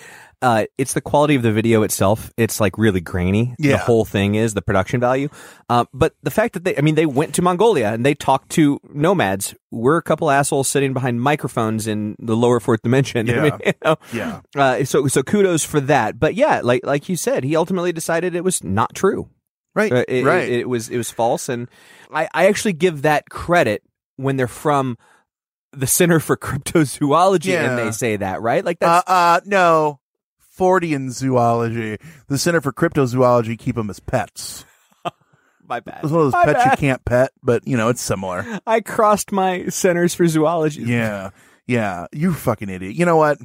Uh, 0.43 0.65
it's 0.79 0.95
the 0.95 1.01
quality 1.03 1.35
of 1.35 1.43
the 1.43 1.53
video 1.53 1.83
itself. 1.83 2.33
It's 2.39 2.61
like 2.61 2.79
really 2.79 3.01
grainy. 3.03 3.55
Yeah. 3.59 3.73
The 3.73 3.79
whole 3.79 4.05
thing 4.07 4.37
is 4.37 4.55
the 4.55 4.63
production 4.63 4.99
value. 5.01 5.29
Uh, 5.69 5.85
but 5.93 6.15
the 6.23 6.31
fact 6.31 6.55
that 6.55 6.65
they, 6.65 6.77
I 6.77 6.81
mean, 6.81 6.95
they 6.95 7.05
went 7.07 7.35
to 7.35 7.43
Mongolia 7.43 7.93
and 7.93 8.07
they 8.07 8.15
talked 8.15 8.49
to 8.53 8.81
nomads. 8.93 9.55
We're 9.71 9.99
a 9.99 10.03
couple 10.03 10.31
assholes 10.31 10.67
sitting 10.69 10.95
behind 10.95 11.21
microphones 11.21 11.87
in 11.87 12.17
the 12.19 12.37
lower 12.37 12.59
fourth 12.59 12.81
dimension. 12.83 13.29
I 13.29 13.33
Yeah. 13.35 13.43
mean, 13.43 13.53
you 13.67 13.73
know? 13.85 13.97
Yeah. 14.15 14.41
Uh, 14.57 14.85
so, 14.85 15.07
so 15.09 15.23
kudos 15.23 15.63
for 15.65 15.81
that. 15.83 16.19
But 16.19 16.35
yeah, 16.35 16.63
like, 16.65 16.87
like 16.87 17.09
you 17.11 17.17
said, 17.17 17.45
he 17.45 17.55
ultimately 17.55 17.93
decided 17.93 18.35
it 18.35 18.45
was 18.45 18.65
not 18.65 18.95
true. 18.95 19.29
Right. 19.75 19.93
Uh, 19.93 20.05
it, 20.09 20.25
right. 20.25 20.49
It, 20.49 20.61
it 20.61 20.69
was 20.69 20.89
it 20.89 20.97
was 20.97 21.13
false, 21.13 21.49
and 21.49 21.69
I, 22.13 22.29
I 22.35 22.49
actually 22.49 22.73
give 22.73 23.03
that 23.03 23.31
credit 23.31 23.85
when 24.17 24.37
they're 24.37 24.49
from 24.49 24.99
the 25.73 25.87
Center 25.87 26.19
for 26.19 26.37
Cryptozoology 26.37 27.45
Yeah. 27.53 27.71
and 27.71 27.79
they 27.79 27.93
say 27.93 28.17
that, 28.17 28.43
right? 28.43 28.65
Like 28.65 28.79
uh, 28.81 29.03
that's 29.07 29.09
uh, 29.11 29.41
no. 29.47 30.00
Fortean 30.61 31.11
Zoology. 31.11 31.97
The 32.29 32.37
Center 32.37 32.61
for 32.61 32.71
Cryptozoology 32.71 33.59
keep 33.59 33.77
them 33.77 33.89
as 33.89 33.99
pets. 33.99 34.67
my 35.67 35.81
bad. 35.81 36.01
It's 36.03 36.13
one 36.13 36.21
of 36.21 36.27
those 36.27 36.33
My 36.35 36.53
pets 36.53 36.67
you 36.67 36.77
can't 36.77 37.03
pet, 37.07 37.33
but 37.43 37.67
you 37.67 37.79
know, 37.79 37.89
it's 37.89 38.03
similar. 38.03 38.61
I 38.67 38.81
crossed 38.81 39.33
my 39.33 39.69
centers 39.69 40.15
for 40.15 40.29
zoology. 40.29 40.83
Yeah. 40.83 41.31
Yeah. 41.67 42.09
You 42.13 42.35
fucking 42.35 42.69
idiot. 42.69 42.95
You 42.95 43.07
know 43.07 43.17
what? 43.17 43.39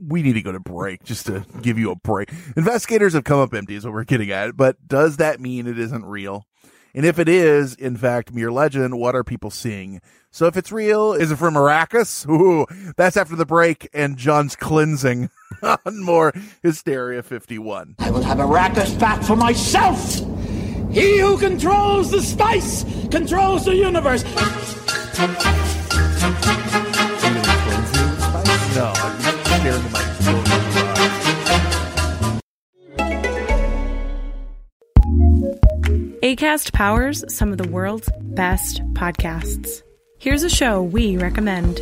We 0.00 0.22
need 0.22 0.32
to 0.32 0.42
go 0.42 0.50
to 0.50 0.58
break 0.58 1.04
just 1.04 1.26
to 1.26 1.44
give 1.60 1.78
you 1.78 1.90
a 1.90 1.96
break. 1.96 2.32
Investigators 2.56 3.12
have 3.12 3.24
come 3.24 3.38
up 3.38 3.52
empty 3.52 3.74
is 3.74 3.84
what 3.84 3.92
we're 3.92 4.04
getting 4.04 4.30
at, 4.30 4.56
but 4.56 4.76
does 4.88 5.18
that 5.18 5.40
mean 5.40 5.66
it 5.66 5.78
isn't 5.78 6.06
real? 6.06 6.46
And 6.94 7.04
if 7.04 7.18
it 7.18 7.28
is, 7.28 7.74
in 7.74 7.98
fact, 7.98 8.32
mere 8.32 8.50
legend, 8.50 8.98
what 8.98 9.14
are 9.14 9.22
people 9.22 9.50
seeing? 9.50 10.00
So 10.30 10.46
if 10.46 10.56
it's 10.56 10.72
real, 10.72 11.12
is 11.12 11.30
it 11.30 11.36
from 11.36 11.54
Arrakis? 11.54 12.26
Ooh, 12.30 12.66
that's 12.96 13.18
after 13.18 13.36
the 13.36 13.44
break 13.44 13.86
and 13.92 14.16
John's 14.16 14.56
cleansing 14.56 15.28
on 15.62 16.02
more 16.02 16.32
Hysteria 16.62 17.22
51. 17.22 17.96
I 17.98 18.10
will 18.10 18.22
have 18.22 18.38
Arrakis 18.38 18.98
back 18.98 19.22
for 19.22 19.36
myself! 19.36 20.14
He 20.92 21.18
who 21.18 21.38
controls 21.38 22.10
the 22.10 22.22
spice 22.22 22.84
controls 23.10 23.64
the 23.64 23.74
universe! 23.74 24.24
No, 28.74 28.92
I'm 28.94 29.20
scared 29.44 29.74
of 29.74 29.92
my 29.92 30.16
ACAST 36.22 36.72
powers 36.72 37.24
some 37.32 37.52
of 37.52 37.58
the 37.58 37.68
world's 37.68 38.10
best 38.20 38.82
podcasts. 38.94 39.82
Here's 40.18 40.42
a 40.42 40.50
show 40.50 40.82
we 40.82 41.16
recommend. 41.16 41.78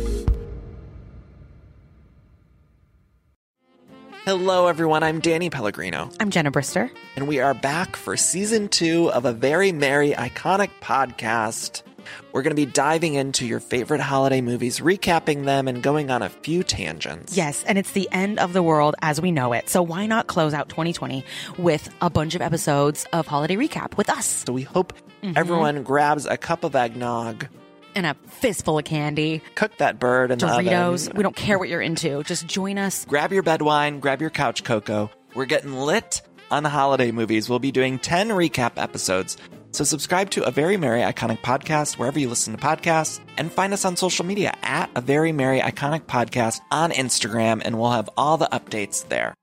Hello, 4.25 4.65
everyone. 4.65 5.03
I'm 5.03 5.19
Danny 5.19 5.51
Pellegrino. 5.51 6.09
I'm 6.19 6.31
Jenna 6.31 6.51
Brister. 6.51 6.89
And 7.15 7.27
we 7.27 7.41
are 7.41 7.53
back 7.53 7.95
for 7.95 8.17
season 8.17 8.69
two 8.69 9.11
of 9.11 9.23
a 9.23 9.31
very 9.31 9.71
merry, 9.71 10.13
iconic 10.13 10.71
podcast. 10.81 11.83
We're 12.31 12.41
going 12.41 12.49
to 12.49 12.55
be 12.55 12.65
diving 12.65 13.13
into 13.13 13.45
your 13.45 13.59
favorite 13.59 14.01
holiday 14.01 14.41
movies, 14.41 14.79
recapping 14.79 15.45
them, 15.45 15.67
and 15.67 15.83
going 15.83 16.09
on 16.09 16.23
a 16.23 16.29
few 16.29 16.63
tangents. 16.63 17.37
Yes, 17.37 17.63
and 17.65 17.77
it's 17.77 17.91
the 17.91 18.09
end 18.11 18.39
of 18.39 18.53
the 18.53 18.63
world 18.63 18.95
as 19.03 19.21
we 19.21 19.31
know 19.31 19.53
it. 19.53 19.69
So 19.69 19.83
why 19.83 20.07
not 20.07 20.25
close 20.25 20.55
out 20.55 20.69
2020 20.69 21.23
with 21.59 21.87
a 22.01 22.09
bunch 22.09 22.33
of 22.33 22.41
episodes 22.41 23.05
of 23.13 23.27
Holiday 23.27 23.57
Recap 23.57 23.95
with 23.95 24.09
us? 24.09 24.25
So 24.25 24.53
we 24.53 24.63
hope 24.63 24.93
mm-hmm. 25.21 25.33
everyone 25.35 25.83
grabs 25.83 26.25
a 26.25 26.35
cup 26.35 26.63
of 26.63 26.75
eggnog. 26.75 27.47
And 27.95 28.05
a 28.05 28.15
fistful 28.27 28.77
of 28.77 28.85
candy. 28.85 29.41
Cook 29.55 29.77
that 29.77 29.99
bird 29.99 30.31
in 30.31 30.39
the 30.39 30.47
oven. 30.47 30.65
Doritos. 30.65 31.15
We 31.15 31.23
don't 31.23 31.35
care 31.35 31.57
what 31.57 31.69
you're 31.69 31.81
into. 31.81 32.23
Just 32.23 32.45
join 32.45 32.77
us. 32.77 33.05
Grab 33.05 33.31
your 33.31 33.43
bed 33.43 33.61
wine, 33.61 33.99
grab 33.99 34.21
your 34.21 34.29
couch 34.29 34.63
cocoa. 34.63 35.09
We're 35.33 35.45
getting 35.45 35.73
lit 35.73 36.21
on 36.51 36.63
the 36.63 36.69
holiday 36.69 37.11
movies. 37.11 37.49
We'll 37.49 37.59
be 37.59 37.71
doing 37.71 37.99
10 37.99 38.29
recap 38.29 38.73
episodes 38.75 39.37
so 39.75 39.83
subscribe 39.83 40.29
to 40.31 40.43
A 40.43 40.51
Very 40.51 40.77
Merry 40.77 41.01
Iconic 41.01 41.41
Podcast 41.41 41.97
wherever 41.97 42.17
you 42.17 42.29
listen 42.29 42.55
to 42.55 42.59
podcasts 42.59 43.19
and 43.37 43.51
find 43.51 43.73
us 43.73 43.83
on 43.83 43.97
social 43.97 44.25
media 44.25 44.53
at 44.63 44.89
A 44.95 45.01
Very 45.01 45.33
Merry 45.33 45.59
Iconic 45.59 46.03
Podcast 46.05 46.61
on 46.71 46.91
Instagram 46.91 47.61
and 47.63 47.77
we'll 47.77 47.91
have 47.91 48.09
all 48.15 48.37
the 48.37 48.47
updates 48.53 49.05
there. 49.09 49.33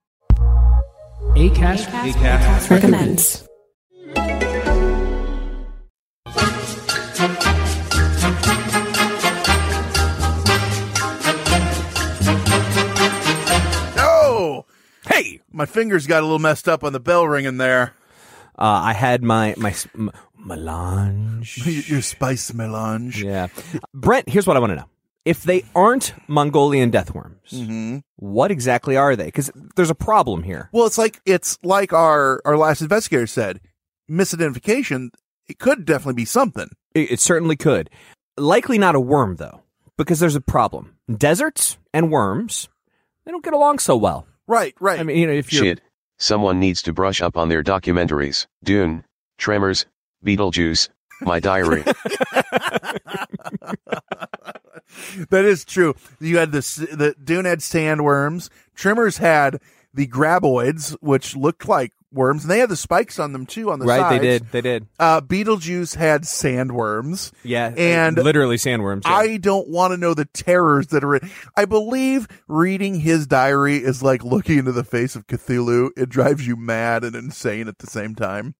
ACAST, 1.36 1.84
ACAST, 1.84 2.12
ACAST 2.12 2.70
recommends. 2.70 3.42
Oh! 3.46 3.51
Hey, 15.12 15.40
my 15.52 15.66
fingers 15.66 16.06
got 16.06 16.20
a 16.20 16.26
little 16.26 16.38
messed 16.38 16.70
up 16.70 16.82
on 16.82 16.94
the 16.94 17.00
bell 17.00 17.28
ringing 17.28 17.58
there. 17.58 17.92
Uh, 18.58 18.80
I 18.82 18.94
had 18.94 19.22
my 19.22 19.54
my 19.58 19.74
m- 19.94 20.10
melange. 20.38 21.58
Your 21.90 22.00
spice 22.00 22.54
melange. 22.54 23.22
Yeah, 23.22 23.48
Brent. 23.92 24.30
Here's 24.30 24.46
what 24.46 24.56
I 24.56 24.60
want 24.60 24.70
to 24.70 24.76
know: 24.76 24.88
If 25.26 25.42
they 25.42 25.66
aren't 25.74 26.14
Mongolian 26.28 26.88
death 26.88 27.14
worms, 27.14 27.50
mm-hmm. 27.50 27.98
what 28.16 28.50
exactly 28.50 28.96
are 28.96 29.14
they? 29.14 29.26
Because 29.26 29.50
there's 29.76 29.90
a 29.90 29.94
problem 29.94 30.44
here. 30.44 30.70
Well, 30.72 30.86
it's 30.86 30.96
like 30.96 31.20
it's 31.26 31.58
like 31.62 31.92
our 31.92 32.40
our 32.46 32.56
last 32.56 32.80
investigator 32.80 33.26
said, 33.26 33.60
misidentification. 34.10 35.10
It 35.46 35.58
could 35.58 35.84
definitely 35.84 36.14
be 36.14 36.24
something. 36.24 36.70
It, 36.94 37.12
it 37.12 37.20
certainly 37.20 37.56
could. 37.56 37.90
Likely 38.38 38.78
not 38.78 38.94
a 38.94 39.00
worm 39.00 39.36
though, 39.36 39.60
because 39.98 40.20
there's 40.20 40.36
a 40.36 40.40
problem. 40.40 40.96
Deserts 41.14 41.76
and 41.92 42.10
worms, 42.10 42.70
they 43.26 43.30
don't 43.30 43.44
get 43.44 43.52
along 43.52 43.78
so 43.78 43.94
well. 43.94 44.26
Right, 44.46 44.74
right. 44.80 45.00
I 45.00 45.02
mean, 45.02 45.16
you 45.16 45.26
know, 45.26 45.32
if 45.32 45.52
you're 45.52 45.64
Shit. 45.64 45.80
Someone 46.18 46.60
needs 46.60 46.82
to 46.82 46.92
brush 46.92 47.20
up 47.20 47.36
on 47.36 47.48
their 47.48 47.64
documentaries. 47.64 48.46
Dune, 48.62 49.04
Tremors, 49.38 49.86
Beetlejuice, 50.24 50.88
My 51.20 51.40
Diary. 51.40 51.82
that 55.30 55.44
is 55.44 55.64
true. 55.64 55.94
You 56.20 56.38
had 56.38 56.52
this. 56.52 56.76
The 56.76 57.16
Dune 57.22 57.44
had 57.44 57.58
sandworms. 57.58 58.50
Tremors 58.74 59.18
had 59.18 59.60
the 59.92 60.06
graboids, 60.06 60.96
which 61.00 61.34
looked 61.36 61.68
like 61.68 61.92
worms, 62.12 62.44
and 62.44 62.50
they 62.50 62.58
had 62.58 62.68
the 62.68 62.76
spikes 62.76 63.18
on 63.18 63.32
them 63.32 63.46
too 63.46 63.70
on 63.70 63.78
the 63.78 63.86
right, 63.86 64.00
sides. 64.00 64.20
they 64.20 64.26
did. 64.26 64.50
They 64.50 64.60
did. 64.60 64.86
Uh, 64.98 65.20
Beetlejuice 65.20 65.96
had 65.96 66.22
sandworms. 66.22 67.32
Yeah, 67.42 67.72
and 67.76 68.16
literally 68.16 68.56
sandworms. 68.56 69.04
Yeah. 69.04 69.14
I 69.14 69.36
don't 69.36 69.68
want 69.68 69.92
to 69.92 69.96
know 69.96 70.14
the 70.14 70.26
terrors 70.26 70.88
that 70.88 71.04
are. 71.04 71.16
In, 71.16 71.30
I 71.56 71.64
believe 71.64 72.28
reading 72.48 73.00
his 73.00 73.26
diary 73.26 73.76
is 73.76 74.02
like 74.02 74.24
looking 74.24 74.58
into 74.58 74.72
the 74.72 74.84
face 74.84 75.16
of 75.16 75.26
Cthulhu. 75.26 75.90
It 75.96 76.08
drives 76.08 76.46
you 76.46 76.56
mad 76.56 77.04
and 77.04 77.14
insane 77.14 77.68
at 77.68 77.78
the 77.78 77.86
same 77.86 78.14
time. 78.14 78.54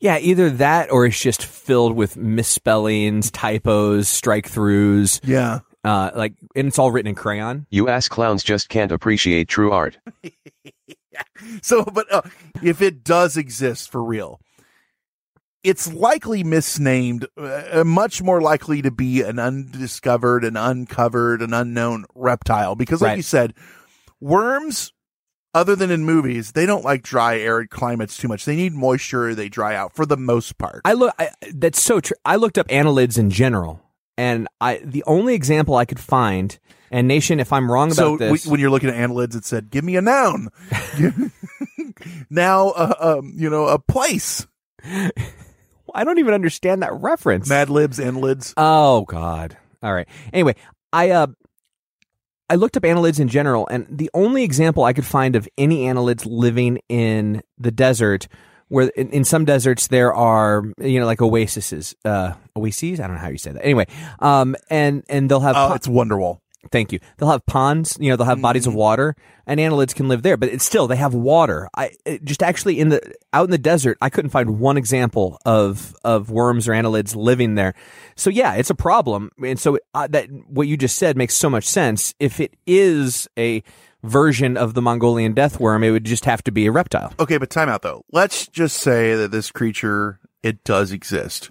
Yeah, 0.00 0.18
either 0.18 0.50
that 0.50 0.90
or 0.90 1.06
it's 1.06 1.20
just 1.20 1.44
filled 1.44 1.94
with 1.94 2.16
misspellings, 2.16 3.30
typos, 3.30 4.08
strike 4.08 4.50
throughs. 4.50 5.20
Yeah. 5.22 5.60
Uh, 5.84 6.10
like, 6.14 6.34
and 6.56 6.66
it's 6.68 6.78
all 6.78 6.90
written 6.90 7.10
in 7.10 7.14
crayon. 7.14 7.66
You 7.70 7.88
ass 7.88 8.08
clowns 8.08 8.42
just 8.42 8.68
can't 8.68 8.90
appreciate 8.90 9.48
true 9.48 9.70
art. 9.70 9.98
So, 11.62 11.84
but 11.84 12.10
uh, 12.12 12.22
if 12.62 12.80
it 12.82 13.04
does 13.04 13.36
exist 13.36 13.90
for 13.90 14.02
real, 14.02 14.40
it's 15.62 15.92
likely 15.92 16.44
misnamed, 16.44 17.26
uh, 17.36 17.82
much 17.84 18.22
more 18.22 18.40
likely 18.40 18.82
to 18.82 18.90
be 18.90 19.22
an 19.22 19.38
undiscovered, 19.38 20.44
and 20.44 20.56
uncovered, 20.58 21.40
and 21.42 21.54
unknown 21.54 22.04
reptile. 22.14 22.74
Because, 22.74 23.00
like 23.00 23.10
Right. 23.10 23.16
you 23.16 23.22
said, 23.22 23.54
worms, 24.20 24.92
other 25.54 25.76
than 25.76 25.90
in 25.90 26.04
movies, 26.04 26.52
they 26.52 26.66
don't 26.66 26.84
like 26.84 27.02
dry, 27.02 27.38
arid 27.38 27.70
climates 27.70 28.16
too 28.16 28.28
much. 28.28 28.44
They 28.44 28.56
need 28.56 28.72
moisture. 28.72 29.34
They 29.34 29.48
dry 29.48 29.74
out 29.74 29.94
for 29.94 30.04
the 30.04 30.16
most 30.16 30.58
part. 30.58 30.82
I 30.84 30.92
look. 30.94 31.14
I, 31.18 31.30
that's 31.52 31.80
so 31.80 32.00
true. 32.00 32.16
I 32.24 32.36
looked 32.36 32.58
up 32.58 32.68
annelids 32.68 33.18
in 33.18 33.30
general, 33.30 33.80
and 34.16 34.48
I 34.60 34.80
the 34.84 35.04
only 35.06 35.34
example 35.34 35.76
I 35.76 35.84
could 35.84 36.00
find. 36.00 36.58
And 36.90 37.08
nation, 37.08 37.40
if 37.40 37.52
I'm 37.52 37.68
wrong 37.70 37.88
about 37.88 37.96
so 37.96 38.16
this, 38.16 38.42
w- 38.42 38.50
when 38.52 38.60
you're 38.60 38.70
looking 38.70 38.88
at 38.88 38.94
annelids, 38.94 39.34
it 39.34 39.44
said, 39.44 39.70
"Give 39.70 39.82
me 39.82 39.96
a 39.96 40.00
noun." 40.00 40.48
now, 42.30 42.68
uh, 42.68 43.18
um, 43.18 43.32
you 43.34 43.50
know, 43.50 43.66
a 43.66 43.78
place. 43.78 44.46
I 45.94 46.04
don't 46.04 46.18
even 46.18 46.34
understand 46.34 46.82
that 46.82 46.92
reference. 46.94 47.48
Mad 47.48 47.70
libs, 47.70 47.98
annelids. 47.98 48.54
Oh 48.56 49.02
God. 49.02 49.56
All 49.82 49.92
right. 49.92 50.08
Anyway, 50.32 50.54
I 50.92 51.10
uh 51.10 51.26
I 52.50 52.56
looked 52.56 52.76
up 52.76 52.82
annelids 52.82 53.20
in 53.20 53.28
general, 53.28 53.66
and 53.68 53.86
the 53.90 54.10
only 54.12 54.44
example 54.44 54.84
I 54.84 54.92
could 54.92 55.06
find 55.06 55.34
of 55.34 55.48
any 55.56 55.84
annelids 55.84 56.26
living 56.26 56.78
in 56.88 57.42
the 57.58 57.70
desert, 57.70 58.28
where 58.68 58.88
in, 58.88 59.10
in 59.10 59.24
some 59.24 59.44
deserts 59.44 59.88
there 59.88 60.14
are, 60.14 60.64
you 60.78 61.00
know, 61.00 61.06
like 61.06 61.20
oases, 61.20 61.94
uh, 62.04 62.34
oases. 62.56 63.00
I 63.00 63.06
don't 63.06 63.16
know 63.16 63.22
how 63.22 63.28
you 63.28 63.38
say 63.38 63.52
that. 63.52 63.64
Anyway, 63.64 63.86
um, 64.20 64.56
and 64.70 65.04
and 65.08 65.30
they'll 65.30 65.40
have. 65.40 65.56
Oh, 65.56 65.68
po- 65.68 65.74
it's 65.74 65.88
Wonderwall. 65.88 66.38
Thank 66.70 66.92
you. 66.92 67.00
They'll 67.16 67.30
have 67.30 67.44
ponds, 67.46 67.96
you 68.00 68.10
know, 68.10 68.16
they'll 68.16 68.26
have 68.26 68.40
bodies 68.40 68.66
of 68.66 68.74
water, 68.74 69.14
and 69.46 69.60
annelids 69.60 69.94
can 69.94 70.08
live 70.08 70.22
there. 70.22 70.36
But 70.36 70.48
it's 70.48 70.64
still 70.64 70.86
they 70.86 70.96
have 70.96 71.14
water. 71.14 71.68
I 71.76 71.90
it, 72.04 72.24
just 72.24 72.42
actually 72.42 72.80
in 72.80 72.88
the 72.88 73.14
out 73.32 73.44
in 73.44 73.50
the 73.50 73.58
desert, 73.58 73.98
I 74.00 74.08
couldn't 74.10 74.30
find 74.30 74.58
one 74.58 74.76
example 74.76 75.38
of 75.44 75.94
of 76.04 76.30
worms 76.30 76.68
or 76.68 76.72
annelids 76.72 77.14
living 77.14 77.54
there. 77.54 77.74
So 78.16 78.30
yeah, 78.30 78.54
it's 78.54 78.70
a 78.70 78.74
problem. 78.74 79.30
And 79.44 79.58
so 79.58 79.78
uh, 79.94 80.06
that 80.08 80.30
what 80.48 80.66
you 80.68 80.76
just 80.76 80.96
said 80.96 81.16
makes 81.16 81.34
so 81.34 81.50
much 81.50 81.64
sense. 81.64 82.14
If 82.18 82.40
it 82.40 82.54
is 82.66 83.28
a 83.38 83.62
version 84.04 84.56
of 84.56 84.74
the 84.74 84.82
Mongolian 84.82 85.32
death 85.32 85.58
worm, 85.58 85.82
it 85.82 85.90
would 85.90 86.04
just 86.04 86.24
have 86.26 86.44
to 86.44 86.52
be 86.52 86.66
a 86.66 86.72
reptile. 86.72 87.12
Okay, 87.18 87.38
but 87.38 87.50
time 87.50 87.68
out 87.68 87.82
though. 87.82 88.04
Let's 88.12 88.46
just 88.46 88.76
say 88.76 89.14
that 89.14 89.30
this 89.30 89.50
creature 89.50 90.20
it 90.42 90.62
does 90.62 90.92
exist, 90.92 91.50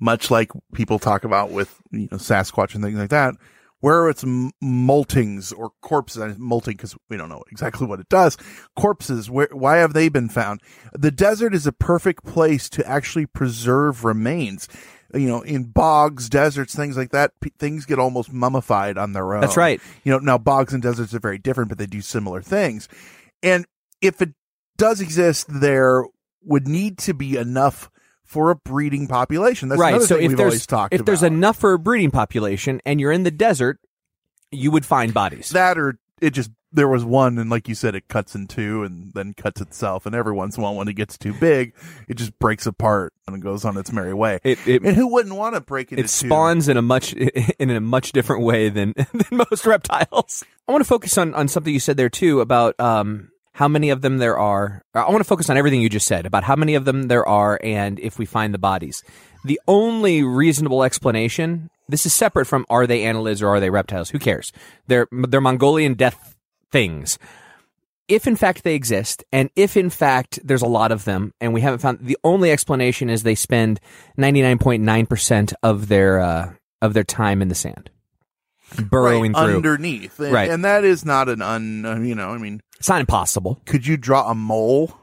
much 0.00 0.30
like 0.30 0.50
people 0.72 0.98
talk 0.98 1.24
about 1.24 1.50
with 1.50 1.80
you 1.90 2.08
know 2.10 2.16
Sasquatch 2.16 2.74
and 2.74 2.82
things 2.82 2.98
like 2.98 3.10
that, 3.10 3.34
where 3.80 4.02
are 4.02 4.10
it's 4.10 4.24
m- 4.24 4.52
moltings 4.62 5.52
or 5.52 5.70
corpses. 5.82 6.38
Molting 6.38 6.76
because 6.76 6.96
we 7.08 7.16
don't 7.16 7.28
know 7.28 7.44
exactly 7.52 7.86
what 7.86 8.00
it 8.00 8.08
does. 8.08 8.36
Corpses. 8.74 9.30
Where 9.30 9.48
why 9.52 9.76
have 9.76 9.92
they 9.92 10.08
been 10.08 10.28
found? 10.28 10.60
The 10.92 11.10
desert 11.10 11.54
is 11.54 11.66
a 11.66 11.72
perfect 11.72 12.24
place 12.24 12.68
to 12.70 12.86
actually 12.86 13.26
preserve 13.26 14.04
remains. 14.04 14.68
You 15.12 15.26
know, 15.28 15.42
in 15.42 15.64
bogs, 15.64 16.28
deserts, 16.28 16.74
things 16.74 16.96
like 16.96 17.10
that, 17.10 17.32
p- 17.40 17.52
things 17.58 17.84
get 17.84 17.98
almost 17.98 18.32
mummified 18.32 18.96
on 18.96 19.12
their 19.12 19.34
own. 19.34 19.40
That's 19.40 19.56
right. 19.56 19.80
You 20.04 20.12
know, 20.12 20.18
now 20.18 20.38
bogs 20.38 20.72
and 20.72 20.82
deserts 20.82 21.14
are 21.14 21.20
very 21.20 21.38
different, 21.38 21.68
but 21.68 21.78
they 21.78 21.86
do 21.86 22.00
similar 22.00 22.42
things. 22.42 22.88
And 23.42 23.66
if 24.00 24.22
it 24.22 24.30
does 24.76 25.00
exist, 25.00 25.46
there 25.48 26.04
would 26.44 26.68
need 26.68 26.98
to 26.98 27.14
be 27.14 27.36
enough 27.36 27.90
for 28.24 28.50
a 28.50 28.56
breeding 28.56 29.08
population. 29.08 29.68
That's 29.68 29.80
right. 29.80 30.00
So 30.00 30.16
thing 30.16 30.24
if 30.24 30.28
we've 30.28 30.38
there's 30.38 30.52
always 30.52 30.66
talked 30.66 30.94
if 30.94 31.00
about. 31.00 31.06
there's 31.06 31.22
enough 31.24 31.56
for 31.56 31.72
a 31.72 31.78
breeding 31.78 32.12
population, 32.12 32.80
and 32.86 33.00
you're 33.00 33.12
in 33.12 33.24
the 33.24 33.30
desert, 33.32 33.80
you 34.52 34.70
would 34.70 34.86
find 34.86 35.12
bodies. 35.12 35.48
that, 35.50 35.78
or 35.78 35.98
it 36.20 36.30
just 36.30 36.50
there 36.72 36.88
was 36.88 37.04
one, 37.04 37.38
and 37.38 37.50
like 37.50 37.68
you 37.68 37.74
said, 37.74 37.94
it 37.94 38.08
cuts 38.08 38.34
in 38.34 38.46
two 38.46 38.84
and 38.84 39.12
then 39.12 39.34
cuts 39.34 39.60
itself. 39.60 40.06
And 40.06 40.14
every 40.14 40.32
once 40.32 40.56
in 40.56 40.62
a 40.62 40.64
while, 40.64 40.76
when 40.76 40.88
it 40.88 40.94
gets 40.94 41.18
too 41.18 41.32
big, 41.32 41.74
it 42.08 42.14
just 42.14 42.38
breaks 42.38 42.66
apart 42.66 43.12
and 43.26 43.36
it 43.36 43.40
goes 43.40 43.64
on 43.64 43.76
its 43.76 43.92
merry 43.92 44.14
way. 44.14 44.38
It, 44.44 44.58
it, 44.66 44.82
and 44.82 44.96
who 44.96 45.08
wouldn't 45.08 45.34
want 45.34 45.54
to 45.56 45.60
break 45.60 45.92
it? 45.92 45.98
it 45.98 46.08
spawns 46.08 46.68
in 46.68 46.76
a 46.76 46.82
much 46.82 47.12
in 47.58 47.70
a 47.70 47.80
much 47.80 48.12
different 48.12 48.42
way 48.42 48.68
than 48.68 48.94
than 49.12 49.44
most 49.50 49.66
reptiles. 49.66 50.44
I 50.68 50.72
want 50.72 50.84
to 50.84 50.88
focus 50.88 51.18
on 51.18 51.34
on 51.34 51.48
something 51.48 51.72
you 51.72 51.80
said 51.80 51.96
there 51.96 52.08
too 52.08 52.40
about 52.40 52.78
um 52.78 53.30
how 53.52 53.68
many 53.68 53.90
of 53.90 54.00
them 54.00 54.18
there 54.18 54.38
are. 54.38 54.82
I 54.94 55.10
want 55.10 55.18
to 55.18 55.24
focus 55.24 55.50
on 55.50 55.56
everything 55.56 55.82
you 55.82 55.88
just 55.88 56.06
said 56.06 56.24
about 56.24 56.44
how 56.44 56.56
many 56.56 56.76
of 56.76 56.84
them 56.84 57.08
there 57.08 57.26
are 57.26 57.58
and 57.62 57.98
if 57.98 58.18
we 58.18 58.24
find 58.24 58.54
the 58.54 58.58
bodies. 58.58 59.02
The 59.44 59.60
only 59.66 60.22
reasonable 60.22 60.84
explanation. 60.84 61.70
This 61.88 62.06
is 62.06 62.14
separate 62.14 62.46
from 62.46 62.64
are 62.70 62.86
they 62.86 63.00
annelids 63.00 63.42
or 63.42 63.48
are 63.48 63.58
they 63.58 63.70
reptiles? 63.70 64.10
Who 64.10 64.20
cares? 64.20 64.52
They're 64.86 65.08
they're 65.10 65.40
Mongolian 65.40 65.94
death 65.94 66.36
things. 66.70 67.18
if 68.08 68.26
in 68.26 68.34
fact 68.36 68.64
they 68.64 68.74
exist, 68.74 69.22
and 69.32 69.50
if 69.54 69.76
in 69.76 69.88
fact 69.90 70.38
there's 70.44 70.62
a 70.62 70.66
lot 70.66 70.90
of 70.92 71.04
them, 71.04 71.32
and 71.40 71.52
we 71.54 71.60
haven't 71.60 71.78
found 71.80 71.98
the 72.02 72.18
only 72.24 72.50
explanation 72.50 73.08
is 73.08 73.22
they 73.22 73.34
spend 73.36 73.78
ninety 74.16 74.42
nine 74.42 74.58
point 74.58 74.82
nine 74.82 75.06
percent 75.06 75.52
of 75.62 75.88
their 75.88 76.18
uh, 76.20 76.52
of 76.82 76.92
their 76.94 77.04
time 77.04 77.40
in 77.42 77.48
the 77.48 77.54
sand, 77.54 77.88
burrowing 78.90 79.32
right, 79.32 79.44
through. 79.46 79.56
underneath, 79.56 80.18
and, 80.18 80.32
Right. 80.32 80.50
and 80.50 80.64
that 80.64 80.82
is 80.84 81.04
not 81.04 81.28
an 81.28 81.40
un. 81.42 81.84
uh, 81.84 81.98
You 82.00 82.14
know, 82.14 82.30
I 82.30 82.38
mean, 82.38 82.60
it's 82.78 82.88
not 82.88 83.00
impossible. 83.00 83.60
Could 83.66 83.86
you 83.86 83.96
draw 83.96 84.30
a 84.30 84.34
mole? 84.34 84.96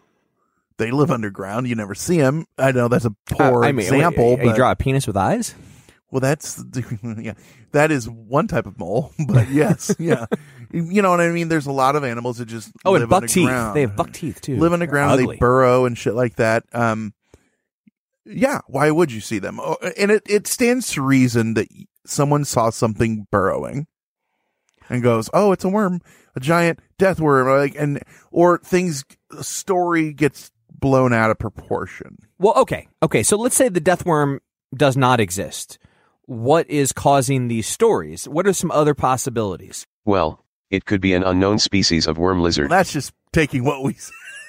They 0.77 0.91
live 0.91 1.09
underground. 1.09 1.67
You 1.67 1.75
never 1.75 1.95
see 1.95 2.17
them. 2.17 2.45
I 2.57 2.71
know 2.71 2.87
that's 2.87 3.05
a 3.05 3.15
poor 3.31 3.63
Uh, 3.63 3.67
I 3.67 3.71
mean, 3.71 3.85
example. 3.87 4.37
you 4.39 4.47
but, 4.49 4.55
draw 4.55 4.71
a 4.71 4.75
penis 4.75 5.07
with 5.07 5.17
eyes. 5.17 5.55
Well, 6.11 6.21
that's 6.21 6.63
yeah, 7.19 7.33
that 7.73 7.91
is 7.91 8.09
one 8.09 8.47
type 8.47 8.65
of 8.65 8.79
mole. 8.79 9.11
But 9.27 9.49
yes, 9.49 9.93
yeah, 9.99 10.25
you 10.71 11.01
know 11.01 11.09
what 11.11 11.19
I 11.21 11.29
mean. 11.29 11.49
There's 11.49 11.67
a 11.67 11.71
lot 11.71 11.95
of 11.95 12.03
animals 12.03 12.37
that 12.37 12.45
just 12.45 12.71
Oh, 12.85 12.91
live 12.93 13.01
and 13.01 13.09
buck 13.09 13.27
teeth. 13.27 13.45
underground. 13.47 13.75
They 13.75 13.81
have 13.81 13.95
buck 13.95 14.13
teeth 14.13 14.39
too. 14.41 14.57
Live 14.57 14.71
underground. 14.73 15.19
They 15.19 15.35
burrow 15.37 15.85
and 15.85 15.97
shit 15.97 16.13
like 16.13 16.35
that. 16.37 16.63
Um, 16.73 17.13
yeah. 18.25 18.59
Why 18.67 18.91
would 18.91 19.11
you 19.11 19.21
see 19.21 19.39
them? 19.39 19.59
Oh, 19.59 19.77
And 19.97 20.11
it 20.11 20.23
it 20.27 20.47
stands 20.47 20.91
to 20.93 21.01
reason 21.01 21.53
that 21.55 21.67
someone 22.05 22.45
saw 22.45 22.69
something 22.69 23.27
burrowing 23.31 23.87
and 24.89 25.03
goes, 25.03 25.29
"Oh, 25.33 25.51
it's 25.51 25.65
a 25.65 25.69
worm, 25.69 25.99
a 26.35 26.39
giant 26.39 26.79
death 26.97 27.19
worm," 27.19 27.47
like 27.47 27.75
and 27.77 28.01
or 28.31 28.59
things 28.59 29.03
a 29.37 29.43
story 29.43 30.13
gets 30.13 30.51
blown 30.71 31.11
out 31.11 31.31
of 31.31 31.39
proportion. 31.39 32.17
Well, 32.39 32.53
okay, 32.57 32.87
okay. 33.03 33.23
So 33.23 33.35
let's 33.37 33.55
say 33.55 33.67
the 33.67 33.79
death 33.81 34.05
worm 34.05 34.39
does 34.75 34.95
not 34.95 35.19
exist. 35.19 35.79
What 36.27 36.69
is 36.69 36.91
causing 36.91 37.47
these 37.47 37.67
stories? 37.67 38.27
What 38.27 38.45
are 38.47 38.53
some 38.53 38.69
other 38.71 38.93
possibilities? 38.93 39.85
Well, 40.03 40.43
it 40.69 40.83
could 40.85 40.99
be 40.99 41.13
an 41.13 41.23
unknown 41.23 41.57
species 41.57 42.05
of 42.05 42.17
worm 42.17 42.41
lizard 42.41 42.69
That's 42.69 42.91
just 42.91 43.13
taking 43.31 43.63
what 43.63 43.81
we 43.81 43.95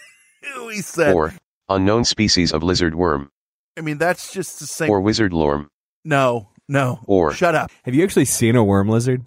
we 0.67 0.81
said. 0.81 1.15
or 1.15 1.33
unknown 1.69 2.05
species 2.05 2.53
of 2.53 2.65
lizard 2.65 2.97
worm 2.97 3.31
I 3.77 3.81
mean, 3.81 3.99
that's 3.99 4.33
just 4.33 4.59
the 4.59 4.67
same. 4.67 4.91
or 4.91 5.01
wizard 5.01 5.33
lorm 5.33 5.69
no, 6.05 6.49
no. 6.69 6.99
or 7.07 7.33
Shut 7.33 7.55
up. 7.55 7.71
Have 7.85 7.95
you 7.95 8.03
actually 8.03 8.25
seen 8.25 8.57
a 8.57 8.65
worm 8.65 8.89
lizard? 8.89 9.25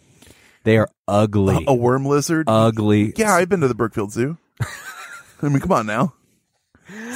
They 0.66 0.78
are 0.78 0.90
ugly. 1.08 1.64
A 1.68 1.74
worm 1.74 2.06
lizard. 2.06 2.46
ugly. 2.50 3.14
Yeah, 3.16 3.34
I've 3.34 3.48
been 3.50 3.62
to 3.62 3.68
the 3.70 3.76
Brookfield 3.76 4.12
Zoo. 4.12 4.38
I 5.42 5.48
mean, 5.48 5.60
come 5.60 5.72
on 5.72 5.86
now. 5.86 6.14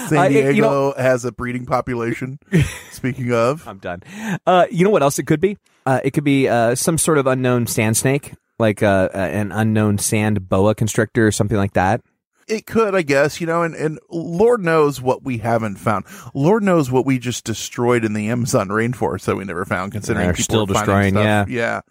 San 0.07 0.17
Uh, 0.17 0.23
it- 0.23 0.29
Diego 0.29 0.49
you 0.51 0.61
know- 0.61 0.93
has 0.97 1.25
a 1.25 1.31
breeding 1.31 1.65
population. 1.65 2.39
Speaking 2.91 3.31
of, 3.33 3.67
I'm 3.67 3.77
done. 3.79 4.03
Uh, 4.45 4.65
you 4.71 4.83
know 4.83 4.89
what 4.91 5.01
else 5.03 5.19
it 5.19 5.23
could 5.23 5.39
be? 5.41 5.57
Uh, 5.85 5.99
it 6.03 6.11
could 6.11 6.23
be 6.23 6.47
uh, 6.47 6.75
some 6.75 6.97
sort 6.97 7.17
of 7.17 7.27
unknown 7.27 7.67
sand 7.67 7.97
snake, 7.97 8.33
like 8.57 8.81
uh, 8.81 9.09
uh, 9.13 9.17
an 9.17 9.51
unknown 9.51 9.97
sand 9.97 10.49
boa 10.49 10.73
constrictor 10.75 11.27
or 11.27 11.31
something 11.31 11.57
like 11.57 11.73
that. 11.73 12.01
it 12.47 12.65
could, 12.67 12.93
I 12.95 13.01
guess, 13.01 13.41
you 13.41 13.47
know, 13.47 13.63
and, 13.63 13.73
and 13.75 13.99
Lord 14.09 14.61
knows 14.63 15.01
what 15.01 15.23
we 15.23 15.39
haven't 15.39 15.75
found. 15.77 16.05
Lord 16.35 16.61
knows 16.63 16.89
what 16.91 17.05
we 17.05 17.17
just 17.19 17.43
destroyed 17.43 18.05
in 18.05 18.13
the 18.13 18.29
Amazon 18.29 18.69
rainforest 18.69 19.25
that 19.25 19.35
we 19.35 19.43
never 19.45 19.65
found, 19.65 19.91
considering 19.91 20.27
They're 20.27 20.33
people 20.33 20.43
still 20.43 20.65
destroying, 20.67 21.13
stuff. 21.15 21.49
Yeah. 21.49 21.81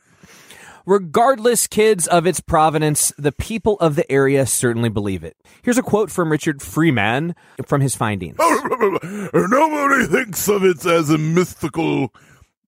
Regardless, 0.87 1.66
kids, 1.66 2.07
of 2.07 2.26
its 2.26 2.41
provenance, 2.41 3.12
the 3.16 3.32
people 3.32 3.76
of 3.80 3.97
the 3.97 4.11
area 4.11 4.47
certainly 4.47 4.89
believe 4.89 5.24
it. 5.24 5.37
Here's 5.62 5.78
a 5.78 5.82
quote 5.82 6.11
from 6.11 6.30
Richard 6.30 6.61
Freeman 6.61 7.35
from 7.66 7.80
his 7.80 7.97
findings. 7.97 8.37
Nobody 8.39 10.07
thinks 10.07 10.49
of 10.49 10.64
it 10.64 10.85
as 10.85 11.11
a 11.11 11.18
mythical, 11.18 12.12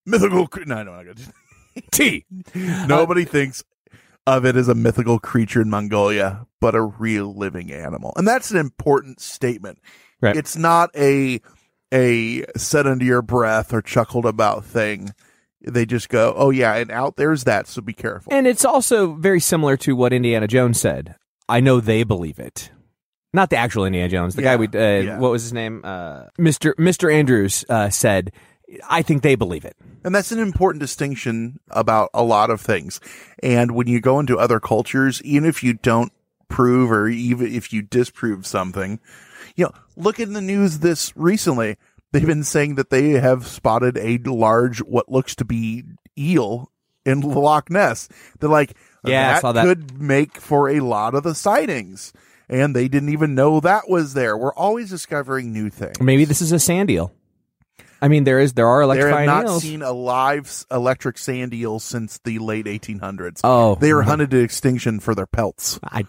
mythical. 0.06 0.48
No, 0.66 0.82
no, 0.82 0.92
I 0.92 1.04
got 1.04 1.16
T. 1.92 2.24
Uh, 2.54 2.86
Nobody 2.86 3.24
thinks 3.24 3.62
of 4.26 4.44
it 4.44 4.56
as 4.56 4.68
a 4.68 4.74
mythical 4.74 5.18
creature 5.18 5.60
in 5.60 5.70
Mongolia, 5.70 6.46
but 6.60 6.74
a 6.74 6.82
real 6.82 7.34
living 7.34 7.70
animal, 7.72 8.12
and 8.16 8.26
that's 8.26 8.50
an 8.50 8.56
important 8.56 9.20
statement. 9.20 9.78
Right. 10.20 10.36
It's 10.36 10.56
not 10.56 10.90
a 10.96 11.40
a 11.92 12.44
set 12.56 12.86
under 12.86 13.04
your 13.04 13.22
breath 13.22 13.72
or 13.72 13.82
chuckled 13.82 14.26
about 14.26 14.64
thing. 14.64 15.10
They 15.66 15.84
just 15.84 16.08
go, 16.08 16.32
"Oh 16.36 16.50
yeah, 16.50 16.74
and 16.76 16.90
out 16.90 17.16
there's 17.16 17.44
that, 17.44 17.66
so 17.66 17.82
be 17.82 17.92
careful." 17.92 18.32
And 18.32 18.46
it's 18.46 18.64
also 18.64 19.14
very 19.14 19.40
similar 19.40 19.76
to 19.78 19.96
what 19.96 20.12
Indiana 20.12 20.46
Jones 20.46 20.80
said. 20.80 21.16
I 21.48 21.60
know 21.60 21.80
they 21.80 22.04
believe 22.04 22.38
it. 22.38 22.70
Not 23.32 23.50
the 23.50 23.56
actual 23.56 23.84
Indiana 23.84 24.08
Jones. 24.08 24.34
The 24.34 24.42
guy 24.42 24.56
we, 24.56 24.66
uh, 24.68 24.78
yeah. 24.78 25.18
what 25.18 25.30
was 25.30 25.42
his 25.42 25.52
name? 25.52 25.82
Uh, 25.84 26.24
Mr. 26.38 26.72
Mr. 26.74 27.12
Andrews 27.12 27.64
uh, 27.68 27.90
said, 27.90 28.32
I 28.88 29.02
think 29.02 29.22
they 29.22 29.34
believe 29.34 29.64
it. 29.64 29.76
And 30.04 30.14
that's 30.14 30.32
an 30.32 30.38
important 30.38 30.80
distinction 30.80 31.60
about 31.70 32.10
a 32.14 32.22
lot 32.22 32.50
of 32.50 32.60
things. 32.60 33.00
And 33.42 33.72
when 33.72 33.88
you 33.88 34.00
go 34.00 34.20
into 34.20 34.38
other 34.38 34.60
cultures, 34.60 35.20
even 35.22 35.48
if 35.48 35.62
you 35.62 35.74
don't 35.74 36.12
prove 36.48 36.90
or 36.90 37.08
even 37.08 37.52
if 37.52 37.72
you 37.72 37.82
disprove 37.82 38.46
something, 38.46 39.00
you 39.56 39.64
know, 39.64 39.72
look 39.96 40.20
in 40.20 40.32
the 40.32 40.40
news 40.40 40.78
this 40.78 41.12
recently. 41.16 41.76
They've 42.18 42.26
been 42.26 42.44
saying 42.44 42.76
that 42.76 42.90
they 42.90 43.10
have 43.10 43.46
spotted 43.46 43.96
a 43.98 44.18
large, 44.18 44.78
what 44.78 45.10
looks 45.10 45.34
to 45.36 45.44
be 45.44 45.84
eel 46.18 46.70
in 47.04 47.20
Loch 47.20 47.70
Ness. 47.70 48.08
They're 48.40 48.50
like, 48.50 48.76
Yeah, 49.04 49.28
I 49.28 49.32
that 49.34 49.40
saw 49.40 49.52
that. 49.52 49.64
could 49.64 50.00
make 50.00 50.38
for 50.40 50.68
a 50.68 50.80
lot 50.80 51.14
of 51.14 51.22
the 51.22 51.34
sightings. 51.34 52.12
And 52.48 52.76
they 52.76 52.86
didn't 52.88 53.08
even 53.08 53.34
know 53.34 53.58
that 53.60 53.88
was 53.88 54.14
there. 54.14 54.36
We're 54.36 54.54
always 54.54 54.90
discovering 54.90 55.52
new 55.52 55.68
things. 55.68 56.00
Maybe 56.00 56.24
this 56.24 56.40
is 56.40 56.52
a 56.52 56.58
sand 56.60 56.90
eel. 56.90 57.12
I 58.00 58.08
mean, 58.08 58.24
there 58.24 58.38
is 58.38 58.52
there 58.52 58.68
are 58.68 58.86
They 58.86 59.00
have 59.00 59.26
not 59.26 59.44
eels. 59.46 59.62
seen 59.62 59.82
a 59.82 59.92
live 59.92 60.64
electric 60.70 61.18
sand 61.18 61.54
eel 61.54 61.78
since 61.80 62.18
the 62.24 62.38
late 62.38 62.66
1800s. 62.66 63.40
Oh, 63.42 63.74
they 63.76 63.90
mhm. 63.90 64.04
hunted 64.04 64.30
to 64.32 64.38
extinction 64.38 65.00
for 65.00 65.14
their 65.14 65.26
pelts. 65.26 65.80
I 65.82 66.04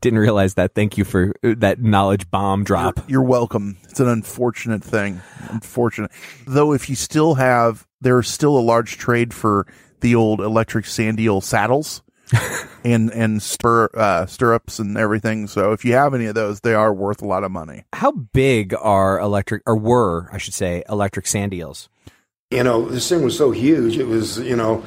didn't 0.00 0.18
realize 0.18 0.54
that. 0.54 0.74
Thank 0.74 0.98
you 0.98 1.04
for 1.04 1.34
uh, 1.44 1.54
that 1.58 1.80
knowledge 1.80 2.30
bomb 2.30 2.64
drop. 2.64 3.00
You're 3.08 3.22
welcome. 3.22 3.78
It's 3.84 4.00
an 4.00 4.08
unfortunate 4.08 4.82
thing. 4.82 5.20
Unfortunate. 5.48 6.10
Though, 6.46 6.72
if 6.72 6.88
you 6.88 6.96
still 6.96 7.34
have, 7.34 7.86
there's 8.00 8.28
still 8.28 8.58
a 8.58 8.60
large 8.60 8.98
trade 8.98 9.34
for 9.34 9.66
the 10.00 10.14
old 10.14 10.40
electric 10.40 10.86
sand 10.86 11.20
eel 11.20 11.40
saddles 11.40 12.02
and 12.84 13.10
and 13.10 13.42
spur 13.42 13.88
uh, 13.94 14.26
stirrups 14.26 14.78
and 14.78 14.96
everything. 14.96 15.46
So 15.46 15.72
if 15.72 15.84
you 15.84 15.92
have 15.94 16.14
any 16.14 16.26
of 16.26 16.34
those, 16.34 16.60
they 16.60 16.74
are 16.74 16.92
worth 16.92 17.22
a 17.22 17.26
lot 17.26 17.44
of 17.44 17.50
money. 17.50 17.84
How 17.92 18.12
big 18.12 18.74
are 18.74 19.18
electric, 19.18 19.62
or 19.66 19.76
were, 19.76 20.28
I 20.32 20.38
should 20.38 20.54
say, 20.54 20.82
electric 20.88 21.26
sandeels? 21.26 21.88
You 22.50 22.64
know, 22.64 22.88
this 22.88 23.08
thing 23.08 23.22
was 23.22 23.36
so 23.36 23.52
huge. 23.52 23.96
It 23.96 24.06
was, 24.06 24.38
you 24.38 24.56
know, 24.56 24.84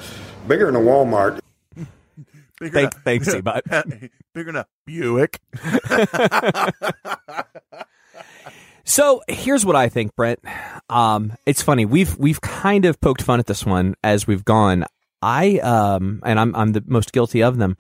bigger 0.47 0.65
than 0.65 0.75
a 0.75 0.79
Walmart. 0.79 1.39
Bigger 2.63 2.89
Thank- 2.89 2.93
than- 2.93 3.01
thanks, 3.03 4.13
bigger 4.33 4.51
than 4.51 4.55
a 4.57 4.65
Buick. 4.85 5.39
So 8.85 9.21
here's 9.29 9.65
what 9.65 9.77
I 9.77 9.87
think, 9.87 10.13
Brent. 10.15 10.39
Um, 10.89 11.33
it's 11.45 11.61
funny. 11.61 11.85
We've 11.85 12.17
we've 12.17 12.41
kind 12.41 12.83
of 12.83 12.99
poked 12.99 13.21
fun 13.21 13.39
at 13.39 13.45
this 13.47 13.65
one 13.65 13.95
as 14.03 14.27
we've 14.27 14.43
gone. 14.43 14.83
I 15.21 15.59
um, 15.59 16.21
and 16.25 16.37
I'm 16.37 16.53
I'm 16.53 16.73
the 16.73 16.83
most 16.85 17.13
guilty 17.13 17.41
of 17.41 17.57
them. 17.57 17.77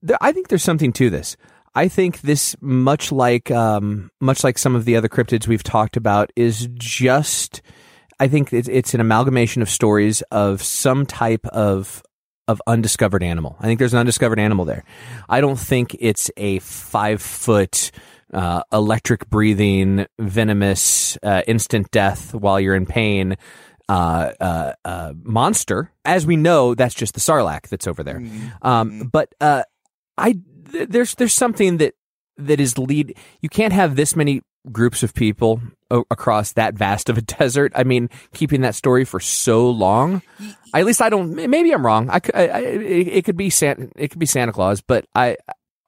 There, 0.00 0.16
I 0.20 0.32
think 0.32 0.48
there's 0.48 0.62
something 0.64 0.92
to 0.94 1.10
this. 1.10 1.36
I 1.74 1.86
think 1.88 2.22
this, 2.22 2.56
much 2.62 3.12
like 3.12 3.50
um, 3.50 4.10
much 4.20 4.42
like 4.42 4.56
some 4.56 4.74
of 4.74 4.86
the 4.86 4.96
other 4.96 5.08
cryptids 5.08 5.46
we've 5.46 5.62
talked 5.62 5.96
about, 5.98 6.32
is 6.34 6.66
just. 6.74 7.60
I 8.18 8.28
think 8.28 8.52
it's, 8.52 8.68
it's 8.68 8.92
an 8.92 9.00
amalgamation 9.00 9.62
of 9.62 9.70
stories 9.70 10.20
of 10.30 10.62
some 10.62 11.06
type 11.06 11.46
of 11.46 12.02
of 12.50 12.60
undiscovered 12.66 13.22
animal. 13.22 13.56
I 13.60 13.64
think 13.64 13.78
there's 13.78 13.92
an 13.92 14.00
undiscovered 14.00 14.38
animal 14.40 14.64
there. 14.64 14.84
I 15.28 15.40
don't 15.40 15.58
think 15.58 15.96
it's 16.00 16.30
a 16.36 16.58
five 16.58 17.22
foot 17.22 17.90
uh, 18.32 18.62
electric 18.72 19.28
breathing, 19.30 20.06
venomous, 20.18 21.16
uh, 21.22 21.42
instant 21.46 21.90
death 21.90 22.34
while 22.34 22.60
you're 22.60 22.74
in 22.74 22.86
pain 22.86 23.36
uh, 23.88 24.32
uh, 24.40 24.72
uh, 24.84 25.12
monster. 25.22 25.92
As 26.04 26.26
we 26.26 26.36
know, 26.36 26.74
that's 26.74 26.94
just 26.94 27.14
the 27.14 27.20
sarlacc 27.20 27.68
that's 27.68 27.86
over 27.86 28.02
there. 28.02 28.22
Um, 28.62 29.08
but 29.12 29.34
uh, 29.40 29.64
I 30.16 30.36
th- 30.72 30.88
there's 30.88 31.14
there's 31.16 31.34
something 31.34 31.78
that 31.78 31.94
that 32.36 32.60
is 32.60 32.78
lead. 32.78 33.16
You 33.40 33.48
can't 33.48 33.72
have 33.72 33.96
this 33.96 34.14
many 34.14 34.42
groups 34.70 35.02
of 35.02 35.14
people 35.14 35.60
o- 35.90 36.04
across 36.10 36.52
that 36.52 36.74
vast 36.74 37.08
of 37.08 37.18
a 37.18 37.22
desert. 37.38 37.72
I 37.74 37.84
mean, 37.84 38.10
keeping 38.34 38.60
that 38.62 38.74
story 38.74 39.04
for 39.04 39.20
so 39.20 39.70
long. 39.70 40.22
At 40.74 40.84
least 40.84 41.00
I 41.00 41.08
don't. 41.08 41.34
Maybe 41.34 41.72
I'm 41.72 41.84
wrong. 41.84 42.10
I, 42.10 42.20
I- 42.34 42.48
I- 42.48 42.58
it, 42.60 43.08
it 43.08 43.24
could 43.24 43.36
be 43.36 43.50
Santa. 43.50 43.88
It 43.96 44.08
could 44.08 44.18
be 44.20 44.26
Santa 44.26 44.52
Claus, 44.52 44.80
but 44.80 45.06
I 45.14 45.36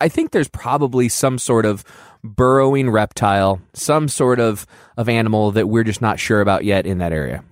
I 0.00 0.08
think 0.08 0.30
there's 0.32 0.48
probably 0.48 1.08
some 1.08 1.38
sort 1.38 1.64
of 1.66 1.84
burrowing 2.24 2.90
reptile, 2.90 3.60
some 3.74 4.08
sort 4.08 4.40
of 4.40 4.66
of 4.96 5.08
animal 5.08 5.52
that 5.52 5.68
we're 5.68 5.84
just 5.84 6.02
not 6.02 6.18
sure 6.18 6.40
about 6.40 6.64
yet 6.64 6.86
in 6.86 6.98
that 6.98 7.12
area. 7.12 7.44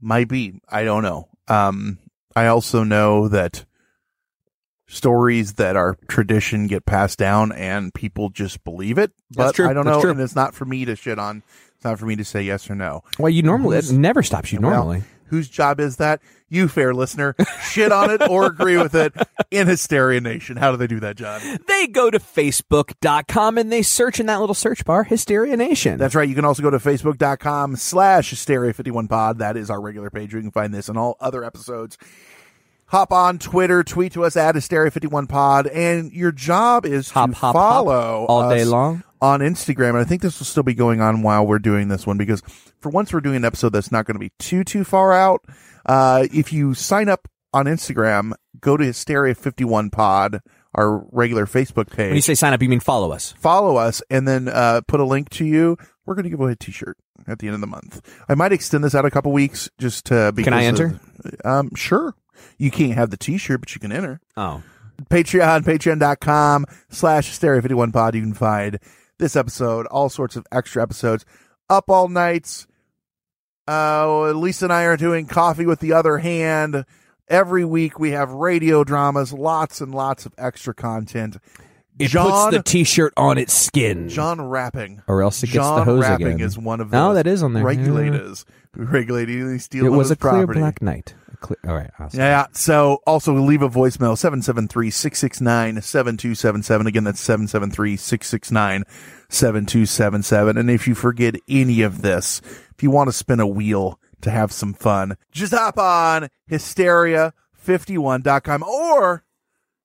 Might 0.00 0.28
be. 0.28 0.60
I 0.68 0.84
don't 0.84 1.02
know. 1.02 1.28
Um, 1.48 1.98
I 2.36 2.46
also 2.46 2.84
know 2.84 3.28
that 3.28 3.64
stories 4.88 5.54
that 5.54 5.76
are 5.76 5.96
tradition 6.08 6.66
get 6.66 6.84
passed 6.86 7.18
down 7.18 7.52
and 7.52 7.94
people 7.94 8.30
just 8.30 8.64
believe 8.64 8.98
it. 8.98 9.12
But. 9.30 9.58
I 9.60 9.72
don't 9.72 9.84
That's 9.84 9.96
know. 9.96 10.00
true. 10.00 10.10
And 10.10 10.20
it's 10.20 10.34
not 10.34 10.54
for 10.54 10.64
me 10.64 10.84
to 10.86 10.96
shit 10.96 11.18
on. 11.18 11.42
It's 11.76 11.84
not 11.84 11.98
for 11.98 12.06
me 12.06 12.16
to 12.16 12.24
say 12.24 12.42
yes 12.42 12.68
or 12.68 12.74
no. 12.74 13.04
Well, 13.18 13.30
you 13.30 13.42
normally 13.42 13.78
it 13.78 13.92
never 13.92 14.22
stops 14.24 14.52
you 14.52 14.58
Well, 14.60 14.72
normally. 14.72 15.04
Whose 15.26 15.48
job 15.48 15.78
is 15.78 15.96
that? 15.98 16.20
You, 16.48 16.66
fair 16.68 16.94
listener. 16.94 17.36
Shit 17.62 17.92
on 17.92 18.10
it 18.10 18.26
or 18.30 18.46
agree 18.46 18.78
with 18.78 18.94
it 18.94 19.12
in 19.50 19.66
Hysteria 19.66 20.22
Nation. 20.22 20.56
How 20.56 20.70
do 20.70 20.78
they 20.78 20.86
do 20.86 21.00
that, 21.00 21.16
John? 21.16 21.40
They 21.68 21.86
go 21.86 22.10
to 22.10 22.18
facebook.com 22.18 23.58
and 23.58 23.70
they 23.70 23.82
search 23.82 24.18
in 24.20 24.26
that 24.26 24.40
little 24.40 24.54
search 24.54 24.86
bar 24.86 25.04
Hysteria 25.04 25.56
Nation. 25.58 25.98
That's 25.98 26.14
right. 26.14 26.26
You 26.26 26.34
can 26.34 26.46
also 26.46 26.62
go 26.62 26.70
to 26.70 26.78
facebook.com 26.78 27.76
slash 27.76 28.32
hysteria51pod. 28.32 29.38
That 29.38 29.58
is 29.58 29.68
our 29.68 29.80
regular 29.80 30.08
page. 30.08 30.32
You 30.32 30.40
can 30.40 30.50
find 30.50 30.72
this 30.72 30.88
and 30.88 30.96
all 30.96 31.16
other 31.20 31.44
episodes. 31.44 31.98
Hop 32.88 33.12
on 33.12 33.38
Twitter, 33.38 33.84
tweet 33.84 34.12
to 34.14 34.24
us 34.24 34.36
at 34.36 34.54
hysteria51pod, 34.54 35.70
and 35.74 36.10
your 36.12 36.32
job 36.32 36.86
is 36.86 37.10
Hop, 37.10 37.30
to 37.30 37.36
hop, 37.36 37.54
hop 37.54 37.70
follow 37.86 38.24
all 38.28 38.48
day 38.48 38.64
long. 38.64 39.02
on 39.20 39.40
Instagram. 39.40 39.90
And 39.90 39.98
I 39.98 40.04
think 40.04 40.22
this 40.22 40.38
will 40.38 40.46
still 40.46 40.62
be 40.62 40.72
going 40.74 41.00
on 41.02 41.22
while 41.22 41.46
we're 41.46 41.58
doing 41.58 41.88
this 41.88 42.06
one 42.06 42.16
because 42.16 42.42
for 42.80 42.88
once 42.88 43.12
we're 43.12 43.20
doing 43.20 43.36
an 43.36 43.44
episode 43.44 43.70
that's 43.74 43.92
not 43.92 44.06
going 44.06 44.14
to 44.14 44.18
be 44.20 44.32
too, 44.38 44.64
too 44.64 44.84
far 44.84 45.12
out. 45.12 45.44
Uh, 45.84 46.26
if 46.32 46.50
you 46.52 46.72
sign 46.72 47.08
up 47.10 47.28
on 47.52 47.66
Instagram, 47.66 48.32
go 48.60 48.76
to 48.78 48.84
hysteria51pod, 48.84 50.40
our 50.74 50.98
regular 51.12 51.46
Facebook 51.46 51.90
page 51.90 52.08
When 52.08 52.16
you 52.16 52.22
say 52.22 52.34
sign 52.34 52.52
up, 52.52 52.62
you 52.62 52.68
mean 52.68 52.80
follow 52.80 53.10
us. 53.12 53.32
follow 53.38 53.76
us 53.76 54.02
and 54.10 54.26
then 54.26 54.48
uh, 54.48 54.80
put 54.86 55.00
a 55.00 55.04
link 55.04 55.28
to 55.30 55.44
you. 55.44 55.76
We're 56.06 56.14
going 56.14 56.24
to 56.24 56.30
give 56.30 56.40
away 56.40 56.52
a 56.52 56.56
T-shirt 56.56 56.96
at 57.26 57.38
the 57.38 57.48
end 57.48 57.54
of 57.54 57.60
the 57.60 57.66
month. 57.66 58.00
I 58.30 58.34
might 58.34 58.52
extend 58.52 58.82
this 58.82 58.94
out 58.94 59.04
a 59.04 59.10
couple 59.10 59.30
weeks 59.32 59.68
just 59.78 60.06
to. 60.06 60.32
Can 60.36 60.54
I 60.54 60.62
of- 60.62 60.68
enter? 60.68 61.00
um, 61.44 61.74
sure. 61.74 62.14
You 62.58 62.70
can't 62.70 62.94
have 62.94 63.10
the 63.10 63.16
T-shirt, 63.16 63.60
but 63.60 63.74
you 63.74 63.80
can 63.80 63.92
enter. 63.92 64.20
Oh. 64.36 64.62
Patreon, 65.10 65.62
patreon.com 65.62 66.66
slash 66.88 67.30
hysteria51pod. 67.30 68.14
You 68.14 68.22
can 68.22 68.34
find 68.34 68.78
this 69.18 69.36
episode, 69.36 69.86
all 69.86 70.08
sorts 70.08 70.36
of 70.36 70.46
extra 70.50 70.82
episodes, 70.82 71.24
up 71.70 71.88
all 71.88 72.08
nights. 72.08 72.66
Uh, 73.66 74.32
Lisa 74.32 74.66
and 74.66 74.72
I 74.72 74.84
are 74.84 74.96
doing 74.96 75.26
coffee 75.26 75.66
with 75.66 75.80
the 75.80 75.92
other 75.92 76.18
hand. 76.18 76.84
Every 77.28 77.64
week 77.64 77.98
we 77.98 78.12
have 78.12 78.30
radio 78.30 78.84
dramas, 78.84 79.32
lots 79.32 79.80
and 79.80 79.94
lots 79.94 80.24
of 80.24 80.32
extra 80.38 80.74
content. 80.74 81.36
It 81.98 82.08
John, 82.08 82.50
puts 82.50 82.56
the 82.56 82.62
t-shirt 82.62 83.12
on 83.16 83.38
its 83.38 83.52
skin. 83.52 84.08
John 84.08 84.40
rapping. 84.40 85.02
Or 85.08 85.22
else 85.22 85.42
it 85.42 85.46
gets 85.48 85.54
John 85.56 85.78
the 85.80 85.84
hose 85.84 86.02
rapping 86.02 86.28
again. 86.28 86.40
is 86.46 86.56
one 86.58 86.80
of 86.80 86.90
No, 86.92 87.08
those 87.08 87.16
that 87.16 87.26
is 87.26 87.42
on 87.42 87.52
there. 87.54 87.64
regulators 87.64 88.44
who 88.74 88.84
regulate 88.84 89.28
any 89.28 89.58
steal 89.58 89.86
It 89.86 89.90
was 89.90 90.10
a 90.10 90.16
clear 90.16 90.32
property. 90.46 90.60
black 90.60 90.80
night. 90.82 91.14
Clear, 91.40 91.58
all 91.68 91.74
right, 91.74 91.90
awesome. 92.00 92.18
Yeah. 92.20 92.46
So 92.52 92.98
also 93.06 93.32
leave 93.34 93.62
a 93.62 93.68
voicemail 93.68 94.16
773-669-7277. 94.16 96.86
Again, 96.86 97.04
that's 97.04 97.20
773-669-7277. 99.30 100.58
And 100.58 100.70
if 100.70 100.88
you 100.88 100.94
forget 100.94 101.34
any 101.48 101.82
of 101.82 102.02
this, 102.02 102.40
if 102.74 102.82
you 102.82 102.90
want 102.90 103.08
to 103.08 103.12
spin 103.12 103.40
a 103.40 103.46
wheel 103.46 103.98
to 104.22 104.30
have 104.30 104.50
some 104.52 104.72
fun, 104.74 105.16
just 105.30 105.52
hop 105.54 105.78
on 105.78 106.28
hysteria51.com 106.50 108.62
or 108.64 109.22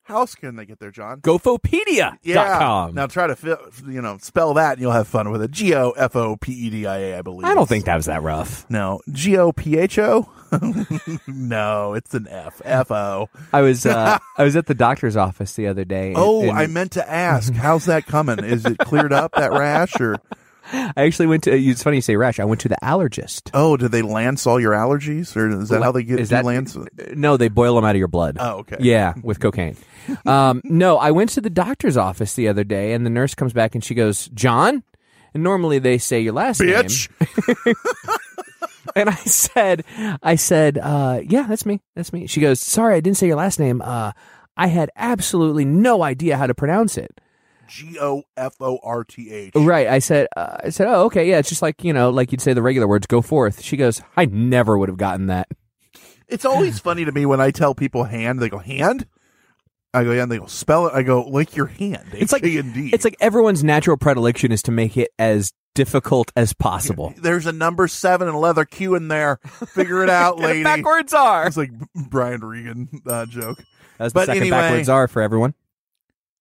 how 0.03 0.17
else 0.19 0.35
can 0.35 0.55
they 0.57 0.65
get 0.65 0.79
there, 0.79 0.91
John? 0.91 1.21
Gofopedia.com. 1.21 2.17
Yeah. 2.23 2.89
Now 2.93 3.07
try 3.07 3.27
to 3.27 3.35
fi- 3.35 3.57
you 3.89 4.01
know 4.01 4.17
spell 4.21 4.53
that 4.55 4.73
and 4.73 4.81
you'll 4.81 4.91
have 4.91 5.07
fun 5.07 5.31
with 5.31 5.41
it. 5.41 5.51
G 5.51 5.73
O 5.75 5.91
F 5.91 6.15
O 6.15 6.35
P 6.37 6.51
E 6.53 6.69
D 6.69 6.85
I 6.85 6.97
A, 6.97 7.17
I 7.19 7.21
believe. 7.21 7.45
I 7.45 7.53
don't 7.53 7.67
think 7.69 7.85
that 7.85 7.95
was 7.95 8.05
that 8.05 8.21
rough. 8.21 8.65
No, 8.69 9.01
G 9.11 9.37
O 9.37 9.51
P 9.51 9.77
H 9.77 9.97
O. 9.99 10.29
No, 11.27 11.93
it's 11.93 12.13
an 12.13 12.27
F. 12.29 12.61
F 12.63 12.91
O. 12.91 13.27
I 13.51 13.61
was 13.61 13.85
uh, 13.85 14.17
I 14.37 14.43
was 14.43 14.55
at 14.55 14.67
the 14.67 14.75
doctor's 14.75 15.15
office 15.17 15.53
the 15.55 15.67
other 15.67 15.83
day. 15.85 16.09
and- 16.09 16.17
Oh, 16.17 16.41
and 16.43 16.51
I 16.51 16.67
meant 16.67 16.91
to 16.93 17.09
ask. 17.09 17.53
How's 17.53 17.85
that 17.85 18.05
coming? 18.05 18.39
Is 18.43 18.65
it 18.65 18.77
cleared 18.77 19.13
up 19.13 19.33
that 19.33 19.51
rash 19.51 19.99
or? 19.99 20.17
I 20.71 20.93
actually 20.95 21.27
went 21.27 21.43
to. 21.43 21.51
It's 21.55 21.83
funny 21.83 21.97
you 21.97 22.01
say 22.01 22.15
rash. 22.15 22.39
I 22.39 22.45
went 22.45 22.61
to 22.61 22.69
the 22.69 22.77
allergist. 22.81 23.49
Oh, 23.53 23.75
do 23.77 23.87
they 23.87 24.01
lance 24.01 24.47
all 24.47 24.59
your 24.59 24.73
allergies, 24.73 25.35
or 25.35 25.49
is 25.61 25.69
that 25.69 25.83
how 25.83 25.91
they 25.91 26.03
get 26.03 26.19
Is 26.19 26.29
that- 26.29 26.45
lance? 26.45 26.77
No, 27.13 27.37
they 27.37 27.49
boil 27.49 27.75
them 27.75 27.85
out 27.85 27.95
of 27.95 27.99
your 27.99 28.07
blood. 28.07 28.37
Oh, 28.39 28.59
okay. 28.59 28.77
Yeah, 28.79 29.13
with 29.23 29.39
cocaine. 29.39 29.75
um, 30.25 30.61
no, 30.63 30.97
I 30.97 31.11
went 31.11 31.31
to 31.31 31.41
the 31.41 31.49
doctor's 31.49 31.97
office 31.97 32.33
the 32.35 32.47
other 32.47 32.63
day, 32.63 32.93
and 32.93 33.05
the 33.05 33.09
nurse 33.09 33.35
comes 33.35 33.53
back 33.53 33.75
and 33.75 33.83
she 33.83 33.93
goes, 33.95 34.27
"John." 34.29 34.83
And 35.33 35.41
normally 35.41 35.79
they 35.79 35.97
say 35.97 36.19
your 36.19 36.33
last 36.33 36.61
Bitch. 36.61 37.09
name. 37.65 37.75
and 38.95 39.09
I 39.09 39.15
said, 39.15 39.83
I 40.21 40.35
said, 40.35 40.77
uh, 40.77 41.21
yeah, 41.23 41.47
that's 41.47 41.65
me. 41.65 41.81
That's 41.95 42.13
me. 42.13 42.27
She 42.27 42.39
goes, 42.39 42.59
sorry, 42.59 42.95
I 42.95 42.99
didn't 42.99 43.17
say 43.17 43.25
your 43.25 43.37
last 43.37 43.59
name. 43.59 43.81
Uh, 43.81 44.11
I 44.55 44.67
had 44.67 44.91
absolutely 44.95 45.65
no 45.65 46.03
idea 46.03 46.37
how 46.37 46.45
to 46.45 46.53
pronounce 46.53 46.97
it. 46.99 47.19
G 47.67 47.97
O 47.99 48.23
F 48.37 48.53
O 48.59 48.79
R 48.83 49.03
T 49.03 49.31
H. 49.31 49.53
Right. 49.55 49.87
I 49.87 49.99
said, 49.99 50.27
uh, 50.35 50.57
I 50.65 50.69
said, 50.69 50.87
oh, 50.87 51.03
okay. 51.05 51.29
Yeah. 51.29 51.39
It's 51.39 51.49
just 51.49 51.61
like, 51.61 51.83
you 51.83 51.93
know, 51.93 52.09
like 52.09 52.31
you'd 52.31 52.41
say 52.41 52.53
the 52.53 52.61
regular 52.61 52.87
words, 52.87 53.07
go 53.07 53.21
forth. 53.21 53.61
She 53.61 53.77
goes, 53.77 54.01
I 54.17 54.25
never 54.25 54.77
would 54.77 54.89
have 54.89 54.97
gotten 54.97 55.27
that. 55.27 55.47
It's 56.27 56.45
always 56.45 56.79
funny 56.81 57.05
to 57.05 57.11
me 57.11 57.25
when 57.25 57.41
I 57.41 57.51
tell 57.51 57.75
people 57.75 58.03
hand, 58.05 58.39
they 58.39 58.49
go 58.49 58.57
hand. 58.59 59.07
I 59.95 60.03
go 60.03 60.11
yeah, 60.11 60.23
and 60.23 60.31
they 60.31 60.39
go 60.39 60.47
spell 60.47 60.87
it. 60.87 60.93
I 60.93 61.03
go 61.03 61.21
like 61.21 61.55
your 61.55 61.67
hand. 61.67 62.07
It's 62.13 62.31
like, 62.33 62.43
H-A-N-D. 62.43 62.89
it's 62.93 63.03
like 63.05 63.15
everyone's 63.19 63.63
natural 63.63 63.95
predilection 63.95 64.51
is 64.51 64.63
to 64.63 64.71
make 64.71 64.97
it 64.97 65.11
as 65.19 65.53
difficult 65.75 66.31
as 66.35 66.51
possible. 66.51 67.13
There's 67.21 67.45
a 67.45 67.51
number 67.51 67.87
seven 67.87 68.27
and 68.27 68.35
a 68.35 68.39
leather 68.39 68.65
Q 68.65 68.95
in 68.95 69.07
there. 69.07 69.37
Figure 69.75 70.03
it 70.03 70.09
out, 70.09 70.39
lady. 70.39 70.63
backwards 70.63 71.13
are. 71.13 71.45
It's 71.45 71.57
like 71.57 71.69
Brian 72.09 72.41
Regan 72.43 72.89
uh, 73.05 73.27
joke. 73.27 73.63
That's 73.99 74.13
the 74.13 74.19
But 74.19 74.25
second 74.25 74.41
anyway- 74.41 74.57
backwards 74.57 74.89
are 74.89 75.07
for 75.07 75.21
everyone. 75.21 75.53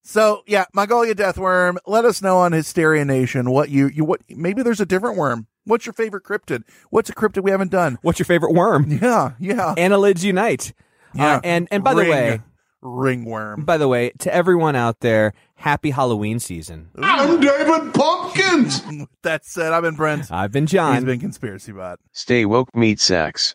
So 0.03 0.43
yeah, 0.47 0.65
Mongolia 0.75 1.15
death 1.15 1.39
worm. 1.39 1.79
Let 1.87 2.05
us 2.05 2.23
know 2.23 2.39
on 2.39 2.53
Hysteria 2.53 3.05
Nation 3.05 3.51
what 3.51 3.69
you 3.69 3.89
you 3.89 4.05
what 4.05 4.21
maybe 4.29 4.63
there's 4.63 4.81
a 4.81 4.87
different 4.87 5.17
worm. 5.17 5.47
What's 5.65 5.87
your 5.87 5.93
favorite 5.93 6.25
cryptid? 6.25 6.65
What's 6.91 7.09
a 7.09 7.15
cryptid 7.15 7.45
we 7.45 7.53
haven't 7.53 7.71
done? 7.71 7.99
What's 8.03 8.19
your 8.19 8.27
favorite 8.27 8.53
worm? 8.53 8.91
Yeah, 9.03 9.33
yeah, 9.39 9.75
Annelids 9.77 10.25
unite. 10.25 10.73
yeah. 11.15 11.37
Uh, 11.37 11.41
and 11.45 11.69
and 11.71 11.85
by 11.85 11.93
Ring- 11.93 12.07
the 12.07 12.11
way, 12.11 12.41
ringworm. 12.83 13.65
by 13.65 13.77
the 13.79 13.87
way, 13.89 14.11
to 14.19 14.35
everyone 14.35 14.75
out 14.75 15.01
there, 15.01 15.35
happy 15.55 15.91
Halloween 15.91 16.41
season. 16.41 16.89
I'm 17.01 17.41
David 17.41 17.95
Pumpkins. 17.95 18.83
That 19.23 19.45
said, 19.45 19.73
I've 19.73 19.85
been 19.85 19.95
Brent. 19.95 20.33
I've 20.33 20.51
been 20.51 20.67
John. 20.67 20.97
He's 20.97 21.05
been 21.05 21.21
conspiracy 21.21 21.71
bot. 21.71 22.01
Stay 22.11 22.45
woke, 22.45 22.75
meat 22.75 22.99
sacks. 22.99 23.55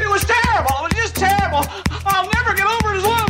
It 0.00 0.08
was 0.08 0.22
terrible. 0.22 0.70
It 0.70 0.82
was 0.82 0.92
just 0.94 1.16
terrible. 1.16 1.64
I'll 2.06 2.30
never 2.32 2.54
get 2.54 2.64
over 2.66 2.94
it 2.94 2.98
as 2.98 3.04
long 3.04 3.18
as 3.18 3.20
I 3.20 3.24
live. 3.24 3.29